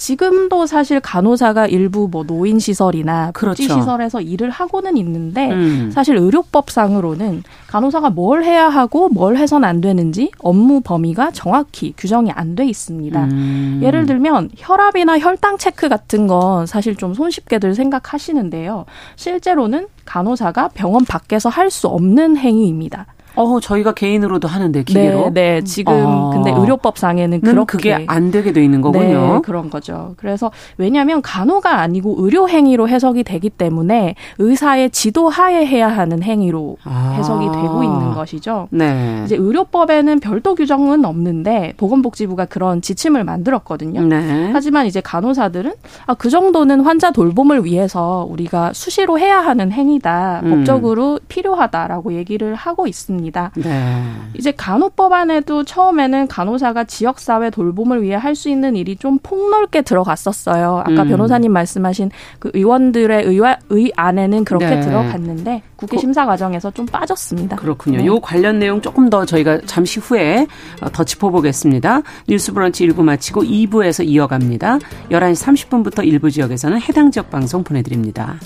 지금도 0.00 0.64
사실 0.66 0.98
간호사가 0.98 1.66
일부 1.66 2.08
뭐 2.10 2.24
노인 2.24 2.58
시설이나 2.58 3.26
복지 3.34 3.66
그렇죠. 3.66 3.80
시설에서 3.80 4.20
일을 4.22 4.48
하고는 4.50 4.96
있는데 4.96 5.50
음. 5.50 5.90
사실 5.92 6.16
의료법상으로는 6.16 7.42
간호사가 7.66 8.08
뭘 8.10 8.42
해야 8.42 8.68
하고 8.68 9.08
뭘 9.10 9.36
해선 9.36 9.62
안 9.62 9.80
되는지 9.80 10.30
업무 10.38 10.80
범위가 10.80 11.30
정확히 11.32 11.92
규정이 11.96 12.30
안 12.32 12.50
돼 12.56 12.66
있습니다. 12.66 13.24
음. 13.26 13.80
예를 13.82 14.06
들면 14.06 14.50
혈압이나 14.56 15.20
혈당 15.20 15.56
체크 15.58 15.88
같은 15.88 16.26
건 16.26 16.66
사실 16.66 16.96
좀 16.96 17.14
손쉽게들 17.14 17.74
생각하시는데요. 17.74 18.86
실제로는 19.14 19.86
간호사가 20.04 20.70
병원 20.74 21.04
밖에서 21.04 21.48
할 21.48 21.70
수 21.70 21.86
없는 21.86 22.36
행위입니다. 22.36 23.06
어, 23.36 23.60
저희가 23.60 23.92
개인으로도 23.92 24.48
하는데 24.48 24.82
기계로. 24.82 25.30
네, 25.32 25.60
네. 25.60 25.64
지금 25.64 25.92
아. 25.94 26.30
근데 26.32 26.50
의료법상에는 26.50 27.40
는 27.40 27.52
그렇게 27.52 27.76
그게 27.76 28.04
안 28.08 28.30
되게 28.30 28.52
돼 28.52 28.62
있는 28.64 28.80
거군요. 28.80 29.34
네, 29.34 29.40
그런 29.42 29.70
거죠. 29.70 30.14
그래서 30.16 30.50
왜냐하면 30.78 31.22
간호가 31.22 31.80
아니고 31.80 32.16
의료 32.18 32.48
행위로 32.48 32.88
해석이 32.88 33.24
되기 33.24 33.50
때문에 33.50 34.14
의사의 34.38 34.90
지도하에 34.90 35.66
해야 35.66 35.88
하는 35.88 36.22
행위로 36.22 36.76
아. 36.84 37.14
해석이 37.18 37.46
되고 37.46 37.82
있는 37.82 38.12
것이죠. 38.12 38.68
네. 38.70 39.22
이제 39.24 39.36
의료법에는 39.36 40.20
별도 40.20 40.54
규정은 40.54 41.04
없는데 41.04 41.74
보건복지부가 41.76 42.46
그런 42.46 42.82
지침을 42.82 43.24
만들었거든요. 43.24 44.02
네. 44.02 44.50
하지만 44.52 44.86
이제 44.86 45.00
간호사들은 45.00 45.72
아, 46.06 46.14
그 46.14 46.30
정도는 46.30 46.80
환자 46.80 47.10
돌봄을 47.10 47.64
위해서 47.64 48.26
우리가 48.28 48.72
수시로 48.72 49.18
해야 49.18 49.40
하는 49.40 49.72
행위다. 49.72 50.40
음. 50.44 50.50
법적으로 50.50 51.20
필요하다라고 51.28 52.14
얘기를 52.14 52.54
하고 52.54 52.86
있습니다. 52.86 53.19
있습니다. 53.20 53.52
네. 53.56 54.02
이제 54.34 54.52
간호법안에도 54.52 55.64
처음에는 55.64 56.26
간호사가 56.28 56.84
지역사회 56.84 57.50
돌봄을 57.50 58.02
위해 58.02 58.16
할 58.16 58.30
수 58.40 58.48
있는 58.48 58.74
일이 58.74 58.96
좀 58.96 59.18
폭넓게 59.18 59.82
들어갔었어요. 59.82 60.78
아까 60.78 61.02
음. 61.02 61.08
변호사님 61.08 61.52
말씀하신 61.52 62.10
그 62.38 62.50
의원들의 62.54 63.24
의와, 63.24 63.58
의 63.68 63.92
안에는 63.96 64.44
그렇게 64.44 64.66
네. 64.70 64.80
들어갔는데 64.80 65.62
국회 65.76 65.98
심사 65.98 66.24
과정에서 66.24 66.70
좀 66.70 66.86
빠졌습니다. 66.86 67.56
그렇군요. 67.56 67.98
네. 67.98 68.06
요 68.06 68.20
관련 68.20 68.60
내용 68.60 68.80
조금 68.80 69.10
더 69.10 69.26
저희가 69.26 69.62
잠시 69.66 70.00
후에 70.00 70.46
어, 70.80 70.88
더 70.90 71.04
짚어보겠습니다. 71.04 72.02
뉴스 72.28 72.52
브런치 72.54 72.86
1부 72.86 73.02
마치고 73.02 73.42
2부에서 73.42 74.06
이어갑니다. 74.06 74.78
11시 75.10 75.68
30분부터 75.68 76.06
일부 76.06 76.30
지역에서는 76.30 76.80
해당 76.80 77.10
지역 77.10 77.30
방송 77.30 77.62
보내드립니다. 77.62 78.36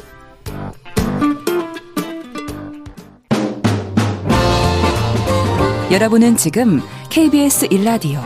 여러분은 5.94 6.36
지금 6.36 6.80
KBS 7.08 7.68
1라디오 7.68 8.20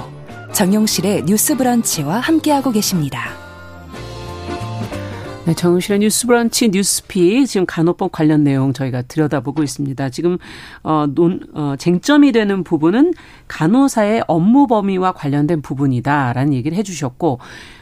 정용실의 0.54 1.24
뉴스 1.26 1.54
브런치와 1.54 2.18
함께하고 2.18 2.72
계십니다. 2.72 3.28
네, 5.44 5.52
정용실의 5.52 5.98
뉴스 5.98 6.26
브런치 6.26 6.70
뉴스픽 6.70 7.46
지금 7.46 7.66
간호법 7.66 8.10
관련 8.10 8.42
내용 8.42 8.72
저희가 8.72 9.02
들여다보고 9.02 9.62
있습니다. 9.62 10.08
지금 10.08 10.38
어, 10.82 11.04
논, 11.14 11.40
어, 11.52 11.74
쟁점이 11.78 12.32
되는 12.32 12.64
부분은 12.64 13.12
간호사의 13.48 14.24
업무 14.28 14.66
범위와 14.66 15.12
관련된 15.12 15.60
부분이다라는 15.60 16.54
얘기를 16.54 16.78
해주셨고 16.78 17.38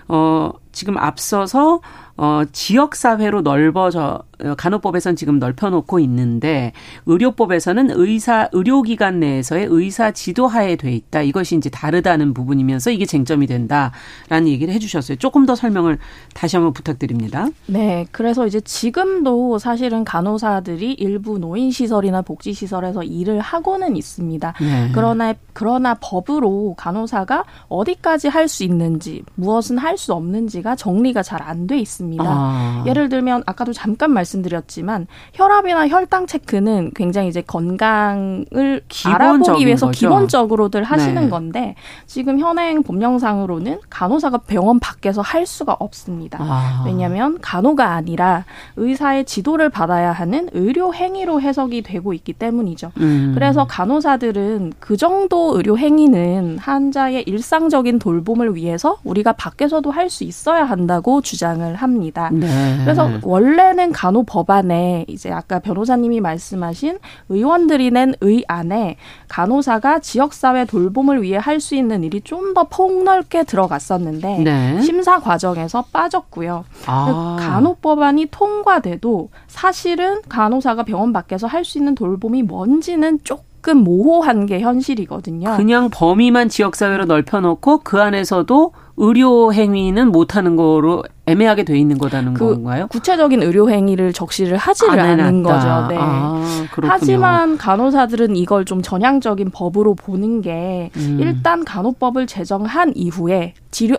어, 0.08 0.50
지금 0.72 0.98
앞서서 0.98 1.80
어, 2.18 2.42
지역사회로 2.50 3.42
넓어져, 3.42 4.22
어, 4.42 4.54
간호법에서는 4.56 5.16
지금 5.16 5.38
넓혀놓고 5.38 5.98
있는데, 6.00 6.72
의료법에서는 7.04 7.90
의사, 7.90 8.48
의료기관 8.52 9.20
내에서의 9.20 9.66
의사 9.68 10.10
지도하에 10.12 10.76
돼 10.76 10.92
있다. 10.92 11.22
이것이 11.22 11.56
이제 11.56 11.68
다르다는 11.68 12.32
부분이면서 12.32 12.90
이게 12.90 13.04
쟁점이 13.04 13.46
된다라는 13.46 14.48
얘기를 14.48 14.72
해주셨어요. 14.74 15.18
조금 15.18 15.44
더 15.44 15.54
설명을 15.54 15.98
다시 16.34 16.56
한번 16.56 16.72
부탁드립니다. 16.72 17.48
네, 17.66 18.06
그래서 18.12 18.46
이제 18.46 18.60
지금도 18.60 19.58
사실은 19.58 20.04
간호사들이 20.04 20.94
일부 20.94 21.38
노인시설이나 21.38 22.22
복지시설에서 22.22 23.02
일을 23.02 23.40
하고는 23.40 23.96
있습니다. 23.96 24.54
네. 24.60 24.90
그러나 24.94 25.34
그러나 25.52 25.94
법으로 26.00 26.74
간호사가 26.78 27.44
어디까지 27.68 28.28
할 28.28 28.46
수 28.46 28.62
있는지 28.62 29.24
무엇은 29.34 29.76
할 29.78 29.96
수 29.98 30.12
없는지가 30.12 30.76
정리가 30.76 31.22
잘 31.22 31.42
안 31.42 31.66
돼 31.66 31.78
있습니다. 31.78 32.05
아. 32.26 32.84
예를 32.86 33.08
들면 33.08 33.42
아까도 33.46 33.72
잠깐 33.72 34.12
말씀드렸지만 34.12 35.06
혈압이나 35.34 35.88
혈당 35.88 36.26
체크는 36.26 36.92
굉장히 36.94 37.28
이제 37.28 37.42
건강을 37.42 38.82
알아보기 39.04 39.66
위해서 39.66 39.86
거죠. 39.86 39.98
기본적으로들 39.98 40.82
하시는 40.82 41.22
네. 41.22 41.28
건데 41.28 41.74
지금 42.06 42.38
현행 42.38 42.82
법령상으로는 42.82 43.80
간호사가 43.90 44.38
병원 44.38 44.80
밖에서 44.80 45.20
할 45.20 45.46
수가 45.46 45.76
없습니다. 45.78 46.38
아. 46.40 46.82
왜냐하면 46.86 47.38
간호가 47.40 47.92
아니라 47.92 48.44
의사의 48.76 49.24
지도를 49.24 49.68
받아야 49.70 50.12
하는 50.12 50.48
의료 50.52 50.94
행위로 50.94 51.40
해석이 51.40 51.82
되고 51.82 52.12
있기 52.14 52.32
때문이죠. 52.32 52.92
음. 52.98 53.32
그래서 53.34 53.66
간호사들은 53.66 54.72
그 54.80 54.96
정도 54.96 55.56
의료 55.56 55.76
행위는 55.76 56.58
환자의 56.58 57.24
일상적인 57.26 57.98
돌봄을 57.98 58.54
위해서 58.56 58.96
우리가 59.04 59.32
밖에서도 59.32 59.90
할 59.90 60.06
수 60.06 60.22
있어야 60.24 60.64
한다고 60.64 61.20
주장을 61.20 61.74
합니다. 61.74 61.95
네. 62.32 62.78
그래서 62.84 63.10
원래는 63.22 63.92
간호 63.92 64.22
법안에 64.24 65.04
이제 65.08 65.30
아까 65.30 65.58
변호사님이 65.58 66.20
말씀하신 66.20 66.98
의원들이 67.28 67.90
낸 67.90 68.14
의안에 68.20 68.96
간호사가 69.28 69.98
지역사회 70.00 70.64
돌봄을 70.66 71.22
위해 71.22 71.38
할 71.38 71.60
수 71.60 71.74
있는 71.74 72.04
일이 72.04 72.20
좀 72.20 72.46
더 72.54 72.64
폭넓게 72.64 73.44
들어갔었는데 73.44 74.38
네. 74.38 74.80
심사 74.80 75.18
과정에서 75.18 75.84
빠졌고요. 75.92 76.64
아. 76.86 77.36
간호법안이 77.38 78.26
통과돼도 78.30 79.28
사실은 79.48 80.20
간호사가 80.28 80.84
병원 80.84 81.12
밖에서 81.12 81.46
할 81.46 81.64
수 81.64 81.78
있는 81.78 81.94
돌봄이 81.94 82.44
뭔지는 82.44 83.18
조금 83.24 83.78
모호한 83.78 84.46
게 84.46 84.60
현실이거든요. 84.60 85.56
그냥 85.56 85.90
범위만 85.92 86.48
지역사회로 86.48 87.06
넓혀놓고 87.06 87.78
그 87.78 88.00
안에서도 88.00 88.72
의료 88.96 89.52
행위는 89.52 90.10
못하는 90.10 90.56
거로 90.56 91.02
애매하게 91.26 91.64
돼 91.64 91.76
있는 91.76 91.98
거다는 91.98 92.34
그 92.34 92.54
건가요? 92.54 92.86
구체적인 92.88 93.42
의료 93.42 93.68
행위를 93.68 94.12
적시를 94.12 94.56
하지를 94.56 94.98
않은 95.00 95.42
해놨다. 95.42 95.54
거죠. 95.54 95.88
네. 95.88 95.96
아. 95.98 96.42
하지만 96.82 97.58
간호사들은 97.58 98.36
이걸 98.36 98.64
좀 98.64 98.80
전향적인 98.80 99.50
법으로 99.50 99.94
보는 99.94 100.40
게 100.40 100.90
음. 100.96 101.18
일단 101.20 101.64
간호법을 101.64 102.28
제정한 102.28 102.92
이후에 102.94 103.54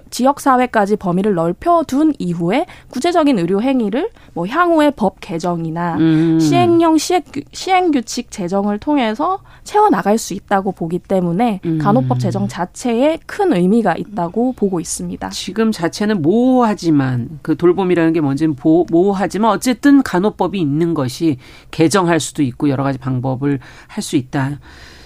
지역 0.10 0.39
사회까지 0.39 0.95
범위를 0.95 1.36
넓혀둔 1.36 2.13
이후에 2.17 2.65
구체적인 2.89 3.38
의료 3.38 3.62
행위를 3.62 4.10
뭐 4.33 4.47
향후의 4.47 4.93
법 4.95 5.19
개정이나 5.19 5.97
음. 5.97 6.39
시행령 6.39 6.97
시행, 6.97 7.21
시행 7.51 7.91
규칙 7.91 8.31
제정을 8.31 8.79
통해서 8.79 9.39
채워 9.63 9.89
나갈 9.89 10.17
수 10.17 10.33
있다고 10.33 10.71
보기 10.71 10.99
때문에 10.99 11.60
음. 11.65 11.77
간호법 11.77 12.19
제정 12.19 12.47
자체에 12.47 13.19
큰 13.25 13.53
의미가 13.53 13.95
있다고 13.97 14.53
보고 14.53 14.79
있습니다. 14.79 14.87
지금 15.30 15.71
자체는 15.71 16.21
모호하지만 16.21 17.39
그 17.41 17.56
돌봄이라는 17.58 18.13
게 18.13 18.21
뭔지는 18.21 18.56
보- 18.56 18.86
모호하지만 18.89 19.52
어쨌든 19.52 20.02
간호법이 20.04 20.60
있는 20.60 20.93
것이 20.93 21.38
개정할 21.71 22.19
수도 22.19 22.41
있고 22.43 22.69
여러 22.69 22.84
가지 22.84 22.97
방법을 22.97 23.60
할 23.88 24.02
수 24.04 24.15
있다. 24.15 24.60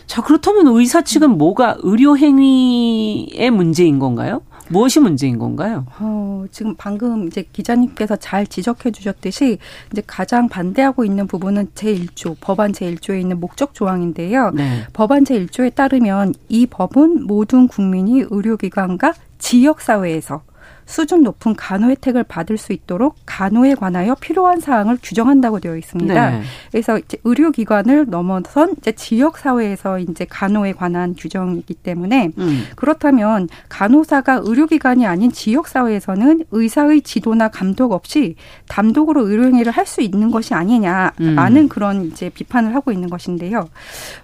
자 0.05 0.21
그렇다면 0.21 0.67
의사 0.67 1.01
측은 1.03 1.37
뭐가 1.37 1.77
의료 1.83 2.17
행위의 2.17 3.49
문제인 3.51 3.97
건가요? 3.99 4.41
무엇이 4.69 4.99
문제인 4.99 5.37
건가요? 5.37 5.85
어, 5.99 6.45
지금 6.51 6.75
방금 6.77 7.27
이제 7.27 7.43
기자님께서 7.51 8.15
잘 8.15 8.47
지적해 8.47 8.91
주셨듯이 8.91 9.57
이제 9.91 10.01
가장 10.05 10.47
반대하고 10.49 11.05
있는 11.05 11.27
부분은 11.27 11.69
제1조, 11.75 12.37
법안 12.39 12.71
제1조에 12.71 13.19
있는 13.19 13.39
목적 13.39 13.73
조항인데요. 13.73 14.51
네. 14.51 14.85
법안 14.93 15.23
제1조에 15.23 15.75
따르면 15.75 16.33
이 16.49 16.65
법은 16.65 17.27
모든 17.27 17.67
국민이 17.67 18.23
의료기관과 18.29 19.13
지역사회에서 19.39 20.41
수준 20.85 21.23
높은 21.23 21.55
간호 21.55 21.89
혜택을 21.89 22.23
받을 22.23 22.57
수 22.57 22.73
있도록 22.73 23.15
간호에 23.25 23.75
관하여 23.75 24.15
필요한 24.15 24.59
사항을 24.59 24.97
규정한다고 25.01 25.59
되어 25.59 25.77
있습니다. 25.77 26.31
네. 26.31 26.41
그래서 26.71 26.97
이제 26.97 27.17
의료기관을 27.23 28.07
넘어선 28.09 28.73
이제 28.77 28.91
지역 28.93 29.37
사회에서 29.37 29.99
이제 29.99 30.25
간호에 30.27 30.73
관한 30.73 31.15
규정이기 31.15 31.75
때문에 31.75 32.31
음. 32.37 32.63
그렇다면 32.75 33.49
간호사가 33.69 34.41
의료기관이 34.43 35.05
아닌 35.05 35.31
지역 35.31 35.67
사회에서는 35.67 36.45
의사의 36.51 37.01
지도나 37.01 37.49
감독 37.49 37.91
없이 37.91 38.35
단독으로 38.67 39.27
의료행위를 39.27 39.71
할 39.71 39.91
수 39.91 40.01
있는 40.01 40.31
것이 40.31 40.53
아니냐라는 40.53 41.57
음. 41.63 41.67
그런 41.67 42.05
이제 42.05 42.29
비판을 42.29 42.73
하고 42.73 42.91
있는 42.91 43.09
것인데요. 43.09 43.67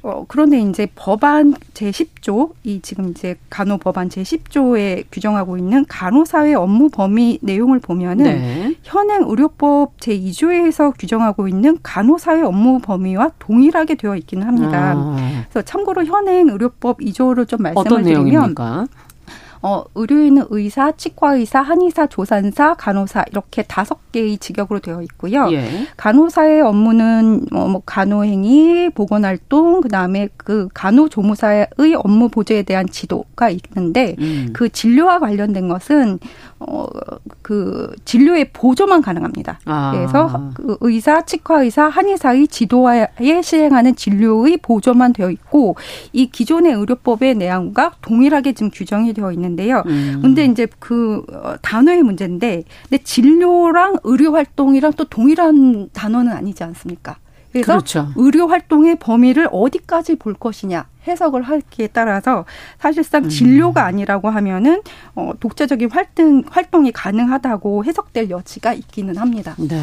어, 0.01 0.25
그런데 0.27 0.59
이제 0.59 0.87
법안 0.95 1.53
제 1.73 1.91
10조, 1.91 2.53
이 2.63 2.79
지금 2.81 3.09
이제 3.09 3.35
간호 3.49 3.77
법안 3.77 4.09
제 4.09 4.23
10조에 4.23 5.05
규정하고 5.11 5.57
있는 5.57 5.85
간호사회 5.87 6.46
업무 6.53 6.89
범위 6.89 7.39
내용을 7.41 7.79
보면은 7.79 8.23
네. 8.23 8.75
현행 8.83 9.23
의료법 9.27 9.97
제2조에서 9.97 10.93
규정하고 10.97 11.47
있는 11.47 11.77
간호사회 11.83 12.41
업무 12.41 12.79
범위와 12.79 13.31
동일하게 13.39 13.95
되어 13.95 14.15
있기는 14.15 14.45
합니다. 14.45 14.93
아, 14.95 15.15
그래서 15.49 15.65
참고로 15.65 16.05
현행 16.05 16.49
의료법 16.49 16.99
2조를 16.99 17.47
좀 17.47 17.61
말씀을 17.61 18.03
드리면 18.03 18.23
내용입니까? 18.23 18.87
어, 19.61 19.83
의료인은 19.95 20.45
의사, 20.49 20.91
치과의사, 20.91 21.61
한의사, 21.61 22.07
조산사, 22.07 22.75
간호사 22.75 23.25
이렇게 23.31 23.63
다섯 23.63 24.11
개의 24.11 24.37
직역으로 24.37 24.79
되어 24.79 25.01
있고요. 25.03 25.49
예. 25.51 25.87
간호사의 25.97 26.61
업무는 26.61 27.45
뭐, 27.51 27.67
뭐 27.67 27.81
간호행위, 27.85 28.91
보건활동, 28.95 29.81
그 29.81 29.89
다음에 29.89 30.29
그 30.37 30.67
간호조무사의 30.73 31.67
업무 31.97 32.29
보조에 32.29 32.63
대한 32.63 32.87
지도가 32.87 33.49
있는데 33.49 34.15
음. 34.19 34.49
그 34.53 34.69
진료와 34.69 35.19
관련된 35.19 35.67
것은 35.67 36.19
어, 36.59 36.87
그 37.41 37.95
진료의 38.05 38.49
보조만 38.51 39.01
가능합니다. 39.01 39.59
아. 39.65 39.91
그래서 39.93 40.51
그 40.55 40.77
의사, 40.81 41.23
치과의사, 41.23 41.87
한의사의 41.87 42.47
지도하에 42.47 43.07
시행하는 43.43 43.95
진료의 43.95 44.57
보조만 44.57 45.13
되어 45.13 45.29
있고 45.29 45.75
이 46.13 46.29
기존의 46.29 46.73
의료법의 46.73 47.35
내용과 47.35 47.93
동일하게 48.01 48.53
지금 48.53 48.71
규정이 48.71 49.13
되어 49.13 49.31
있는 49.31 49.46
데요. 49.55 49.83
음. 49.85 50.19
근데 50.21 50.45
이제 50.45 50.67
그 50.79 51.23
어, 51.31 51.55
단어의 51.61 52.03
문제인데 52.03 52.63
근데 52.89 53.03
진료랑 53.03 53.97
의료 54.03 54.33
활동이랑 54.33 54.93
또 54.93 55.05
동일한 55.05 55.89
단어는 55.93 56.31
아니지 56.31 56.63
않습니까? 56.63 57.17
그래서 57.51 57.73
그렇죠. 57.73 58.09
의료 58.15 58.47
활동의 58.47 58.97
범위를 58.99 59.47
어디까지 59.51 60.15
볼 60.15 60.33
것이냐 60.33 60.85
해석을 61.07 61.41
하기에 61.43 61.87
따라서 61.87 62.45
사실상 62.77 63.23
음. 63.23 63.29
진료가 63.29 63.85
아니라고 63.85 64.29
하면은 64.29 64.81
어 65.15 65.31
독자적인 65.39 65.89
활동 65.91 66.43
활동이 66.49 66.91
가능하다고 66.91 67.85
해석될 67.85 68.29
여지가 68.29 68.73
있기는 68.73 69.17
합니다. 69.17 69.55
네. 69.57 69.81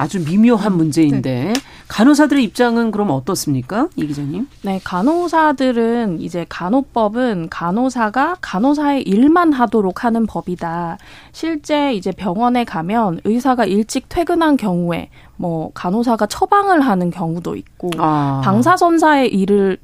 아주 0.00 0.24
미묘한 0.24 0.78
문제인데 0.78 1.52
네. 1.52 1.52
간호사들의 1.88 2.42
입장은 2.44 2.90
그럼 2.90 3.10
어떻습니까? 3.10 3.88
이 3.96 4.06
기자님? 4.06 4.48
네, 4.62 4.80
간호사들은 4.82 6.20
이제 6.20 6.46
간호법은 6.48 7.48
간호사가 7.50 8.36
간호사의 8.40 9.02
일만 9.02 9.52
하도록 9.52 10.02
하는 10.02 10.26
법이다. 10.26 10.96
실제 11.32 11.92
이제 11.92 12.12
병원에 12.12 12.64
가면 12.64 13.20
의사가 13.24 13.66
일찍 13.66 14.08
퇴근한 14.08 14.56
경우에 14.56 15.10
뭐 15.36 15.70
간호사가 15.74 16.26
처방을 16.26 16.80
하는 16.80 17.10
경우도 17.10 17.54
있고 17.56 17.90
아. 17.98 18.40
방사선사의 18.42 19.28
일을 19.34 19.76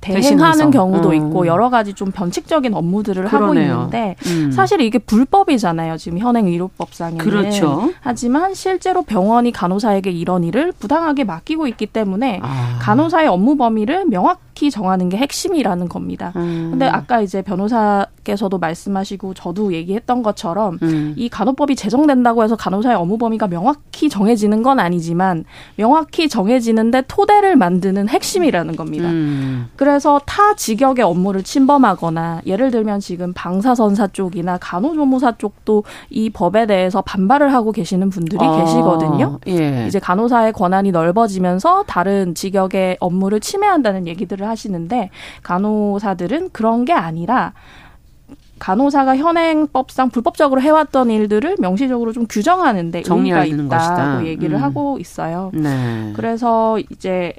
대행하는 0.00 0.70
경우도 0.70 1.10
어. 1.10 1.14
있고 1.14 1.46
여러 1.46 1.70
가지 1.70 1.94
좀 1.94 2.10
변칙적인 2.10 2.74
업무들을 2.74 3.24
그러네요. 3.24 3.72
하고 3.72 3.82
있는데 3.82 4.16
음. 4.26 4.50
사실 4.50 4.80
이게 4.80 4.98
불법이잖아요. 4.98 5.96
지금 5.98 6.18
현행 6.18 6.46
의료법상에는. 6.46 7.18
그렇죠. 7.18 7.90
하지만 8.00 8.54
실제로 8.54 9.02
병원이 9.02 9.52
간호사에게 9.52 10.10
이런 10.10 10.44
일을 10.44 10.72
부당하게 10.72 11.24
맡기고 11.24 11.66
있기 11.68 11.86
때문에 11.86 12.40
아. 12.42 12.78
간호사의 12.80 13.28
업무 13.28 13.56
범위를 13.56 14.06
명확 14.06 14.40
히 14.60 14.70
정하는 14.70 15.08
게 15.08 15.16
핵심이라는 15.16 15.88
겁니다. 15.88 16.32
음. 16.36 16.68
근데 16.70 16.86
아까 16.86 17.22
이제 17.22 17.40
변호사께서도 17.40 18.58
말씀하시고 18.58 19.32
저도 19.32 19.72
얘기했던 19.72 20.22
것처럼 20.22 20.78
음. 20.82 21.14
이 21.16 21.30
간호법이 21.30 21.76
제정된다고 21.76 22.44
해서 22.44 22.56
간호사의 22.56 22.96
업무 22.96 23.16
범위가 23.16 23.48
명확히 23.48 24.10
정해지는 24.10 24.62
건 24.62 24.78
아니지만 24.78 25.44
명확히 25.76 26.28
정해지는데 26.28 27.04
토대를 27.08 27.56
만드는 27.56 28.10
핵심이라는 28.10 28.76
겁니다. 28.76 29.08
음. 29.08 29.68
그래서 29.76 30.20
타 30.26 30.54
직역의 30.54 31.04
업무를 31.06 31.42
침범하거나 31.42 32.42
예를 32.44 32.70
들면 32.70 33.00
지금 33.00 33.32
방사선사 33.32 34.08
쪽이나 34.08 34.58
간호조무사 34.58 35.38
쪽도 35.38 35.84
이 36.10 36.28
법에 36.28 36.66
대해서 36.66 37.00
반발을 37.00 37.54
하고 37.54 37.72
계시는 37.72 38.10
분들이 38.10 38.44
아, 38.44 38.58
계시거든요. 38.60 39.38
예. 39.48 39.86
이제 39.86 39.98
간호사의 39.98 40.52
권한이 40.52 40.92
넓어지면서 40.92 41.84
다른 41.86 42.34
직역의 42.34 42.98
업무를 43.00 43.40
침해한다는 43.40 44.06
얘기들을 44.06 44.49
하시는데 44.50 45.10
간호사들은 45.42 46.50
그런 46.50 46.84
게 46.84 46.92
아니라 46.92 47.54
간호사가 48.60 49.16
현행법상 49.16 50.10
불법적으로 50.10 50.60
해왔던 50.60 51.10
일들을 51.10 51.56
명시적으로 51.58 52.12
좀 52.12 52.26
규정하는데 52.28 53.02
의미가 53.08 53.46
있다고 53.46 53.68
것이다. 53.68 54.26
얘기를 54.26 54.56
음. 54.56 54.62
하고 54.62 54.98
있어요. 55.00 55.50
네. 55.54 56.12
그래서 56.14 56.78
이제 56.90 57.32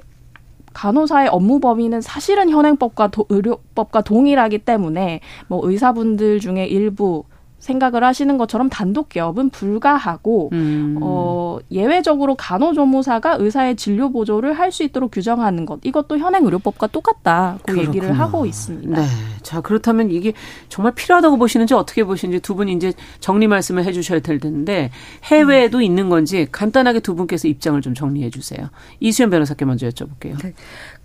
간호사의 0.74 1.28
업무 1.28 1.60
범위는 1.60 2.00
사실은 2.00 2.50
현행법과 2.50 3.08
도, 3.08 3.26
의료법과 3.28 4.02
동일하기 4.02 4.58
때문에 4.58 5.20
뭐 5.46 5.60
의사분들 5.62 6.40
중에 6.40 6.66
일부 6.66 7.24
생각을 7.62 8.02
하시는 8.02 8.36
것처럼 8.38 8.68
단독 8.68 9.08
개업은 9.08 9.50
불가하고 9.50 10.50
음. 10.52 10.98
어 11.00 11.58
예외적으로 11.70 12.34
간호조무사가 12.34 13.36
의사의 13.38 13.76
진료 13.76 14.10
보조를 14.10 14.52
할 14.58 14.72
수 14.72 14.82
있도록 14.84 15.10
규정하는 15.12 15.66
것 15.66 15.80
이것도 15.84 16.16
현행 16.16 16.44
의료법과 16.46 16.86
똑같다고 16.86 17.58
그렇구나. 17.64 17.86
얘기를 17.88 18.18
하고 18.18 18.46
있습니다. 18.46 18.98
네. 18.98 19.06
자 19.42 19.60
그렇다면 19.60 20.10
이게 20.10 20.32
정말 20.70 20.94
필요하다고 20.94 21.36
보시는지 21.36 21.74
어떻게 21.74 22.04
보시는지 22.04 22.40
두 22.40 22.54
분이 22.54 22.72
이제 22.72 22.94
정리 23.20 23.46
말씀을 23.48 23.84
해주셔야 23.84 24.20
될 24.20 24.40
텐데 24.40 24.90
해외에도 25.24 25.78
음. 25.78 25.82
있는 25.82 26.08
건지 26.08 26.48
간단하게 26.50 27.00
두 27.00 27.14
분께서 27.14 27.48
입장을 27.48 27.80
좀 27.82 27.92
정리해 27.94 28.30
주세요. 28.30 28.70
이수연 29.00 29.28
변호사께 29.28 29.66
먼저 29.66 29.86
여쭤볼게요. 29.88 30.42
네. 30.42 30.54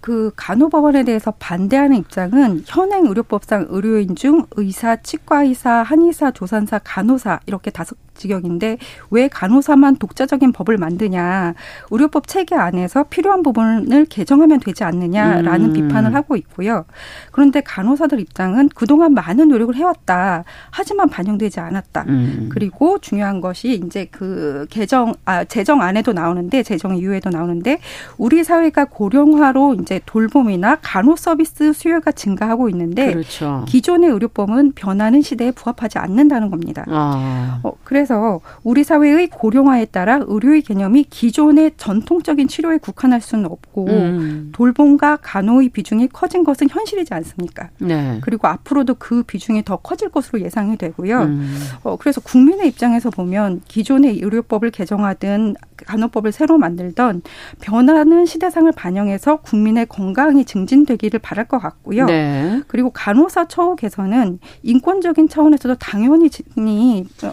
그 0.01 0.31
간호법원에 0.35 1.03
대해서 1.03 1.31
반대하는 1.31 1.97
입장은 1.97 2.63
현행 2.65 3.05
의료법상 3.07 3.67
의료인 3.69 4.15
중 4.15 4.45
의사, 4.51 4.95
치과의사, 4.95 5.83
한의사, 5.83 6.31
조산사, 6.31 6.79
간호사 6.83 7.39
이렇게 7.45 7.71
다섯 7.71 7.97
직역인데 8.17 8.77
왜 9.11 9.27
간호사만 9.27 9.97
독자적인 9.97 10.51
법을 10.51 10.77
만드냐 10.77 11.53
의료법 11.91 12.27
체계 12.27 12.55
안에서 12.55 13.03
필요한 13.03 13.43
부분을 13.43 14.05
개정하면 14.05 14.59
되지 14.59 14.83
않느냐라는 14.83 15.67
음. 15.67 15.73
비판을 15.73 16.15
하고 16.15 16.35
있고요. 16.35 16.85
그런데 17.31 17.61
간호사들 17.61 18.19
입장은 18.19 18.69
그동안 18.75 19.13
많은 19.13 19.49
노력을 19.49 19.75
해왔다. 19.75 20.43
하지만 20.71 21.09
반영되지 21.09 21.59
않았다. 21.59 22.05
음. 22.07 22.49
그리고 22.51 22.99
중요한 22.99 23.41
것이 23.41 23.81
이제 23.85 24.07
그 24.11 24.65
개정 24.69 25.13
아 25.25 25.43
재정 25.43 25.81
안에도 25.81 26.13
나오는데 26.13 26.63
재정 26.63 26.95
이후에도 26.95 27.29
나오는데 27.29 27.79
우리 28.17 28.43
사회가 28.43 28.85
고령화로 28.85 29.75
이제 29.75 29.99
돌봄이나 30.05 30.77
간호 30.81 31.15
서비스 31.15 31.73
수요가 31.73 32.11
증가하고 32.11 32.69
있는데 32.69 33.13
그렇죠. 33.13 33.65
기존의 33.67 34.09
의료법은 34.09 34.73
변하는 34.73 35.21
시대에 35.21 35.51
부합하지 35.51 35.97
않는다는 35.97 36.49
겁니다. 36.49 36.85
아. 36.87 37.59
어, 37.63 37.71
그래서 37.83 38.06
그래서 38.07 38.39
우리 38.63 38.85
사회의 38.85 39.27
고령화에 39.27 39.85
따라 39.85 40.21
의료의 40.25 40.61
개념이 40.61 41.03
기존의 41.03 41.73
전통적인 41.75 42.47
치료에 42.47 42.77
국한할 42.77 43.19
수는 43.19 43.45
없고 43.45 43.85
음. 43.87 44.49
돌봄과 44.53 45.17
간호의 45.17 45.69
비중이 45.69 46.07
커진 46.13 46.45
것은 46.45 46.69
현실이지 46.69 47.13
않습니까? 47.13 47.69
네. 47.79 48.19
그리고 48.21 48.47
앞으로도 48.47 48.95
그 48.95 49.23
비중이 49.23 49.65
더 49.65 49.75
커질 49.75 50.07
것으로 50.07 50.39
예상이 50.39 50.77
되고요. 50.77 51.23
음. 51.23 51.59
어, 51.83 51.97
그래서 51.97 52.21
국민의 52.21 52.69
입장에서 52.69 53.09
보면 53.09 53.61
기존의 53.67 54.19
의료법을 54.21 54.71
개정하든 54.71 55.55
간호법을 55.75 56.31
새로 56.31 56.57
만들던 56.57 57.21
변하는 57.59 58.25
시대상을 58.25 58.71
반영해서 58.71 59.37
국민의 59.37 59.87
건강이 59.87 60.45
증진되기를 60.45 61.19
바랄 61.19 61.45
것 61.45 61.59
같고요. 61.59 62.05
네. 62.05 62.61
그리고 62.67 62.89
간호사 62.89 63.47
처우 63.47 63.75
개선은 63.75 64.39
인권적인 64.63 65.27
차원에서도 65.27 65.75
당연히 65.75 66.29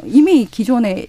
이미 0.04 0.46
기 0.50 0.63
존에 0.64 1.06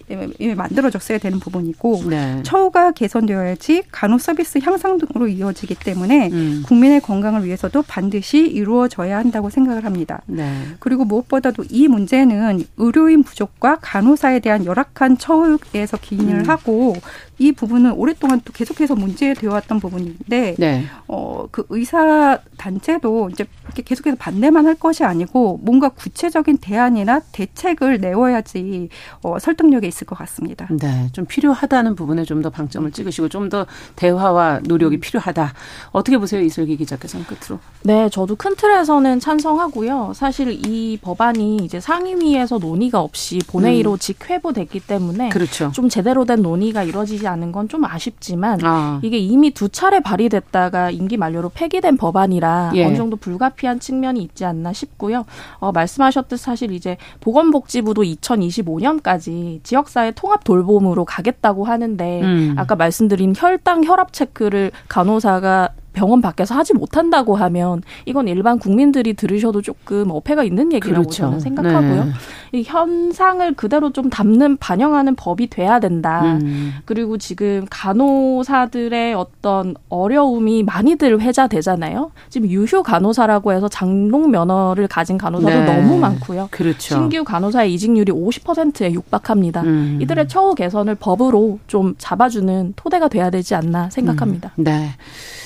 만들어졌어야 0.55 1.17
되는 1.17 1.39
부분이고 1.39 2.03
네. 2.09 2.41
처우가 2.43 2.91
개선되어야지 2.91 3.83
간호 3.91 4.17
서비스 4.17 4.59
향상 4.59 4.97
등으로 4.97 5.27
이어지기 5.27 5.75
때문에 5.75 6.29
음. 6.31 6.63
국민의 6.65 7.01
건강을 7.01 7.45
위해서도 7.45 7.83
반드시 7.83 8.39
이루어져야 8.39 9.17
한다고 9.17 9.49
생각을 9.49 9.85
합니다. 9.85 10.21
네. 10.25 10.51
그리고 10.79 11.05
무엇보다도 11.05 11.65
이 11.69 11.87
문제는 11.87 12.63
의료인 12.77 13.23
부족과 13.23 13.77
간호사에 13.81 14.39
대한 14.39 14.65
열악한 14.65 15.17
처우에서 15.17 15.97
기인을 16.01 16.39
음. 16.39 16.49
하고 16.49 16.95
이 17.37 17.51
부분은 17.51 17.91
오랫동안 17.93 18.41
또 18.45 18.53
계속해서 18.53 18.95
문제되어 18.95 19.51
왔던 19.51 19.79
부분인데 19.79 20.55
네. 20.57 20.85
어그 21.07 21.65
의사 21.69 22.39
단체도 22.57 23.29
이제 23.31 23.45
이렇게 23.65 23.81
계속해서 23.81 24.15
반대만 24.19 24.65
할 24.65 24.75
것이 24.75 25.03
아니고 25.03 25.59
뭔가 25.63 25.89
구체적인 25.89 26.57
대안이나 26.57 27.19
대책을 27.31 27.99
내어야지 27.99 28.89
어 29.23 29.39
설득력이 29.39 29.87
있을 29.87 30.07
것 30.07 30.17
같습니다. 30.19 30.67
네, 30.79 31.09
좀 31.13 31.25
필요하다는 31.25 31.95
부분에 31.95 32.23
좀 32.23 32.41
더 32.41 32.49
방점을 32.49 32.91
찍으시고 32.91 33.29
좀 33.29 33.49
더 33.49 33.65
대화와 33.95 34.61
노력이 34.65 34.99
필요하다. 34.99 35.53
어떻게 35.91 36.17
보세요, 36.17 36.41
이슬기 36.41 36.77
기자께서는 36.77 37.25
끝으로? 37.27 37.59
네, 37.83 38.09
저도 38.09 38.35
큰 38.35 38.55
틀에서는 38.55 39.19
찬성하고요. 39.19 40.13
사실 40.15 40.49
이 40.65 40.97
법안이 41.01 41.57
이제 41.57 41.79
상임위에서 41.79 42.57
논의가 42.57 42.99
없이 43.01 43.39
본회의로 43.47 43.93
음. 43.93 43.97
직회부됐기 43.99 44.79
때문에 44.81 45.29
그렇죠. 45.29 45.71
좀 45.73 45.89
제대로 45.89 46.25
된 46.25 46.41
논의가 46.41 46.83
이루어지지 46.83 47.24
되지 47.25 47.27
않은 47.27 47.51
건 47.51 47.65
좀 47.67 47.83
아쉽지만 47.83 48.59
아. 48.63 48.99
이게 49.01 49.17
이미 49.17 49.49
두 49.49 49.69
차례 49.69 49.99
발의됐다가 49.99 50.91
임기 50.91 51.17
만료로 51.17 51.49
폐기된 51.49 51.97
법안이라 51.97 52.73
예. 52.75 52.85
어느 52.85 52.95
정도 52.95 53.15
불가피한 53.17 53.79
측면이 53.79 54.21
있지 54.21 54.45
않나 54.45 54.71
싶고요. 54.71 55.25
어, 55.57 55.71
말씀하셨듯 55.71 56.39
사실 56.39 56.71
이제 56.71 56.97
보건복지부도 57.21 58.03
2025년까지 58.03 59.63
지역사회 59.63 60.11
통합 60.11 60.43
돌봄으로 60.43 61.05
가겠다고 61.05 61.65
하는데 61.65 62.21
음. 62.21 62.53
아까 62.57 62.75
말씀드린 62.75 63.33
혈당 63.35 63.83
혈압 63.83 64.13
체크를 64.13 64.71
간호사가 64.87 65.69
병원 65.95 66.21
밖에서 66.21 66.53
하지 66.53 66.73
못한다고 66.73 67.35
하면 67.35 67.81
이건 68.05 68.27
일반 68.27 68.59
국민들이 68.59 69.13
들으셔도 69.13 69.61
조금 69.61 70.11
어폐가 70.11 70.43
있는 70.43 70.71
얘기라고 70.73 71.03
그렇죠. 71.03 71.23
저는 71.23 71.39
생각하고요. 71.39 72.05
네. 72.05 72.11
이 72.51 72.63
현상을 72.63 73.53
그대로 73.55 73.91
좀 73.91 74.09
담는 74.09 74.57
반영하는 74.57 75.15
법이 75.15 75.47
돼야 75.49 75.79
된다. 75.79 76.21
음. 76.23 76.73
그리고 76.85 77.17
지금 77.17 77.65
간호사들의 77.69 79.13
어떤 79.13 79.75
어려움이 79.89 80.63
많이들 80.63 81.19
회자되잖아요. 81.21 82.11
지금 82.29 82.49
유휴 82.49 82.83
간호사라고 82.83 83.51
해서 83.53 83.67
장롱 83.67 84.31
면허를 84.31 84.87
가진 84.87 85.17
간호사도 85.17 85.53
네. 85.53 85.65
너무 85.65 85.97
많고요. 85.97 86.49
그렇죠. 86.51 86.95
신규 86.95 87.23
간호사의 87.23 87.73
이직률이 87.73 88.11
50%에 88.11 88.93
육박합니다. 88.93 89.61
음. 89.63 89.99
이들의 90.01 90.27
처우 90.27 90.55
개선을 90.55 90.95
법으로 90.95 91.59
좀 91.67 91.95
잡아주는 91.97 92.73
토대가 92.75 93.07
돼야 93.07 93.29
되지 93.29 93.55
않나 93.55 93.89
생각합니다. 93.89 94.51
음. 94.59 94.63
네. 94.63 94.91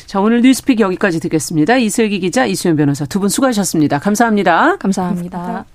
자, 0.10 0.20
오늘 0.20 0.42
뉴스픽 0.42 0.80
여기까지 0.80 1.20
듣겠습니다. 1.20 1.78
이슬기 1.78 2.20
기자, 2.20 2.44
이수연 2.48 2.76
변호사 2.78 3.06
두 3.06 3.20
분 3.20 3.30
수고하셨습니다. 3.30 4.00
감사합니다. 4.00 4.78
감사합니다. 4.78 5.38
감사합니다. 5.38 5.66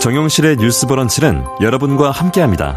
정용실의 0.00 0.56
뉴스 0.56 0.88
브런치는 0.88 1.44
여러분과 1.60 2.10
함께합니다. 2.10 2.76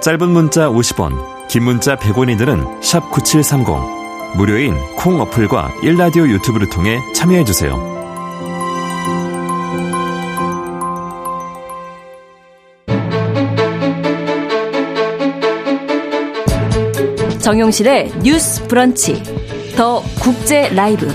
짧은 0.00 0.28
문자 0.30 0.68
50원, 0.68 1.46
긴 1.48 1.62
문자 1.62 1.94
100원이들은 1.94 2.80
9730. 3.12 3.66
무료인 4.36 4.74
콩 4.96 5.20
어플과 5.20 5.70
일라디오 5.84 6.26
유튜브를 6.26 6.68
통해 6.70 6.98
참여해주세요. 7.14 7.95
정용실의 17.46 18.10
뉴스 18.24 18.66
브런치. 18.66 19.22
더 19.76 20.02
국제 20.20 20.68
라이브. 20.70 21.06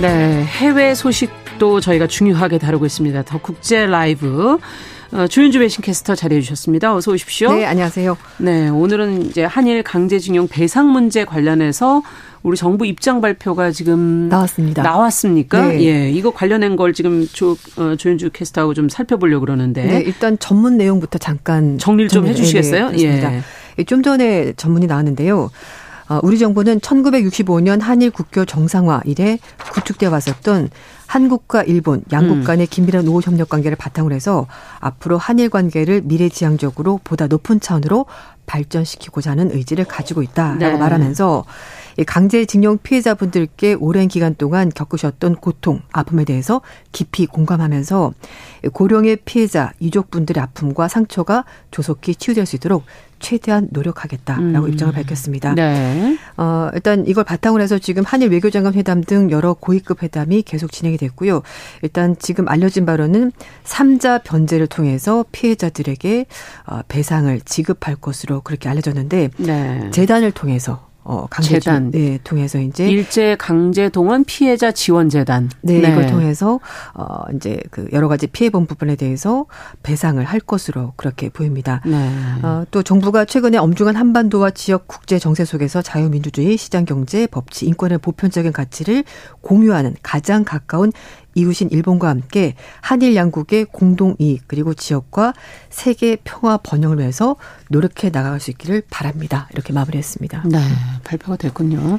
네, 0.00 0.44
해외 0.44 0.94
소식도 0.94 1.80
저희가 1.80 2.06
중요하게 2.06 2.58
다루고 2.58 2.86
있습니다. 2.86 3.24
더 3.24 3.38
국제 3.38 3.84
라이브. 3.84 4.58
어, 5.14 5.28
주윤주 5.28 5.60
배신캐스터 5.60 6.16
자리해 6.16 6.40
주셨습니다. 6.40 6.92
어서 6.92 7.12
오십시오. 7.12 7.52
네, 7.52 7.64
안녕하세요. 7.64 8.16
네, 8.38 8.68
오늘은 8.68 9.26
이제 9.26 9.44
한일 9.44 9.84
강제징용 9.84 10.48
배상 10.48 10.90
문제 10.90 11.24
관련해서 11.24 12.02
우리 12.42 12.56
정부 12.56 12.84
입장 12.84 13.20
발표가 13.20 13.70
지금 13.70 14.28
나왔습니다. 14.28 14.82
나왔습니까? 14.82 15.68
네. 15.68 15.84
예, 15.84 16.10
이거 16.10 16.32
관련된 16.32 16.74
걸 16.74 16.92
지금 16.92 17.28
조, 17.32 17.56
어, 17.76 17.94
조윤주 17.96 18.30
캐스터하고 18.32 18.74
좀 18.74 18.88
살펴보려고 18.88 19.44
그러는데. 19.44 19.84
네, 19.84 20.00
일단 20.00 20.36
전문 20.40 20.76
내용부터 20.78 21.18
잠깐 21.18 21.78
정리를 21.78 22.08
좀 22.08 22.26
해주시겠어요? 22.26 22.90
네, 22.90 22.96
네, 22.96 23.02
그렇습니다. 23.04 23.44
예, 23.78 23.84
좀 23.84 24.02
전에 24.02 24.52
전문이 24.56 24.88
나왔는데요. 24.88 25.48
어, 26.08 26.20
우리 26.22 26.38
정부는 26.38 26.80
1965년 26.80 27.80
한일 27.80 28.10
국교 28.10 28.44
정상화 28.44 29.02
이래 29.04 29.38
구축되어 29.72 30.10
왔었던 30.10 30.70
한국과 31.14 31.62
일본 31.62 32.02
양국 32.10 32.38
음. 32.38 32.42
간의 32.42 32.66
긴밀한 32.66 33.06
우호 33.06 33.20
협력 33.20 33.48
관계를 33.48 33.76
바탕으로 33.76 34.16
해서 34.16 34.48
앞으로 34.80 35.16
한일 35.16 35.48
관계를 35.48 36.02
미래지향적으로 36.02 36.98
보다 37.04 37.28
높은 37.28 37.60
차원으로 37.60 38.06
발전시키고자 38.46 39.30
하는 39.30 39.52
의지를 39.52 39.84
가지고 39.84 40.24
있다라고 40.24 40.58
네. 40.58 40.76
말하면서 40.76 41.44
이 41.98 42.04
강제징용 42.04 42.78
피해자분들께 42.82 43.74
오랜 43.74 44.08
기간 44.08 44.34
동안 44.34 44.72
겪으셨던 44.74 45.36
고통, 45.36 45.82
아픔에 45.92 46.24
대해서 46.24 46.62
깊이 46.90 47.26
공감하면서 47.26 48.12
고령의 48.72 49.18
피해자, 49.24 49.72
유족분들의 49.80 50.42
아픔과 50.42 50.88
상처가 50.88 51.44
조속히 51.70 52.16
치유될 52.16 52.44
수 52.44 52.56
있도록 52.56 52.82
최대한 53.24 53.68
노력하겠다라고 53.70 54.66
음. 54.66 54.68
입장을 54.68 54.92
밝혔습니다. 54.92 55.54
네. 55.54 56.18
어, 56.36 56.68
일단 56.74 57.06
이걸 57.06 57.24
바탕으로 57.24 57.62
해서 57.62 57.78
지금 57.78 58.04
한일 58.04 58.28
외교장관 58.30 58.74
회담 58.74 59.02
등 59.02 59.30
여러 59.30 59.54
고위급 59.54 60.02
회담이 60.02 60.42
계속 60.42 60.70
진행이 60.70 60.98
됐고요. 60.98 61.40
일단 61.80 62.16
지금 62.18 62.48
알려진 62.48 62.84
바로는 62.84 63.32
삼자 63.64 64.18
변제를 64.18 64.66
통해서 64.66 65.24
피해자들에게 65.32 66.26
어, 66.66 66.80
배상을 66.86 67.40
지급할 67.40 67.96
것으로 67.96 68.42
그렇게 68.42 68.68
알려졌는데 68.68 69.30
네. 69.38 69.90
재단을 69.90 70.30
통해서 70.30 70.86
어, 71.04 71.26
강제 71.28 71.60
재단. 71.60 71.90
네, 71.90 72.18
통해서 72.24 72.58
이제 72.58 72.88
일제 72.88 73.36
강제 73.38 73.90
동원 73.90 74.24
피해자 74.24 74.72
지원 74.72 75.10
재단. 75.10 75.50
네, 75.60 75.78
이걸 75.78 76.06
통해서 76.06 76.60
어 76.94 77.24
이제 77.36 77.60
그 77.70 77.86
여러 77.92 78.08
가지 78.08 78.26
피해 78.26 78.48
본 78.48 78.66
부분에 78.66 78.96
대해서 78.96 79.44
배상을 79.82 80.22
할 80.24 80.40
것으로 80.40 80.94
그렇게 80.96 81.28
보입니다. 81.28 81.82
네. 81.84 82.10
어, 82.42 82.64
또 82.70 82.82
정부가 82.82 83.26
최근에 83.26 83.58
엄중한 83.58 83.96
한반도와 83.96 84.50
지역 84.50 84.88
국제 84.88 85.18
정세 85.18 85.44
속에서 85.44 85.82
자유민주주의, 85.82 86.56
시장 86.56 86.86
경제, 86.86 87.26
법치, 87.26 87.66
인권의 87.66 87.98
보편적인 87.98 88.52
가치를 88.52 89.04
공유하는 89.42 89.94
가장 90.02 90.44
가까운 90.44 90.90
이웃인 91.34 91.70
일본과 91.70 92.08
함께 92.08 92.54
한일 92.80 93.16
양국의 93.16 93.66
공동 93.66 94.14
이익 94.18 94.44
그리고 94.46 94.74
지역과 94.74 95.34
세계 95.70 96.16
평화 96.22 96.56
번영을 96.56 96.98
위해서 96.98 97.36
노력해 97.68 98.10
나갈 98.10 98.40
수 98.40 98.50
있기를 98.50 98.82
바랍니다. 98.90 99.48
이렇게 99.52 99.72
마무리했습니다. 99.72 100.44
네, 100.46 100.58
발표가 101.04 101.36
됐군요. 101.36 101.98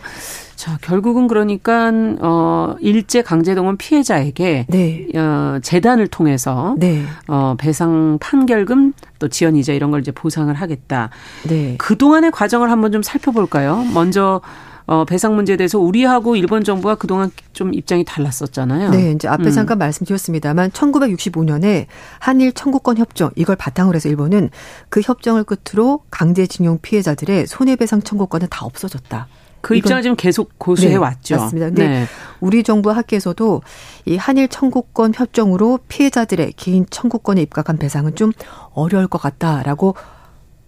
자, 0.56 0.78
결국은 0.82 1.28
그러니까 1.28 1.92
어 2.22 2.76
일제 2.80 3.22
강제동원 3.22 3.78
피해자에게 3.78 4.66
네. 4.70 5.08
어 5.16 5.60
재단을 5.62 6.08
통해서 6.08 6.76
네. 6.78 7.04
어 7.28 7.56
배상 7.58 8.18
판결금 8.22 8.94
또 9.20 9.28
지연 9.28 9.56
이자 9.56 9.74
이런 9.74 9.92
걸 9.92 10.02
이제 10.02 10.12
보상을 10.12 10.54
하겠다. 10.54 11.10
네. 11.48 11.76
그동안의 11.78 12.32
과정을 12.32 12.72
한번 12.72 12.92
좀 12.92 13.04
살펴볼까요? 13.04 13.84
먼저 13.94 14.42
어 14.88 15.04
배상 15.06 15.36
문제에 15.36 15.58
대해서 15.58 15.80
우리하고 15.80 16.36
일본 16.36 16.64
정부가 16.64 16.96
그동안 16.96 17.32
좀 17.54 17.74
입장이 17.74 18.04
달랐었잖아요. 18.04 18.92
네, 18.92 19.12
이제 19.12 19.28
앞에 19.28 19.46
음. 19.46 19.52
잠깐 19.52 19.78
말씀드렸습니다만 19.80 20.72
1965년에 20.72 21.88
한일 22.20 22.54
청구권 22.54 22.98
협정 22.98 23.32
이걸 23.36 23.56
바탕으로 23.56 23.96
해서 23.96 24.10
일본은 24.10 24.50
그 24.90 25.02
협정을 25.04 25.44
끝으로 25.44 26.02
강제징용 26.12 26.80
피해자들의 26.82 27.48
손해배상 27.48 28.04
청구권은 28.04 28.48
다 28.50 28.66
없어졌다. 28.66 29.28
그 29.66 29.76
입장을 29.76 30.04
지금 30.04 30.16
계속 30.16 30.60
고수해 30.60 30.92
네, 30.92 30.96
왔죠. 30.98 31.38
맞습니다. 31.38 31.70
근데 31.70 31.88
네. 31.88 32.06
우리 32.40 32.62
정부 32.62 32.92
학계에서도 32.92 33.64
이 34.06 34.16
한일 34.16 34.48
청구권 34.48 35.14
협정으로 35.16 35.80
피해자들의 35.88 36.54
개인 36.56 36.86
청구권에 36.88 37.42
입각한 37.42 37.78
배상은 37.78 38.14
좀 38.14 38.32
어려울 38.74 39.08
것 39.08 39.20
같다라고 39.20 39.96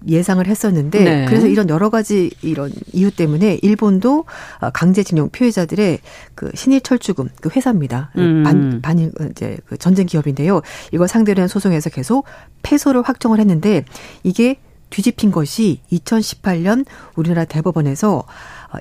예상을 0.08 0.46
했었는데 0.46 1.04
네. 1.04 1.26
그래서 1.26 1.48
이런 1.48 1.70
여러 1.70 1.90
가지 1.90 2.30
이런 2.42 2.72
이유 2.94 3.10
때문에 3.10 3.60
일본도 3.62 4.26
어, 4.60 4.70
강제징용 4.70 5.30
피해자들의 5.30 6.00
그 6.36 6.52
신일 6.54 6.82
철주금 6.82 7.30
그 7.42 7.50
회사입니다. 7.50 8.12
음. 8.18 8.44
반 8.44 8.82
반일 8.82 9.12
이제 9.32 9.58
그 9.66 9.78
전쟁 9.78 10.06
기업인데요. 10.06 10.62
이걸 10.92 11.08
상대로 11.08 11.42
한 11.42 11.48
소송에서 11.48 11.90
계속 11.90 12.26
패소를 12.62 13.02
확정을 13.02 13.40
했는데 13.40 13.86
이게 14.24 14.60
뒤집힌 14.90 15.32
것이 15.32 15.82
2018년 15.92 16.86
우리나라 17.16 17.46
대법원에서 17.46 18.18
어, 18.20 18.24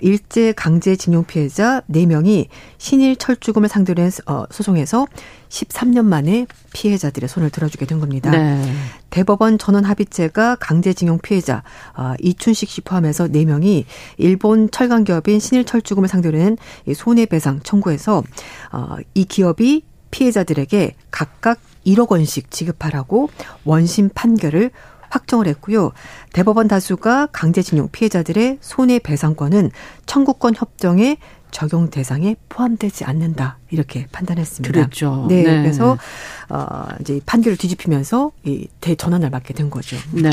일제 0.01 0.53
강제 0.53 0.97
징용 0.97 1.25
피해자 1.25 1.83
4명이 1.91 2.49
신일 2.79 3.17
철주금을 3.17 3.69
상대로 3.69 4.03
한 4.03 4.11
어, 4.27 4.45
소송에서 4.51 5.07
13년 5.49 6.05
만에 6.05 6.47
피해자들의 6.73 7.29
손을 7.29 7.51
들어주게 7.51 7.87
된 7.87 8.01
겁니다. 8.01 8.31
네. 8.31 8.73
대법원 9.11 9.59
전원 9.59 9.85
합의체가 9.85 10.57
강제징용 10.57 11.19
피해자 11.19 11.63
어, 11.97 12.15
이춘식 12.21 12.69
씨 12.69 12.81
포함해서 12.81 13.29
4명이 13.29 13.85
일본 14.19 14.71
철강 14.71 15.05
기업인 15.05 15.41
신일철주금을 15.41 16.09
상대로 16.09 16.39
한이 16.41 16.57
손해배상 16.95 17.61
청구해서 17.63 18.23
어, 18.73 18.97
이 19.15 19.25
기업이 19.25 19.85
피해자들에게 20.11 20.95
각각 21.11 21.61
1억 21.87 22.11
원씩 22.11 22.51
지급하라고 22.51 23.31
원심 23.65 24.11
판결을 24.15 24.71
확정을 25.11 25.47
했고요. 25.47 25.93
대법원 26.33 26.69
다수가 26.69 27.27
강제징용 27.33 27.89
피해자들의 27.91 28.59
손해배상권은 28.61 29.71
청구권 30.07 30.55
협정의 30.57 31.19
적용 31.51 31.89
대상에 31.89 32.37
포함되지 32.49 33.05
않는다 33.05 33.59
이렇게 33.71 34.07
판단했습니다. 34.13 34.73
그랬죠. 34.73 35.27
네, 35.29 35.43
네. 35.43 35.63
그래서 35.63 35.97
어 36.51 36.87
이제 37.01 37.21
판결을 37.25 37.57
뒤집히면서 37.57 38.33
이 38.45 38.69
대전환을 38.81 39.31
맞게 39.31 39.55
된 39.55 39.71
거죠. 39.71 39.97
네. 40.13 40.29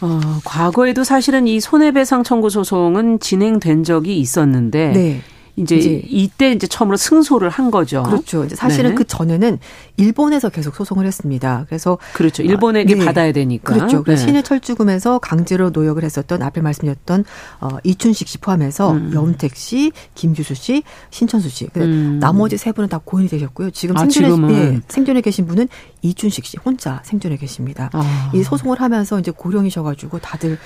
어, 0.00 0.20
과거에도 0.44 1.04
사실은 1.04 1.46
이 1.48 1.60
손해배상 1.60 2.22
청구 2.22 2.50
소송은 2.50 3.18
진행된 3.18 3.84
적이 3.84 4.18
있었는데 4.20 4.92
네. 4.92 5.22
이제, 5.58 5.76
이제 5.76 6.02
이때 6.06 6.52
이제 6.52 6.66
처음으로 6.66 6.96
승소를 6.96 7.48
한 7.48 7.70
거죠. 7.70 8.02
그렇죠. 8.02 8.44
이제 8.44 8.54
사실은 8.54 8.90
네. 8.90 8.94
그 8.94 9.04
전에는 9.04 9.58
일본에서 9.96 10.48
계속 10.48 10.74
소송을 10.74 11.06
했습니다. 11.06 11.64
그래서 11.68 11.98
그렇죠. 12.12 12.42
일본에게 12.42 12.94
네. 12.94 13.04
받아야 13.04 13.32
되니까. 13.32 13.74
그렇죠. 13.74 14.04
네. 14.04 14.16
신해철주금에서 14.16 15.18
강제로 15.18 15.70
노역을 15.70 16.04
했었던 16.04 16.42
앞에 16.42 16.60
말씀드렸던 16.60 17.24
어, 17.60 17.68
이춘식 17.84 18.28
씨 18.28 18.38
포함해서 18.38 18.92
음. 18.92 19.10
염택 19.12 19.56
씨, 19.56 19.92
김규수 20.14 20.54
씨, 20.54 20.82
신천수 21.10 21.48
씨. 21.48 21.68
음. 21.76 22.18
나머지 22.20 22.56
세 22.56 22.72
분은 22.72 22.88
다 22.88 23.00
고인이 23.04 23.28
되셨고요. 23.28 23.70
지금 23.70 23.96
아, 23.96 24.00
생존에. 24.00 24.52
예, 24.54 24.80
생존에 24.88 25.20
계신 25.20 25.46
분은 25.46 25.68
이춘식 26.02 26.46
씨 26.46 26.56
혼자 26.64 27.00
생존에 27.04 27.36
계십니다. 27.36 27.90
아, 27.92 28.30
이 28.34 28.42
소송을 28.42 28.80
하면서 28.80 29.18
이제 29.18 29.30
고령이셔 29.30 29.82
가지고 29.82 30.18
다들 30.18 30.58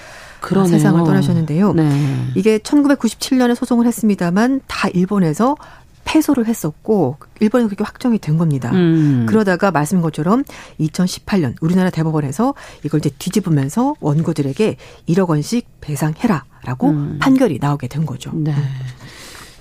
그러네요. 0.42 0.70
세상을 0.72 1.02
떠나셨는데요. 1.04 1.72
네. 1.72 1.88
이게 2.34 2.58
1997년에 2.58 3.54
소송을 3.54 3.86
했습니다만 3.86 4.60
다 4.66 4.88
일본에서 4.88 5.56
패소를 6.04 6.46
했었고 6.46 7.16
일본에서 7.40 7.68
그렇게 7.68 7.84
확정이 7.84 8.18
된 8.18 8.36
겁니다. 8.36 8.70
음. 8.72 9.24
그러다가 9.28 9.70
말씀인 9.70 10.02
것처럼 10.02 10.42
2018년 10.80 11.54
우리나라 11.60 11.90
대법원에서 11.90 12.54
이걸 12.84 12.98
이제 12.98 13.10
뒤집으면서 13.18 13.94
원고들에게 14.00 14.76
1억 15.08 15.28
원씩 15.28 15.66
배상해라라고 15.80 16.88
음. 16.90 17.18
판결이 17.20 17.58
나오게 17.60 17.86
된 17.86 18.04
거죠. 18.04 18.32
네. 18.34 18.52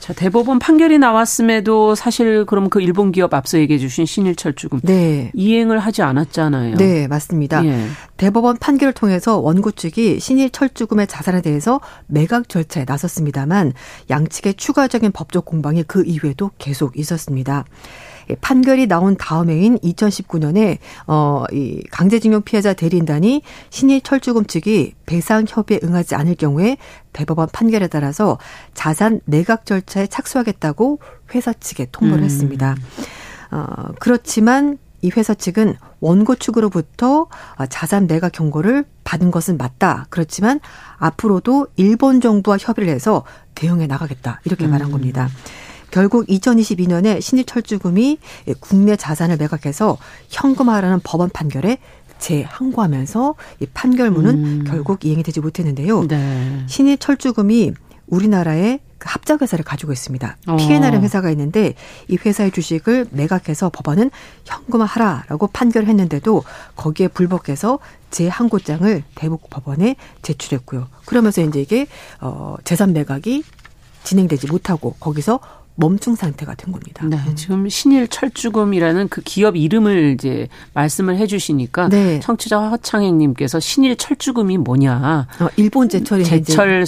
자, 0.01 0.13
대법원 0.13 0.57
판결이 0.57 0.97
나왔음에도 0.97 1.93
사실 1.93 2.43
그럼 2.45 2.69
그 2.69 2.81
일본 2.81 3.11
기업 3.11 3.35
앞서 3.35 3.59
얘기해 3.59 3.77
주신 3.77 4.07
신일철주금 4.07 4.79
네. 4.81 5.31
이행을 5.35 5.77
하지 5.77 6.01
않았잖아요. 6.01 6.77
네, 6.77 7.07
맞습니다. 7.07 7.63
예. 7.65 7.85
대법원 8.17 8.57
판결을 8.57 8.93
통해서 8.93 9.37
원고 9.37 9.69
측이 9.69 10.19
신일 10.19 10.49
철주금의 10.49 11.05
자산에 11.05 11.43
대해서 11.43 11.79
매각 12.07 12.49
절차에 12.49 12.85
나섰습니다만 12.87 13.73
양측의 14.09 14.55
추가적인 14.55 15.11
법적 15.11 15.45
공방이 15.45 15.83
그 15.83 16.03
이후에도 16.03 16.49
계속 16.57 16.97
있었습니다. 16.97 17.65
예, 18.29 18.35
판결이 18.35 18.87
나온 18.87 19.15
다음해인 19.17 19.77
2019년에 19.79 20.77
어 21.07 21.45
이 21.51 21.83
강제징용 21.91 22.41
피해자 22.43 22.73
대리인단이 22.73 23.41
신일 23.69 24.01
철주금 24.01 24.45
측이 24.45 24.93
배상 25.05 25.45
협의에 25.47 25.79
응하지 25.83 26.15
않을 26.15 26.35
경우에 26.35 26.77
대법원 27.13 27.49
판결에 27.51 27.87
따라서 27.87 28.37
자산 28.73 29.19
매각 29.25 29.65
절차에 29.65 30.07
착수하겠다고 30.07 30.99
회사 31.35 31.53
측에 31.53 31.87
통보를 31.91 32.23
음. 32.23 32.25
했습니다. 32.25 32.75
어, 33.51 33.65
그렇지만 33.99 34.77
이 35.01 35.09
회사 35.17 35.33
측은 35.33 35.75
원고 35.99 36.35
측으로부터 36.35 37.27
자산 37.69 38.05
매각 38.07 38.31
경고를 38.31 38.85
받은 39.03 39.31
것은 39.31 39.57
맞다. 39.57 40.05
그렇지만 40.09 40.59
앞으로도 40.97 41.67
일본 41.75 42.21
정부와 42.21 42.57
협의를 42.59 42.93
해서 42.93 43.23
대응해 43.55 43.87
나가겠다. 43.87 44.41
이렇게 44.45 44.67
말한 44.67 44.89
음. 44.89 44.91
겁니다. 44.91 45.27
결국 45.91 46.25
2022년에 46.27 47.21
신일철주금이 47.21 48.17
국내 48.59 48.95
자산을 48.95 49.37
매각해서 49.37 49.97
현금화하라는 50.29 51.01
법원 51.03 51.29
판결에 51.29 51.77
재항고하면서 52.17 53.35
이 53.59 53.65
판결문은 53.65 54.29
음. 54.31 54.63
결국 54.65 55.05
이행이 55.05 55.23
되지 55.23 55.39
못했는데요. 55.41 56.07
네. 56.07 56.63
신일철주금이 56.67 57.73
우리나라의 58.07 58.79
그 58.97 59.07
합작회사를 59.09 59.65
가지고 59.65 59.91
있습니다. 59.93 60.37
어. 60.47 60.55
피해나름 60.57 61.01
회사가 61.01 61.31
있는데 61.31 61.73
이 62.07 62.17
회사의 62.23 62.51
주식을 62.51 63.07
매각해서 63.09 63.69
법원은 63.69 64.11
현금화하라라고 64.45 65.47
판결했는데도 65.47 66.43
거기에 66.75 67.07
불복해서 67.07 67.79
재항고장을 68.11 69.03
대북 69.15 69.49
법원에 69.49 69.95
제출했고요. 70.21 70.87
그러면서 71.05 71.41
이제 71.41 71.59
이게 71.59 71.87
어 72.19 72.57
재산 72.63 72.93
매각이 72.93 73.43
진행되지 74.03 74.47
못하고 74.47 74.95
거기서 74.99 75.39
멈춘 75.75 76.15
상태가 76.15 76.53
된 76.55 76.71
겁니다. 76.71 77.05
네, 77.07 77.17
음. 77.27 77.35
지금 77.35 77.69
신일 77.69 78.07
철주금이라는 78.07 79.07
그 79.09 79.21
기업 79.21 79.55
이름을 79.55 80.13
이제 80.13 80.47
말씀을 80.73 81.17
해주시니까 81.17 81.89
네. 81.89 82.19
청취자 82.19 82.69
허창행님께서 82.69 83.59
신일 83.59 83.95
철주금이 83.95 84.57
뭐냐? 84.57 85.27
어, 85.39 85.47
일본 85.55 85.89
제철이 85.89 86.23
제철 86.23 86.85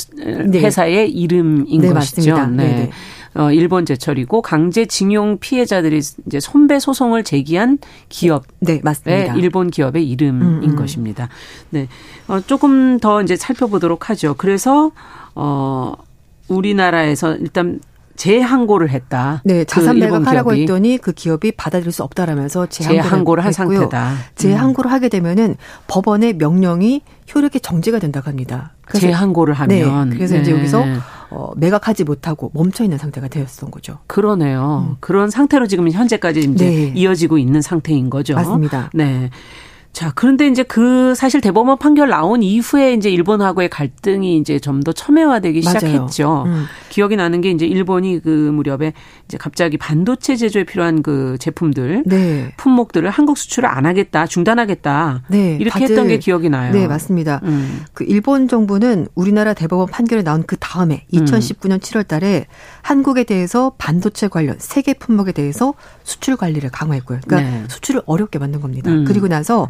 네. 0.48 0.60
회사의 0.60 1.12
이름인 1.12 1.82
네, 1.82 1.90
것이죠. 1.94 2.36
맞습니다. 2.36 2.48
네. 2.48 2.76
네. 2.76 2.92
어, 3.36 3.52
일본 3.52 3.86
제철이고 3.86 4.44
강제징용 4.44 5.40
피해자들이 5.40 6.00
이제 6.28 6.40
손배 6.40 6.80
소송을 6.80 7.24
제기한 7.24 7.80
기업, 8.10 8.44
네 8.60 8.80
맞습니다. 8.84 9.34
일본 9.34 9.72
기업의 9.72 10.08
이름인 10.08 10.42
음, 10.42 10.62
음. 10.64 10.76
것입니다. 10.76 11.30
네, 11.72 11.88
어, 12.28 12.40
조금 12.42 13.00
더 13.00 13.24
이제 13.24 13.36
살펴보도록 13.36 14.10
하죠. 14.12 14.36
그래서 14.38 14.92
어. 15.34 15.94
우리나라에서 16.50 17.36
일단 17.36 17.80
재항고를 18.16 18.90
했다. 18.90 19.42
네, 19.44 19.60
그 19.60 19.66
자산 19.66 20.00
매각하라고 20.00 20.54
했더니 20.54 20.98
그 20.98 21.12
기업이 21.12 21.52
받아들일 21.54 21.92
수 21.92 22.04
없다라면서 22.04 22.68
재항고를, 22.68 23.04
재항고를 23.04 23.46
한 23.46 23.52
상태다. 23.52 24.14
재항고를 24.36 24.90
음. 24.90 24.94
하게 24.94 25.10
되면은 25.10 25.56
법원의 25.88 26.34
명령이 26.36 27.02
효력이 27.34 27.60
정지가 27.60 28.00
된다고 28.00 28.30
합니다. 28.30 28.74
재항고를 28.94 29.54
하면 29.54 30.10
네, 30.10 30.16
그래서 30.16 30.36
네. 30.36 30.42
이제 30.42 30.52
여기서 30.52 30.84
어, 31.30 31.52
매각하지 31.56 32.04
못하고 32.04 32.52
멈춰 32.54 32.84
있는 32.84 32.98
상태가 32.98 33.28
되었던 33.28 33.72
거죠. 33.72 33.98
그러네요. 34.08 34.90
음. 34.92 34.98
그런 35.00 35.32
상태로 35.32 35.68
지금 35.68 35.90
현재까지 35.90 36.42
이제 36.42 36.66
네. 36.66 36.92
이어지고 36.96 37.40
있는 37.40 37.62
상태인 37.62 38.10
거죠. 38.10 38.36
맞습니다. 38.36 38.92
네. 38.94 39.32
자, 39.94 40.12
그런데 40.16 40.48
이제 40.48 40.64
그 40.64 41.14
사실 41.16 41.40
대법원 41.40 41.78
판결 41.78 42.10
나온 42.10 42.44
이후에 42.44 42.94
이제 42.94 43.10
일본하고의 43.10 43.70
갈등이 43.70 44.38
이제 44.38 44.60
좀 44.60 44.84
더 44.84 44.92
첨예화되기 44.92 45.62
맞아요. 45.64 45.80
시작했죠. 45.80 46.44
음. 46.46 46.66
기억이 46.90 47.16
나는 47.16 47.42
게 47.42 47.52
이제 47.52 47.66
일본이 47.66 48.20
그 48.20 48.30
무렵에 48.30 48.94
이제 49.26 49.38
갑자기 49.38 49.78
반도체 49.78 50.36
제조에 50.36 50.64
필요한 50.66 51.02
그 51.02 51.38
제품들, 51.40 52.04
네. 52.06 52.54
품목들을 52.58 53.10
한국 53.10 53.38
수출을 53.38 53.70
안 53.70 53.86
하겠다, 53.86 54.26
중단하겠다. 54.26 55.24
네. 55.30 55.58
이렇게 55.60 55.86
했던 55.86 56.08
게 56.08 56.18
기억이 56.18 56.50
나요. 56.50 56.74
네, 56.74 56.88
맞습니다. 56.88 57.40
음. 57.44 57.86
그 57.94 58.04
일본 58.04 58.48
정부는 58.48 59.08
우리나라 59.16 59.54
대법원 59.54 59.88
판결이 59.88 60.24
나온 60.24 60.44
그 60.46 60.58
다음에 60.60 61.06
2019년 61.14 61.74
음. 61.74 61.80
7월 61.80 62.08
달에 62.08 62.48
한국에 62.82 63.24
대해서 63.24 63.74
반도체 63.78 64.28
관련 64.28 64.58
세 64.60 64.73
개 64.73 64.94
품목에 64.94 65.32
대해서 65.32 65.74
수출 66.04 66.36
관리를 66.36 66.70
강화했고요. 66.72 67.20
그러니까 67.26 67.50
네. 67.50 67.64
수출을 67.70 68.02
어렵게 68.06 68.40
만든 68.40 68.60
겁니다. 68.60 68.92
음. 68.92 69.06
그리고 69.06 69.28
나서 69.28 69.70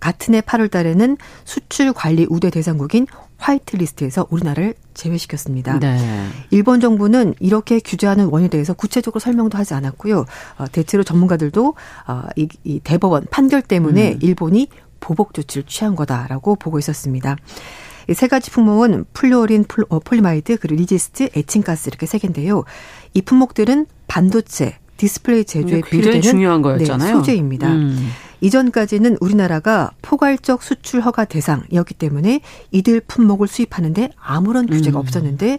같은 0.00 0.34
해 0.34 0.40
8월 0.40 0.70
달에는 0.70 1.16
수출 1.44 1.92
관리 1.92 2.26
우대 2.28 2.50
대상국인 2.50 3.06
화이트 3.38 3.76
리스트에서 3.76 4.26
우리나라를 4.30 4.74
제외시켰습니다. 4.94 5.78
네. 5.78 6.28
일본 6.50 6.80
정부는 6.80 7.34
이렇게 7.40 7.80
규제하는 7.80 8.26
원인에 8.26 8.48
대해서 8.48 8.72
구체적으로 8.72 9.20
설명도 9.20 9.58
하지 9.58 9.74
않았고요. 9.74 10.24
어, 10.58 10.64
대체로 10.72 11.02
전문가들도 11.02 11.74
어, 12.06 12.22
이, 12.36 12.48
이 12.64 12.80
대법원 12.80 13.26
판결 13.30 13.60
때문에 13.62 14.12
음. 14.12 14.18
일본이 14.22 14.68
보복 15.00 15.34
조치를 15.34 15.64
취한 15.66 15.94
거다라고 15.94 16.56
보고 16.56 16.78
있었습니다. 16.78 17.36
이 18.08 18.15
세 18.15 18.28
가지 18.28 18.50
품목은 18.50 19.06
플루오린 19.12 19.64
어, 19.88 19.98
폴리이미드 19.98 20.58
그리고 20.58 20.80
리지스트 20.80 21.30
에칭가스 21.34 21.88
이렇게 21.88 22.06
세 22.06 22.18
개인데요. 22.18 22.64
이 23.12 23.22
품목들은 23.22 23.86
반도체 24.06 24.78
디스플레이 24.96 25.44
제조에 25.44 25.80
필요되는 25.80 26.22
중요한 26.22 26.62
거였잖아요. 26.62 27.08
네, 27.08 27.18
소재입니다. 27.18 27.68
음. 27.68 28.10
이전까지는 28.44 29.16
우리나라가 29.22 29.92
포괄적 30.02 30.62
수출 30.62 31.00
허가 31.00 31.24
대상이었기 31.24 31.94
때문에 31.94 32.40
이들 32.72 33.00
품목을 33.00 33.48
수입하는데 33.48 34.10
아무런 34.20 34.66
규제가 34.66 34.98
음. 34.98 35.00
없었는데 35.00 35.58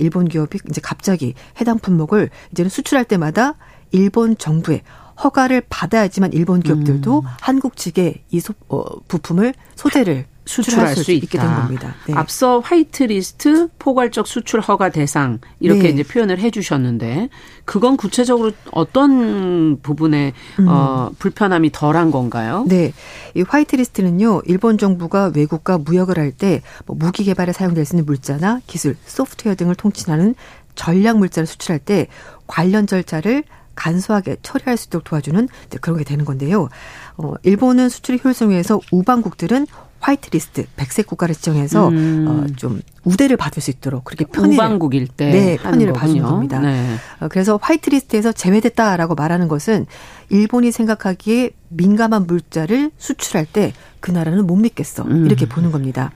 일본 0.00 0.28
기업이 0.28 0.58
이제 0.68 0.82
갑자기 0.82 1.32
해당 1.58 1.78
품목을 1.78 2.28
이제는 2.52 2.68
수출할 2.68 3.06
때마다 3.06 3.54
일본 3.90 4.36
정부의 4.36 4.82
허가를 5.24 5.62
받아야지만 5.70 6.34
일본 6.34 6.60
기업들도 6.60 7.20
음. 7.20 7.24
한국 7.40 7.74
측에 7.76 8.22
이 8.30 8.40
소, 8.40 8.52
어, 8.68 8.84
부품을 9.08 9.54
소재를 9.74 10.26
수출할 10.46 10.94
수, 10.94 11.04
수 11.04 11.12
있게 11.12 11.38
된 11.38 11.54
겁니다. 11.54 11.94
네. 12.06 12.14
앞서 12.14 12.60
화이트리스트 12.60 13.68
포괄적 13.78 14.26
수출 14.26 14.60
허가 14.60 14.90
대상 14.90 15.40
이렇게 15.60 15.82
네. 15.82 15.88
이제 15.90 16.02
표현을 16.02 16.38
해주셨는데 16.38 17.28
그건 17.64 17.96
구체적으로 17.96 18.52
어떤 18.70 19.78
부분에 19.82 20.32
음. 20.60 20.66
어, 20.68 21.10
불편함이 21.18 21.72
덜한 21.72 22.10
건가요? 22.12 22.64
네, 22.68 22.92
이 23.34 23.42
화이트리스트는요 23.42 24.42
일본 24.46 24.78
정부가 24.78 25.32
외국과 25.34 25.78
무역을 25.78 26.18
할 26.18 26.32
때 26.36 26.62
뭐 26.86 26.96
무기 26.98 27.24
개발에 27.24 27.52
사용될 27.52 27.84
수 27.84 27.94
있는 27.94 28.04
물자나 28.06 28.60
기술, 28.66 28.96
소프트웨어 29.06 29.54
등을 29.54 29.74
통칭하는 29.74 30.34
전략 30.74 31.18
물자를 31.18 31.46
수출할 31.46 31.78
때 31.78 32.06
관련 32.46 32.86
절차를 32.86 33.42
간소하게 33.74 34.36
처리할 34.42 34.76
수 34.76 34.86
있도록 34.88 35.04
도와주는 35.04 35.48
그런 35.80 35.98
게 35.98 36.04
되는 36.04 36.24
건데요. 36.24 36.68
어, 37.16 37.34
일본은 37.42 37.88
수출 37.88 38.18
효율성 38.22 38.50
위해서 38.50 38.80
우방국들은 38.90 39.66
화이트리스트 40.00 40.66
백색 40.76 41.06
국가를 41.06 41.34
지정해서 41.34 41.88
음. 41.88 42.26
어, 42.28 42.46
좀 42.56 42.80
우대를 43.04 43.36
받을 43.36 43.62
수 43.62 43.70
있도록 43.70 44.04
그렇게 44.04 44.24
편의를 44.24 44.54
우방국일 44.54 45.08
때 45.08 45.30
네, 45.30 45.56
편의를 45.56 45.92
받는 45.92 46.22
겁니다. 46.22 46.60
네. 46.60 46.96
어, 47.20 47.28
그래서 47.28 47.58
화이트리스트에서 47.60 48.32
제외됐다라고 48.32 49.14
말하는 49.14 49.48
것은 49.48 49.86
일본이 50.28 50.72
생각하기에 50.72 51.50
민감한 51.68 52.26
물자를 52.26 52.90
수출할 52.98 53.46
때 53.46 53.72
그 54.06 54.12
나라는 54.12 54.46
못 54.46 54.54
믿겠어 54.54 55.02
음. 55.02 55.26
이렇게 55.26 55.46
보는 55.46 55.72
겁니다. 55.72 56.12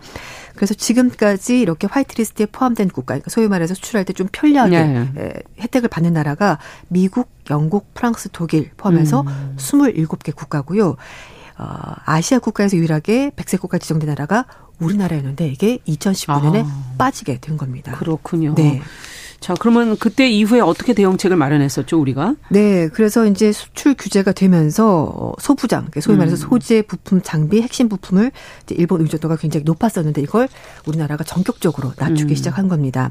그래서 0.55 0.75
지금까지 0.75 1.59
이렇게 1.59 1.89
화이트리스트에 1.91 2.47
포함된 2.47 2.89
국가, 2.89 3.15
그러니까 3.15 3.31
소위 3.31 3.49
말해서 3.49 3.75
수출할 3.75 4.05
때 4.05 4.13
좀 4.13 4.29
편리하게 4.31 4.81
네. 4.81 5.33
혜택을 5.59 5.89
받는 5.89 6.13
나라가 6.13 6.59
미국, 6.87 7.31
영국, 7.51 7.93
프랑스, 7.95 8.29
독일 8.31 8.71
포함해서 8.77 9.23
음. 9.23 9.55
27개 9.57 10.35
국가고요. 10.37 10.97
어, 11.61 11.95
아시아 12.07 12.39
국가에서 12.39 12.79
유일하게 12.79 13.33
백색 13.37 13.61
국가 13.61 13.77
지정된 13.77 14.09
나라가 14.09 14.47
우리나라였는데 14.79 15.47
이게 15.49 15.77
2019년에 15.87 16.65
아. 16.65 16.95
빠지게 16.97 17.39
된 17.41 17.59
겁니다. 17.59 17.93
그렇군요. 17.93 18.55
네. 18.55 18.81
자, 19.41 19.55
그러면 19.59 19.97
그때 19.97 20.29
이후에 20.29 20.61
어떻게 20.61 20.93
대응책을 20.93 21.35
마련했었죠, 21.35 21.99
우리가? 21.99 22.37
네, 22.51 22.89
그래서 22.89 23.27
이제 23.27 23.53
수출 23.53 23.95
규제가 23.95 24.33
되면서 24.33 25.05
어, 25.05 25.33
소부장, 25.39 25.81
그러니까 25.81 26.01
소위 26.03 26.19
말해서 26.19 26.37
음. 26.37 26.49
소재, 26.51 26.83
부품, 26.83 27.23
장비, 27.23 27.63
핵심 27.63 27.89
부품을 27.89 28.33
이제 28.65 28.75
일본 28.77 29.01
의존도가 29.01 29.37
굉장히 29.37 29.65
높았었는데 29.65 30.21
이걸 30.21 30.49
우리나라가 30.87 31.25
전격적으로 31.25 31.95
낮추기 31.97 32.35
음. 32.35 32.37
시작한 32.37 32.69
겁니다. 32.69 33.11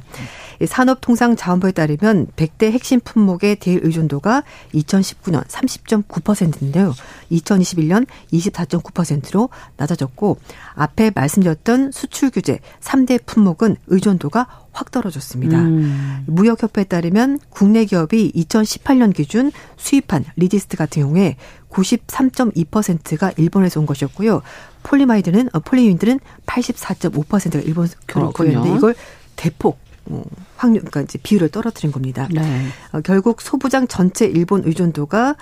산업통상자원부에 0.63 1.71
따르면 1.71 2.27
100대 2.35 2.71
핵심 2.71 2.99
품목의 2.99 3.55
대일 3.55 3.79
의존도가 3.83 4.43
2019년 4.75 5.45
30.9%인데요. 5.47 6.93
2021년 7.31 8.05
24.9%로 8.31 9.49
낮아졌고 9.77 10.37
앞에 10.79 11.11
말씀드렸던 11.13 11.91
수출 11.91 12.29
규제 12.29 12.59
3대 12.79 13.25
품목은 13.25 13.75
의존도가 13.87 14.47
확 14.71 14.91
떨어졌습니다. 14.91 15.59
음. 15.59 16.23
무역협회에 16.27 16.85
따르면 16.85 17.39
국내 17.49 17.83
기업이 17.83 18.31
2018년 18.33 19.13
기준 19.13 19.51
수입한 19.75 20.23
리지스트 20.37 20.77
같은 20.77 21.03
경우에 21.03 21.35
93.2%가 21.69 23.31
일본에서 23.35 23.81
온 23.81 23.85
것이었고요. 23.85 24.41
폴리이미드는 24.83 25.49
어, 25.51 25.59
폴리윈들은 25.59 26.19
84.5%가 26.45 27.59
일본에서 27.59 27.97
거였는데 28.07 28.77
이걸 28.77 28.95
대폭 29.35 29.79
어, 30.05 30.23
확률, 30.55 30.81
그러니까 30.81 31.01
이제 31.01 31.19
비율을 31.21 31.49
떨어뜨린 31.49 31.91
겁니다. 31.91 32.27
네. 32.31 32.67
어, 32.93 33.01
결국 33.01 33.41
소부장 33.41 33.87
전체 33.87 34.25
일본 34.25 34.63
의존도가 34.63 35.35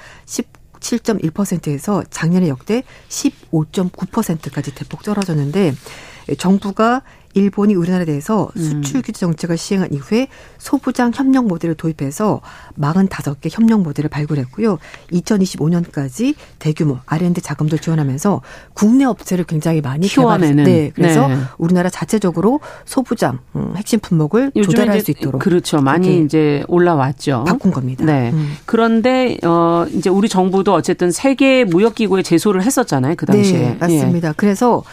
17.1%에서 0.79 2.03
작년에 2.09 2.47
역대 2.49 2.83
15.9%까지 3.09 4.75
대폭 4.75 5.03
떨어졌는데 5.03 5.73
정부가 6.35 7.01
일본이 7.37 7.75
우리나라에 7.75 8.05
대해서 8.05 8.49
수출 8.55 9.03
규제 9.03 9.19
정책을 9.19 9.57
시행한 9.57 9.93
이후에 9.93 10.27
소부장 10.57 11.11
협력 11.13 11.45
모델을 11.45 11.75
도입해서 11.75 12.41
45개 12.79 13.49
협력 13.51 13.81
모델을 13.81 14.09
발굴했고요. 14.09 14.79
2025년까지 15.11 16.35
대규모 16.57 16.97
R&D 17.05 17.41
자금도 17.41 17.77
지원하면서 17.77 18.41
국내 18.73 19.05
업체를 19.05 19.45
굉장히 19.45 19.81
많이 19.81 20.07
키워내는. 20.07 20.63
네, 20.63 20.91
그래서 20.95 21.27
네. 21.27 21.37
우리나라 21.59 21.89
자체적으로 21.89 22.59
소부장 22.85 23.37
음, 23.55 23.73
핵심 23.75 23.99
품목을 23.99 24.53
조달할 24.63 25.01
수 25.01 25.11
있도록 25.11 25.39
그렇죠. 25.39 25.79
많이 25.79 26.23
이제 26.23 26.63
올라왔죠. 26.67 27.43
바꾼 27.45 27.71
겁니다. 27.71 28.03
네. 28.03 28.31
음. 28.33 28.55
그런데 28.65 29.37
어 29.43 29.85
이제 29.93 30.09
우리 30.09 30.27
정부도 30.27 30.73
어쨌든 30.73 31.11
세계 31.11 31.63
무역 31.65 31.93
기구에 31.93 32.23
제소를 32.23 32.63
했었잖아요. 32.63 33.13
그 33.15 33.27
당시에. 33.27 33.59
네, 33.59 33.77
맞습니다. 33.79 34.33
그래서 34.35 34.83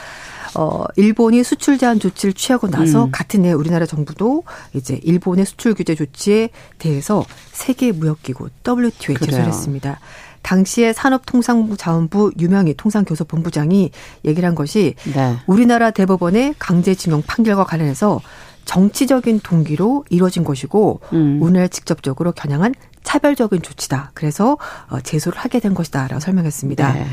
어 0.56 0.84
일본이 0.96 1.42
수출 1.42 1.78
제한 1.78 1.98
조치를 1.98 2.34
취하고 2.34 2.68
나서 2.68 3.06
음. 3.06 3.10
같은 3.10 3.44
해 3.44 3.52
우리나라 3.52 3.86
정부도 3.86 4.44
이제 4.72 5.00
일본의 5.02 5.46
수출 5.46 5.74
규제 5.74 5.94
조치에 5.94 6.50
대해서 6.78 7.24
세계 7.52 7.92
무역 7.92 8.22
기구 8.22 8.48
WTO에 8.66 9.14
그래요. 9.14 9.30
제소를 9.30 9.46
했습니다. 9.46 10.00
당시에 10.42 10.92
산업통상자원부 10.92 12.32
유명희 12.38 12.74
통상교섭본부장이 12.74 13.90
얘기를 14.24 14.46
한 14.46 14.54
것이 14.54 14.94
예. 15.08 15.12
네. 15.12 15.36
우리나라 15.46 15.90
대법원의 15.90 16.56
강제징용 16.58 17.22
판결과 17.26 17.64
관련해서 17.64 18.20
정치적인 18.64 19.40
동기로 19.40 20.04
이루어진 20.10 20.44
것이고 20.44 21.00
음. 21.12 21.38
우리나라를 21.42 21.68
직접적으로 21.68 22.32
겨냥한 22.32 22.74
차별적인 23.02 23.62
조치다. 23.62 24.12
그래서 24.14 24.56
어, 24.88 25.00
제소를 25.00 25.38
하게 25.38 25.60
된 25.60 25.74
것이다라고 25.74 26.20
설명했습니다. 26.20 26.92
네. 26.92 27.06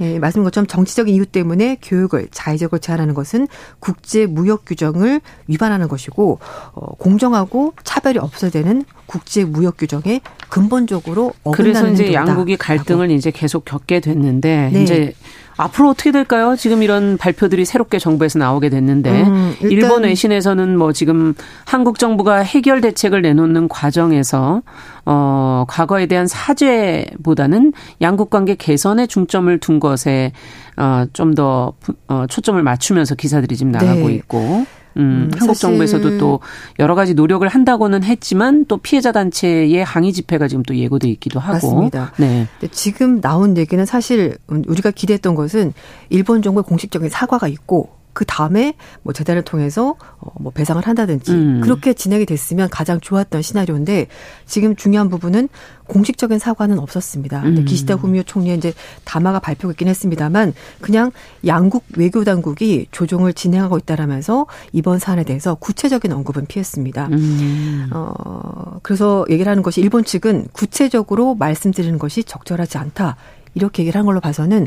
예, 0.00 0.18
말씀 0.18 0.44
것처럼 0.44 0.66
정치적인 0.66 1.14
이유 1.14 1.26
때문에 1.26 1.78
교육을 1.82 2.28
자의적으로 2.30 2.78
제한하는 2.78 3.14
것은 3.14 3.48
국제 3.80 4.26
무역 4.26 4.64
규정을 4.64 5.20
위반하는 5.46 5.88
것이고 5.88 6.38
어, 6.72 6.94
공정하고 6.96 7.74
차별이 7.84 8.18
없어야 8.18 8.50
되는 8.50 8.84
국제 9.06 9.44
무역 9.44 9.76
규정에 9.78 10.20
근본적으로 10.48 11.32
그래서 11.52 11.70
어긋나는 11.70 11.94
이제 11.94 12.04
행동이다. 12.04 12.30
양국이 12.30 12.56
갈등을 12.56 13.10
이제 13.10 13.30
계속 13.30 13.64
겪게 13.64 14.00
됐는데 14.00 14.70
네. 14.72 14.82
이제 14.82 15.12
앞으로 15.58 15.90
어떻게 15.90 16.12
될까요? 16.12 16.54
지금 16.56 16.82
이런 16.82 17.18
발표들이 17.18 17.64
새롭게 17.64 17.98
정부에서 17.98 18.38
나오게 18.38 18.70
됐는데 18.70 19.22
음, 19.22 19.54
일본 19.62 20.04
외신에서는 20.04 20.78
뭐 20.78 20.92
지금 20.92 21.34
한국 21.66 21.98
정부가 21.98 22.38
해결 22.38 22.80
대책을 22.80 23.22
내놓는 23.22 23.68
과정에서 23.68 24.62
어 25.04 25.64
과거에 25.68 26.06
대한 26.06 26.28
사죄보다는 26.28 27.72
양국 28.00 28.30
관계 28.30 28.54
개선에 28.54 29.06
중점을 29.06 29.58
둔 29.58 29.80
것에 29.80 30.32
어좀 30.76 31.34
더 31.34 31.72
어, 32.06 32.24
초점을 32.28 32.62
맞추면서 32.62 33.16
기사들이 33.16 33.56
지금 33.56 33.72
나가고 33.72 34.08
네. 34.08 34.14
있고 34.14 34.64
음, 34.98 35.02
음, 35.02 35.30
한국 35.38 35.54
정부에서도 35.54 36.18
또 36.18 36.40
여러 36.78 36.94
가지 36.94 37.14
노력을 37.14 37.46
한다고는 37.46 38.04
했지만 38.04 38.64
또 38.66 38.78
피해자 38.78 39.12
단체의 39.12 39.84
항의 39.84 40.12
집회가 40.12 40.48
지금 40.48 40.62
또 40.62 40.76
예고돼 40.76 41.08
있기도 41.08 41.40
하고. 41.40 41.52
맞습니다. 41.52 42.12
네. 42.16 42.46
지금 42.70 43.20
나온 43.20 43.56
얘기는 43.56 43.84
사실 43.86 44.36
우리가 44.48 44.90
기대했던 44.90 45.34
것은 45.34 45.72
일본 46.10 46.42
정부의 46.42 46.64
공식적인 46.64 47.08
사과가 47.08 47.48
있고 47.48 47.97
그 48.18 48.24
다음에 48.24 48.74
뭐 49.04 49.12
재단을 49.12 49.42
통해서 49.42 49.94
어, 50.18 50.32
뭐 50.40 50.50
배상을 50.50 50.84
한다든지 50.84 51.30
음. 51.30 51.60
그렇게 51.60 51.92
진행이 51.92 52.26
됐으면 52.26 52.68
가장 52.68 52.98
좋았던 52.98 53.42
시나리오인데 53.42 54.08
지금 54.44 54.74
중요한 54.74 55.08
부분은 55.08 55.48
공식적인 55.86 56.40
사과는 56.40 56.80
없었습니다. 56.80 57.44
음. 57.44 57.64
기시다 57.64 57.94
후미오 57.94 58.24
총리의 58.24 58.56
이제 58.56 58.74
담화가 59.04 59.38
발표했긴 59.38 59.86
했습니다만 59.86 60.52
그냥 60.80 61.12
양국 61.46 61.84
외교 61.96 62.24
당국이 62.24 62.88
조정을 62.90 63.34
진행하고 63.34 63.78
있다라면서 63.78 64.46
이번 64.72 64.98
사안에 64.98 65.22
대해서 65.22 65.54
구체적인 65.54 66.10
언급은 66.10 66.46
피했습니다. 66.46 67.10
음. 67.12 67.88
어, 67.92 68.80
그래서 68.82 69.26
얘기를 69.30 69.48
하는 69.48 69.62
것이 69.62 69.80
일본 69.80 70.04
측은 70.04 70.48
구체적으로 70.52 71.36
말씀드리는 71.36 71.96
것이 72.00 72.24
적절하지 72.24 72.78
않다. 72.78 73.16
이렇게 73.54 73.82
얘기를 73.82 73.98
한 73.98 74.06
걸로 74.06 74.20
봐서는 74.20 74.66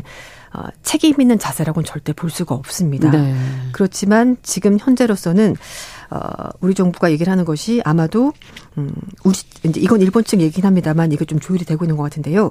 어, 0.54 0.64
책임 0.82 1.20
있는 1.20 1.38
자세라고는 1.38 1.84
절대 1.84 2.12
볼 2.12 2.30
수가 2.30 2.54
없습니다. 2.54 3.10
네. 3.10 3.34
그렇지만 3.72 4.36
지금 4.42 4.78
현재로서는 4.78 5.56
어, 6.10 6.18
우리 6.60 6.74
정부가 6.74 7.10
얘기를 7.10 7.30
하는 7.30 7.44
것이 7.44 7.80
아마도 7.84 8.32
음, 8.76 8.92
우리 9.24 9.34
이제 9.64 9.80
이건 9.80 10.02
일본 10.02 10.24
측 10.24 10.40
얘기긴 10.40 10.66
합니다만 10.66 11.12
이게 11.12 11.24
좀 11.24 11.40
조율이 11.40 11.64
되고 11.64 11.84
있는 11.84 11.96
것 11.96 12.02
같은데요. 12.02 12.50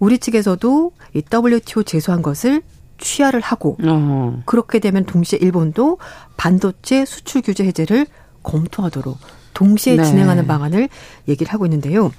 우리 0.00 0.18
측에서도 0.18 0.92
이 1.14 1.22
WTO 1.32 1.84
제소한 1.84 2.22
것을 2.22 2.62
취하를 2.98 3.40
하고 3.40 3.76
어. 3.84 4.42
그렇게 4.44 4.80
되면 4.80 5.04
동시에 5.04 5.38
일본도 5.40 5.98
반도체 6.36 7.04
수출 7.04 7.42
규제 7.42 7.64
해제를 7.64 8.06
검토하도록 8.42 9.16
동시에 9.54 9.96
네. 9.96 10.04
진행하는 10.04 10.46
방안을 10.46 10.88
얘기를 11.28 11.52
하고 11.52 11.66
있는데요. 11.66 12.12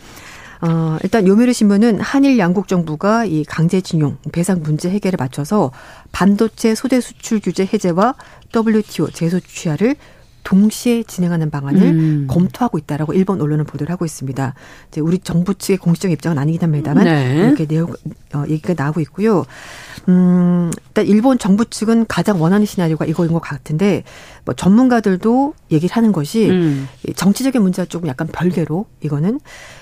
어, 0.61 0.97
일단 1.03 1.25
요미르 1.25 1.53
신문은 1.53 2.01
한일 2.01 2.37
양국 2.37 2.67
정부가 2.67 3.23
이 3.23 3.45
강제징용 3.45 4.17
배상 4.31 4.61
문제 4.61 4.89
해결에 4.89 5.15
맞춰서 5.17 5.71
반도체 6.11 6.75
소재 6.75 6.99
수출 6.99 7.39
규제 7.39 7.67
해제와 7.71 8.15
WTO 8.53 9.09
제소 9.11 9.39
취하를 9.39 9.95
동시에 10.49 11.03
진행하는 11.03 11.51
방안을 11.51 11.81
음. 11.83 12.27
검토하고 12.27 12.79
있다라고 12.79 13.13
일본 13.13 13.39
언론은 13.39 13.65
보도를 13.65 13.91
하고 13.91 14.03
있습니다. 14.03 14.55
이제 14.87 14.99
우리 14.99 15.19
정부 15.19 15.53
측의 15.53 15.77
공식적인 15.77 16.11
입장은 16.13 16.39
아니긴 16.39 16.63
합니다만 16.63 17.03
네. 17.03 17.45
이렇게 17.45 17.67
내용 17.67 17.93
어, 18.33 18.43
얘기가 18.49 18.73
나오고 18.75 18.99
있고요. 19.01 19.45
음, 20.07 20.71
일단 20.87 21.05
일본 21.05 21.37
정부 21.37 21.65
측은 21.65 22.07
가장 22.07 22.41
원하는 22.41 22.65
시나리오가 22.65 23.05
이거인 23.05 23.31
것 23.31 23.37
같은데 23.37 24.03
뭐 24.43 24.55
전문가들도 24.55 25.53
얘기를 25.69 25.95
하는 25.95 26.11
것이 26.11 26.49
음. 26.49 26.87
이 27.07 27.13
정치적인 27.13 27.61
문제와 27.61 27.85
조금 27.85 28.07
약간 28.07 28.27
별개로 28.27 28.87
이거는 29.01 29.39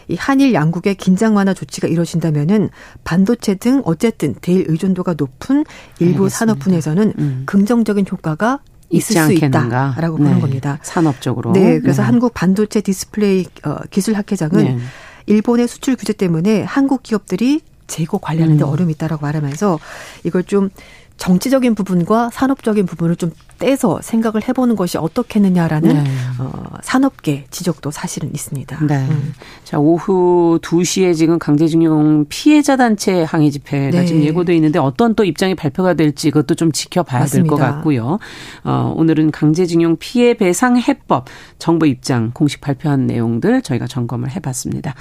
이 0.09 0.15
한일 0.15 0.53
양국의 0.53 0.95
긴장 0.95 1.37
완화 1.37 1.53
조치가 1.53 1.87
이루어진다면은 1.87 2.69
반도체 3.05 3.55
등 3.55 3.81
어쨌든 3.85 4.35
대일 4.41 4.65
의존도가 4.67 5.13
높은 5.17 5.63
일부. 5.99 6.27
산업 6.27 6.59
분야에서는 6.59 7.13
음. 7.17 7.43
긍정적인 7.45 8.05
효과가 8.11 8.59
있지 8.89 9.13
있을 9.13 9.13
수 9.15 9.19
않겠는가. 9.19 9.91
있다라고 9.93 10.17
네. 10.17 10.23
보는 10.25 10.39
겁니다. 10.41 10.79
산업적으로. 10.81 11.51
네, 11.53 11.79
그래서 11.79 12.03
한국 12.03 12.33
반도체 12.33 12.81
디스플레이 12.81 13.45
어, 13.65 13.77
기술 13.89 14.15
학회장은 14.15 14.63
네. 14.63 14.77
일본의 15.25 15.67
수출 15.67 15.95
규제 15.95 16.13
때문에 16.13 16.63
한국 16.63 17.03
기업들이 17.03 17.61
재고 17.87 18.17
관리하는데 18.19 18.63
음. 18.63 18.69
어려움이 18.69 18.93
있다라고 18.93 19.25
말하면서 19.25 19.79
이걸 20.23 20.43
좀 20.43 20.69
정치적인 21.17 21.75
부분과 21.75 22.29
산업적인 22.31 22.85
부분을 22.85 23.15
좀 23.15 23.31
떼서 23.59 24.01
생각을 24.03 24.47
해보는 24.47 24.75
것이 24.75 24.99
어떻겠느냐라는 24.99 26.03
네. 26.03 26.03
어, 26.39 26.63
산업계 26.83 27.45
지적도 27.49 27.89
사실은 27.89 28.29
있습니다. 28.33 28.85
네. 28.85 28.97
음. 29.09 29.33
자, 29.63 29.79
오후 29.79 30.59
2시에 30.61 31.15
지금 31.15 31.39
강제징용 31.39 32.25
피해자 32.29 32.77
단체 32.77 33.23
항의 33.23 33.51
집회가 33.51 33.99
네. 33.99 34.05
지금 34.05 34.21
예고돼 34.21 34.55
있는데 34.55 34.77
어떤 34.77 35.15
또 35.15 35.23
입장이 35.23 35.55
발표가 35.55 35.95
될지 35.95 36.29
그것도 36.29 36.53
좀 36.53 36.71
지켜봐야 36.71 37.25
될 37.25 37.47
것. 37.47 37.57
같고요. 37.57 38.19
어, 38.63 38.93
오늘은 38.95 39.31
강제징용 39.31 39.97
피해 39.99 40.35
배상 40.35 40.77
해법 40.77 41.25
정부 41.57 41.87
입장 41.87 42.29
공식 42.33 42.61
발표한 42.61 43.07
내용들 43.07 43.63
저희가 43.63 43.87
점검을 43.87 44.29
해봤습니다. 44.35 44.93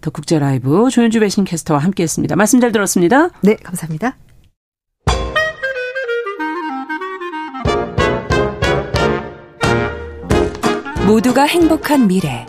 더 0.00 0.10
국제 0.10 0.38
라이브 0.38 0.90
조현주 0.90 1.20
배신 1.20 1.44
캐스터와 1.44 1.78
함께했습니다. 1.78 2.34
말씀 2.34 2.60
잘 2.60 2.72
들었습니다. 2.72 3.30
네, 3.42 3.54
감사합니다. 3.62 4.16
모두가 11.10 11.42
행복한 11.42 12.06
미래 12.06 12.46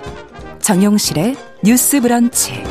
정용실의 0.60 1.36
뉴스 1.64 2.00
브런치 2.00 2.64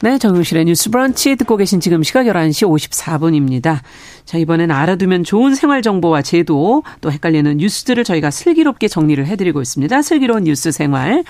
네, 0.00 0.16
정용실의 0.16 0.64
뉴스 0.64 0.88
브런치 0.88 1.36
듣고 1.36 1.58
계신 1.58 1.78
지금 1.80 2.02
시각 2.02 2.24
11시 2.24 2.66
54분입니다. 2.66 3.80
자, 4.24 4.38
이번엔 4.38 4.70
알아두면 4.70 5.22
좋은 5.24 5.54
생활 5.54 5.82
정보와 5.82 6.22
제도 6.22 6.82
또 7.02 7.12
헷갈리는 7.12 7.58
뉴스들을 7.58 8.04
저희가 8.04 8.30
슬기롭게 8.30 8.88
정리를 8.88 9.26
해드리고 9.26 9.60
있습니다. 9.60 10.00
슬기로운 10.00 10.44
뉴스 10.44 10.72
생활. 10.72 11.24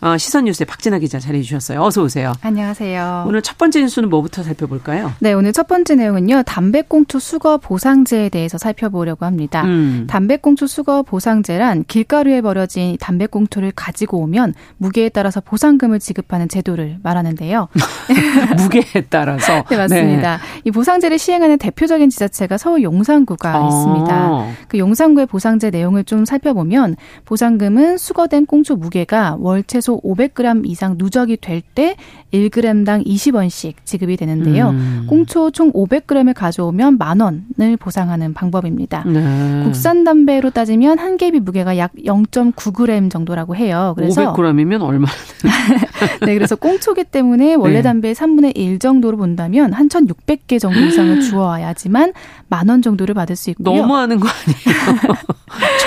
어, 0.00 0.16
시선 0.18 0.44
뉴스의 0.44 0.66
박진아 0.66 0.98
기자 0.98 1.18
자리해 1.18 1.42
주셨어요. 1.42 1.82
어서 1.82 2.02
오세요. 2.02 2.32
안녕하세요. 2.42 3.24
오늘 3.26 3.42
첫 3.42 3.56
번째 3.58 3.80
뉴스는 3.80 4.08
뭐부터 4.10 4.42
살펴볼까요? 4.42 5.12
네, 5.20 5.32
오늘 5.32 5.52
첫 5.52 5.66
번째 5.66 5.94
내용은요. 5.94 6.42
담배꽁초 6.44 7.18
수거 7.18 7.58
보상제에 7.58 8.28
대해서 8.28 8.58
살펴보려고 8.58 9.24
합니다. 9.24 9.62
음. 9.64 10.06
담배꽁초 10.08 10.66
수거 10.66 11.02
보상제란 11.02 11.84
길가루에 11.88 12.40
버려진 12.40 12.96
담배꽁초를 13.00 13.72
가지고 13.74 14.18
오면 14.18 14.54
무게에 14.76 15.08
따라서 15.08 15.40
보상금을 15.40 15.98
지급하는 15.98 16.48
제도를 16.48 16.98
말하는데요. 17.02 17.68
무게에 18.58 19.04
따라서. 19.08 19.64
네, 19.70 19.76
맞습니다. 19.76 20.40
이 20.64 20.70
보상제를 20.70 21.18
시행하는 21.18 21.58
대표적인 21.58 22.10
지자체가 22.10 22.58
서울 22.58 22.82
용산구가 22.82 23.60
어. 23.60 23.68
있습니다. 23.68 24.46
그 24.68 24.78
용산구의 24.78 25.26
보상제 25.26 25.70
내용을 25.70 26.04
좀 26.04 26.24
살펴보면 26.24 26.96
보상금은 27.24 27.96
수거된 27.96 28.46
꽁초 28.46 28.76
무게가 28.76 29.36
월 29.38 29.62
최소 29.64 29.85
500g 29.94 30.66
이상 30.66 30.94
누적이 30.98 31.36
될 31.38 31.62
때 31.74 31.96
1g당 32.36 33.06
20원씩 33.06 33.74
지급이 33.84 34.16
되는데요. 34.16 34.70
음. 34.70 35.06
꽁초 35.08 35.50
총 35.52 35.72
500g을 35.72 36.34
가져오면 36.34 36.98
만 36.98 37.20
원을 37.20 37.76
보상하는 37.78 38.34
방법입니다. 38.34 39.04
네. 39.06 39.62
국산 39.64 40.04
담배로 40.04 40.50
따지면 40.50 40.98
한 40.98 41.16
개비 41.16 41.40
무게가 41.40 41.78
약 41.78 41.92
0.9g 42.04 43.10
정도라고 43.10 43.56
해요. 43.56 43.94
그래서 43.96 44.32
500g이면 44.34 44.82
얼마나? 44.82 45.12
네, 46.26 46.34
그래서 46.34 46.56
꽁초기 46.56 47.04
때문에 47.04 47.54
원래 47.54 47.76
네. 47.76 47.82
담배의 47.82 48.14
3분의 48.14 48.52
1 48.56 48.78
정도로 48.78 49.16
본다면 49.16 49.72
한 49.72 49.88
1,600개 49.88 50.58
정도 50.60 50.78
이상을 50.80 51.20
주어야지만 51.22 52.12
만 52.48 52.66
원 52.68 52.82
정도를 52.82 53.14
받을 53.14 53.36
수 53.36 53.50
있고요. 53.50 53.76
너무하는 53.76 54.18
거 54.18 54.28
아니에요? 54.28 55.16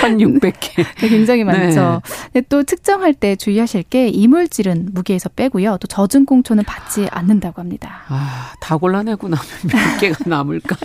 1,600개. 0.00 0.84
네, 1.00 1.08
굉장히 1.08 1.44
많죠. 1.44 2.00
네. 2.32 2.40
또 2.48 2.62
측정할 2.62 3.12
때 3.14 3.36
주의하실 3.36 3.82
게 3.84 4.08
이물질은 4.08 4.88
무게에서 4.92 5.28
빼고요. 5.28 5.76
또 5.80 5.86
젖은 5.86 6.24
꽁 6.24 6.39
초는 6.42 6.64
받지 6.64 7.06
않는다고 7.10 7.60
합니다. 7.60 8.02
아, 8.08 8.52
다 8.60 8.76
골라내고 8.76 9.28
나면 9.28 9.44
몇 9.70 10.00
개가 10.00 10.24
남을까? 10.26 10.76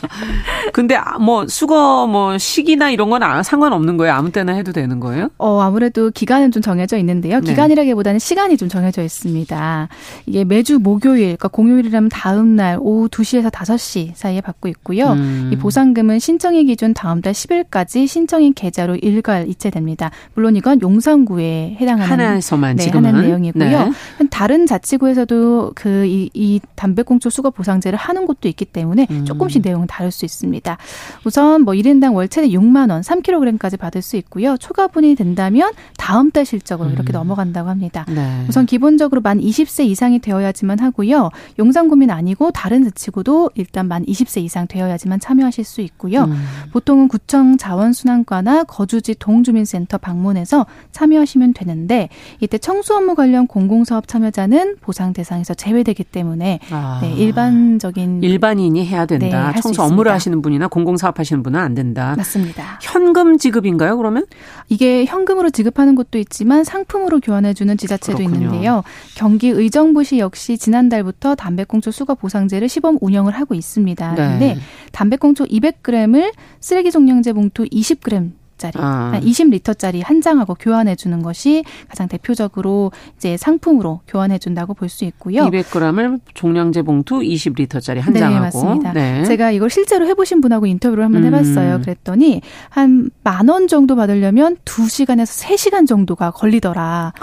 근데 0.73 0.95
아, 0.95 1.17
뭐 1.17 1.47
수거 1.47 2.07
뭐 2.07 2.37
시기나 2.37 2.89
이런 2.91 3.09
건 3.09 3.21
상관없는 3.43 3.97
거예요? 3.97 4.13
아무 4.13 4.31
때나 4.31 4.53
해도 4.53 4.71
되는 4.71 4.99
거예요? 4.99 5.29
어, 5.37 5.61
아무래도 5.61 6.11
기간은 6.11 6.51
좀 6.51 6.61
정해져 6.61 6.97
있는데요. 6.97 7.39
네. 7.39 7.49
기간이라기보다는 7.51 8.19
시간이 8.19 8.57
좀 8.57 8.69
정해져 8.69 9.01
있습니다. 9.03 9.87
이게 10.27 10.43
매주 10.43 10.79
목요일, 10.79 11.23
그러니까 11.37 11.47
공휴일이라면 11.47 12.09
다음 12.09 12.55
날 12.55 12.77
오후 12.79 13.07
2시에서 13.09 13.51
5시 13.51 14.11
사이에 14.15 14.41
받고 14.41 14.67
있고요. 14.69 15.13
음. 15.13 15.49
이 15.51 15.57
보상금은 15.57 16.19
신청일 16.19 16.65
기준 16.65 16.93
다음 16.93 17.21
달 17.21 17.33
10일까지 17.33 18.07
신청인 18.07 18.53
계좌로 18.53 18.95
일괄 18.95 19.47
이체됩니다. 19.47 20.11
물론 20.33 20.55
이건 20.55 20.81
용산구에 20.81 21.77
해당하는 21.79 22.11
하나에서만 22.11 22.75
네, 22.77 22.83
지금은 22.83 23.09
하는 23.09 23.27
내용이고요. 23.27 23.85
네. 23.85 23.91
다른 24.29 24.65
자치구에서도 24.65 25.34
그이 25.75 26.29
이 26.33 26.59
담배꽁초 26.75 27.29
수거 27.29 27.49
보상제를 27.49 27.97
하는 27.97 28.25
곳도 28.25 28.47
있기 28.47 28.65
때문에 28.65 29.07
음. 29.09 29.25
조금씩 29.25 29.61
내용은 29.63 29.87
다를 29.87 30.11
수 30.11 30.25
있습니다. 30.25 30.77
우선 31.25 31.61
뭐 31.61 31.73
1인당 31.73 32.15
월세는 32.15 32.49
6만 32.49 32.91
원, 32.91 33.01
3kg까지 33.01 33.79
받을 33.79 34.01
수 34.01 34.17
있고요. 34.17 34.57
초과분이 34.57 35.15
된다면 35.15 35.71
다음 35.97 36.31
달 36.31 36.45
실적으로 36.45 36.89
음. 36.89 36.93
이렇게 36.93 37.11
넘어간다고 37.11 37.69
합니다. 37.69 38.05
네. 38.07 38.45
우선 38.47 38.65
기본적으로 38.65 39.21
만 39.21 39.39
20세 39.39 39.85
이상이 39.85 40.19
되어야지만 40.19 40.79
하고요. 40.79 41.29
용산구민 41.59 42.11
아니고 42.11 42.51
다른 42.51 42.83
자치구도 42.83 43.51
일단 43.55 43.87
만 43.87 44.05
20세 44.05 44.41
이상 44.41 44.67
되어야지만 44.67 45.19
참여하실 45.19 45.63
수 45.63 45.81
있고요. 45.81 46.23
음. 46.23 46.35
보통은 46.71 47.07
구청 47.07 47.57
자원순환과나 47.57 48.65
거주지 48.65 49.15
동주민센터 49.15 49.97
방문해서 49.97 50.65
참여하시면 50.91 51.53
되는데 51.53 52.09
이때 52.39 52.57
청소 52.57 52.95
업무 52.95 53.15
관련 53.15 53.47
공공사업 53.47 54.07
참여자는 54.07 54.77
보상 54.81 55.13
대상 55.13 55.24
에서 55.33 55.53
제외되기 55.53 56.03
때문에 56.03 56.59
아. 56.71 56.99
네, 57.01 57.11
일반적인 57.13 58.21
일반인이 58.23 58.85
해야 58.85 59.05
된다. 59.05 59.51
네, 59.53 59.61
청소 59.61 59.83
업무를 59.83 60.11
하시는 60.11 60.41
분이나 60.41 60.67
공공사업 60.67 61.19
하시는 61.19 61.41
분은 61.41 61.59
안 61.59 61.73
된다. 61.73 62.13
맞습니다. 62.17 62.79
현금 62.81 63.37
지급인가요? 63.37 63.97
그러면 63.97 64.25
이게 64.69 65.05
현금으로 65.05 65.49
지급하는 65.49 65.95
곳도 65.95 66.17
있지만 66.19 66.63
상품으로 66.63 67.19
교환해 67.19 67.53
주는 67.53 67.75
지자체도 67.77 68.17
그렇군요. 68.17 68.45
있는데요. 68.45 68.83
경기 69.15 69.49
의정부시 69.49 70.19
역시 70.19 70.57
지난달부터 70.57 71.35
담배꽁초 71.35 71.91
수거 71.91 72.15
보상제를 72.15 72.69
시범 72.69 72.97
운영을 73.01 73.33
하고 73.33 73.55
있습니다. 73.55 74.15
네. 74.15 74.15
근데 74.15 74.57
담배꽁초 74.91 75.45
200g을 75.45 76.33
쓰레기 76.59 76.91
종량제 76.91 77.33
봉투 77.33 77.65
20g 77.65 78.31
짜리 78.57 78.73
아. 78.77 79.11
한 79.13 79.21
20리터짜리 79.21 80.01
한 80.03 80.21
장하고 80.21 80.55
교환해 80.55 80.95
주는 80.95 81.21
것이 81.21 81.63
가장 81.89 82.07
대표적으로 82.07 82.91
이제 83.17 83.35
상품으로 83.37 84.01
교환해 84.07 84.37
준다고 84.37 84.73
볼 84.73 84.89
수 84.89 85.03
있고요. 85.05 85.41
200g을 85.49 86.19
종량제 86.33 86.83
봉투 86.83 87.19
20리터짜리 87.19 87.99
한 87.99 88.13
네, 88.13 88.19
장하고. 88.19 88.43
맞습니다. 88.43 88.93
네. 88.93 89.23
제가 89.25 89.51
이걸 89.51 89.69
실제로 89.69 90.05
해보신 90.07 90.39
분하고 90.41 90.65
인터뷰를 90.67 91.03
한번 91.03 91.23
음. 91.23 91.27
해봤어요. 91.33 91.81
그랬더니 91.81 92.41
한 92.69 93.09
만 93.23 93.49
원 93.49 93.67
정도 93.67 93.95
받으려면 93.95 94.55
2시간에서 94.65 95.45
3시간 95.45 95.87
정도가 95.87 96.31
걸리더라. 96.31 97.13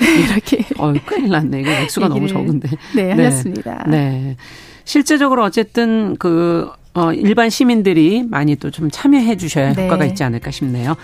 이렇게. 0.00 0.64
어, 0.78 0.92
큰일 1.04 1.30
났네. 1.30 1.60
이거 1.60 1.70
액수가 1.70 2.08
너무 2.08 2.28
적은데. 2.28 2.68
네, 2.94 3.14
네, 3.14 3.24
하셨습니다. 3.24 3.84
네. 3.88 4.36
실제적으로 4.84 5.44
어쨌든 5.44 6.16
그 6.18 6.70
어, 6.98 7.12
일반 7.12 7.48
시민들이 7.50 8.24
많이 8.28 8.56
또 8.56 8.70
좀 8.70 8.90
참여해 8.90 9.36
주셔야 9.36 9.72
네. 9.72 9.84
효과가 9.84 10.04
있지 10.06 10.22
않을까 10.24 10.50
싶네요. 10.50 10.96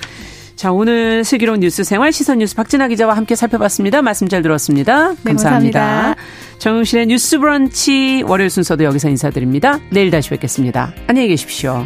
자, 0.56 0.70
오늘 0.70 1.24
슬기로운 1.24 1.60
뉴스 1.60 1.82
생활 1.82 2.12
시선 2.12 2.38
뉴스 2.38 2.54
박진아 2.54 2.86
기자와 2.88 3.16
함께 3.16 3.34
살펴봤습니다. 3.34 4.02
말씀 4.02 4.28
잘 4.28 4.42
들었습니다. 4.42 5.10
네, 5.12 5.16
감사합니다. 5.24 5.80
감사합니다. 5.80 6.22
정용실의 6.58 7.06
뉴스 7.06 7.38
브런치 7.38 8.22
월요일 8.26 8.50
순서도 8.50 8.84
여기서 8.84 9.08
인사드립니다. 9.08 9.80
내일 9.90 10.10
다시 10.10 10.30
뵙겠습니다. 10.30 10.92
안녕히 11.08 11.28
계십시오. 11.28 11.84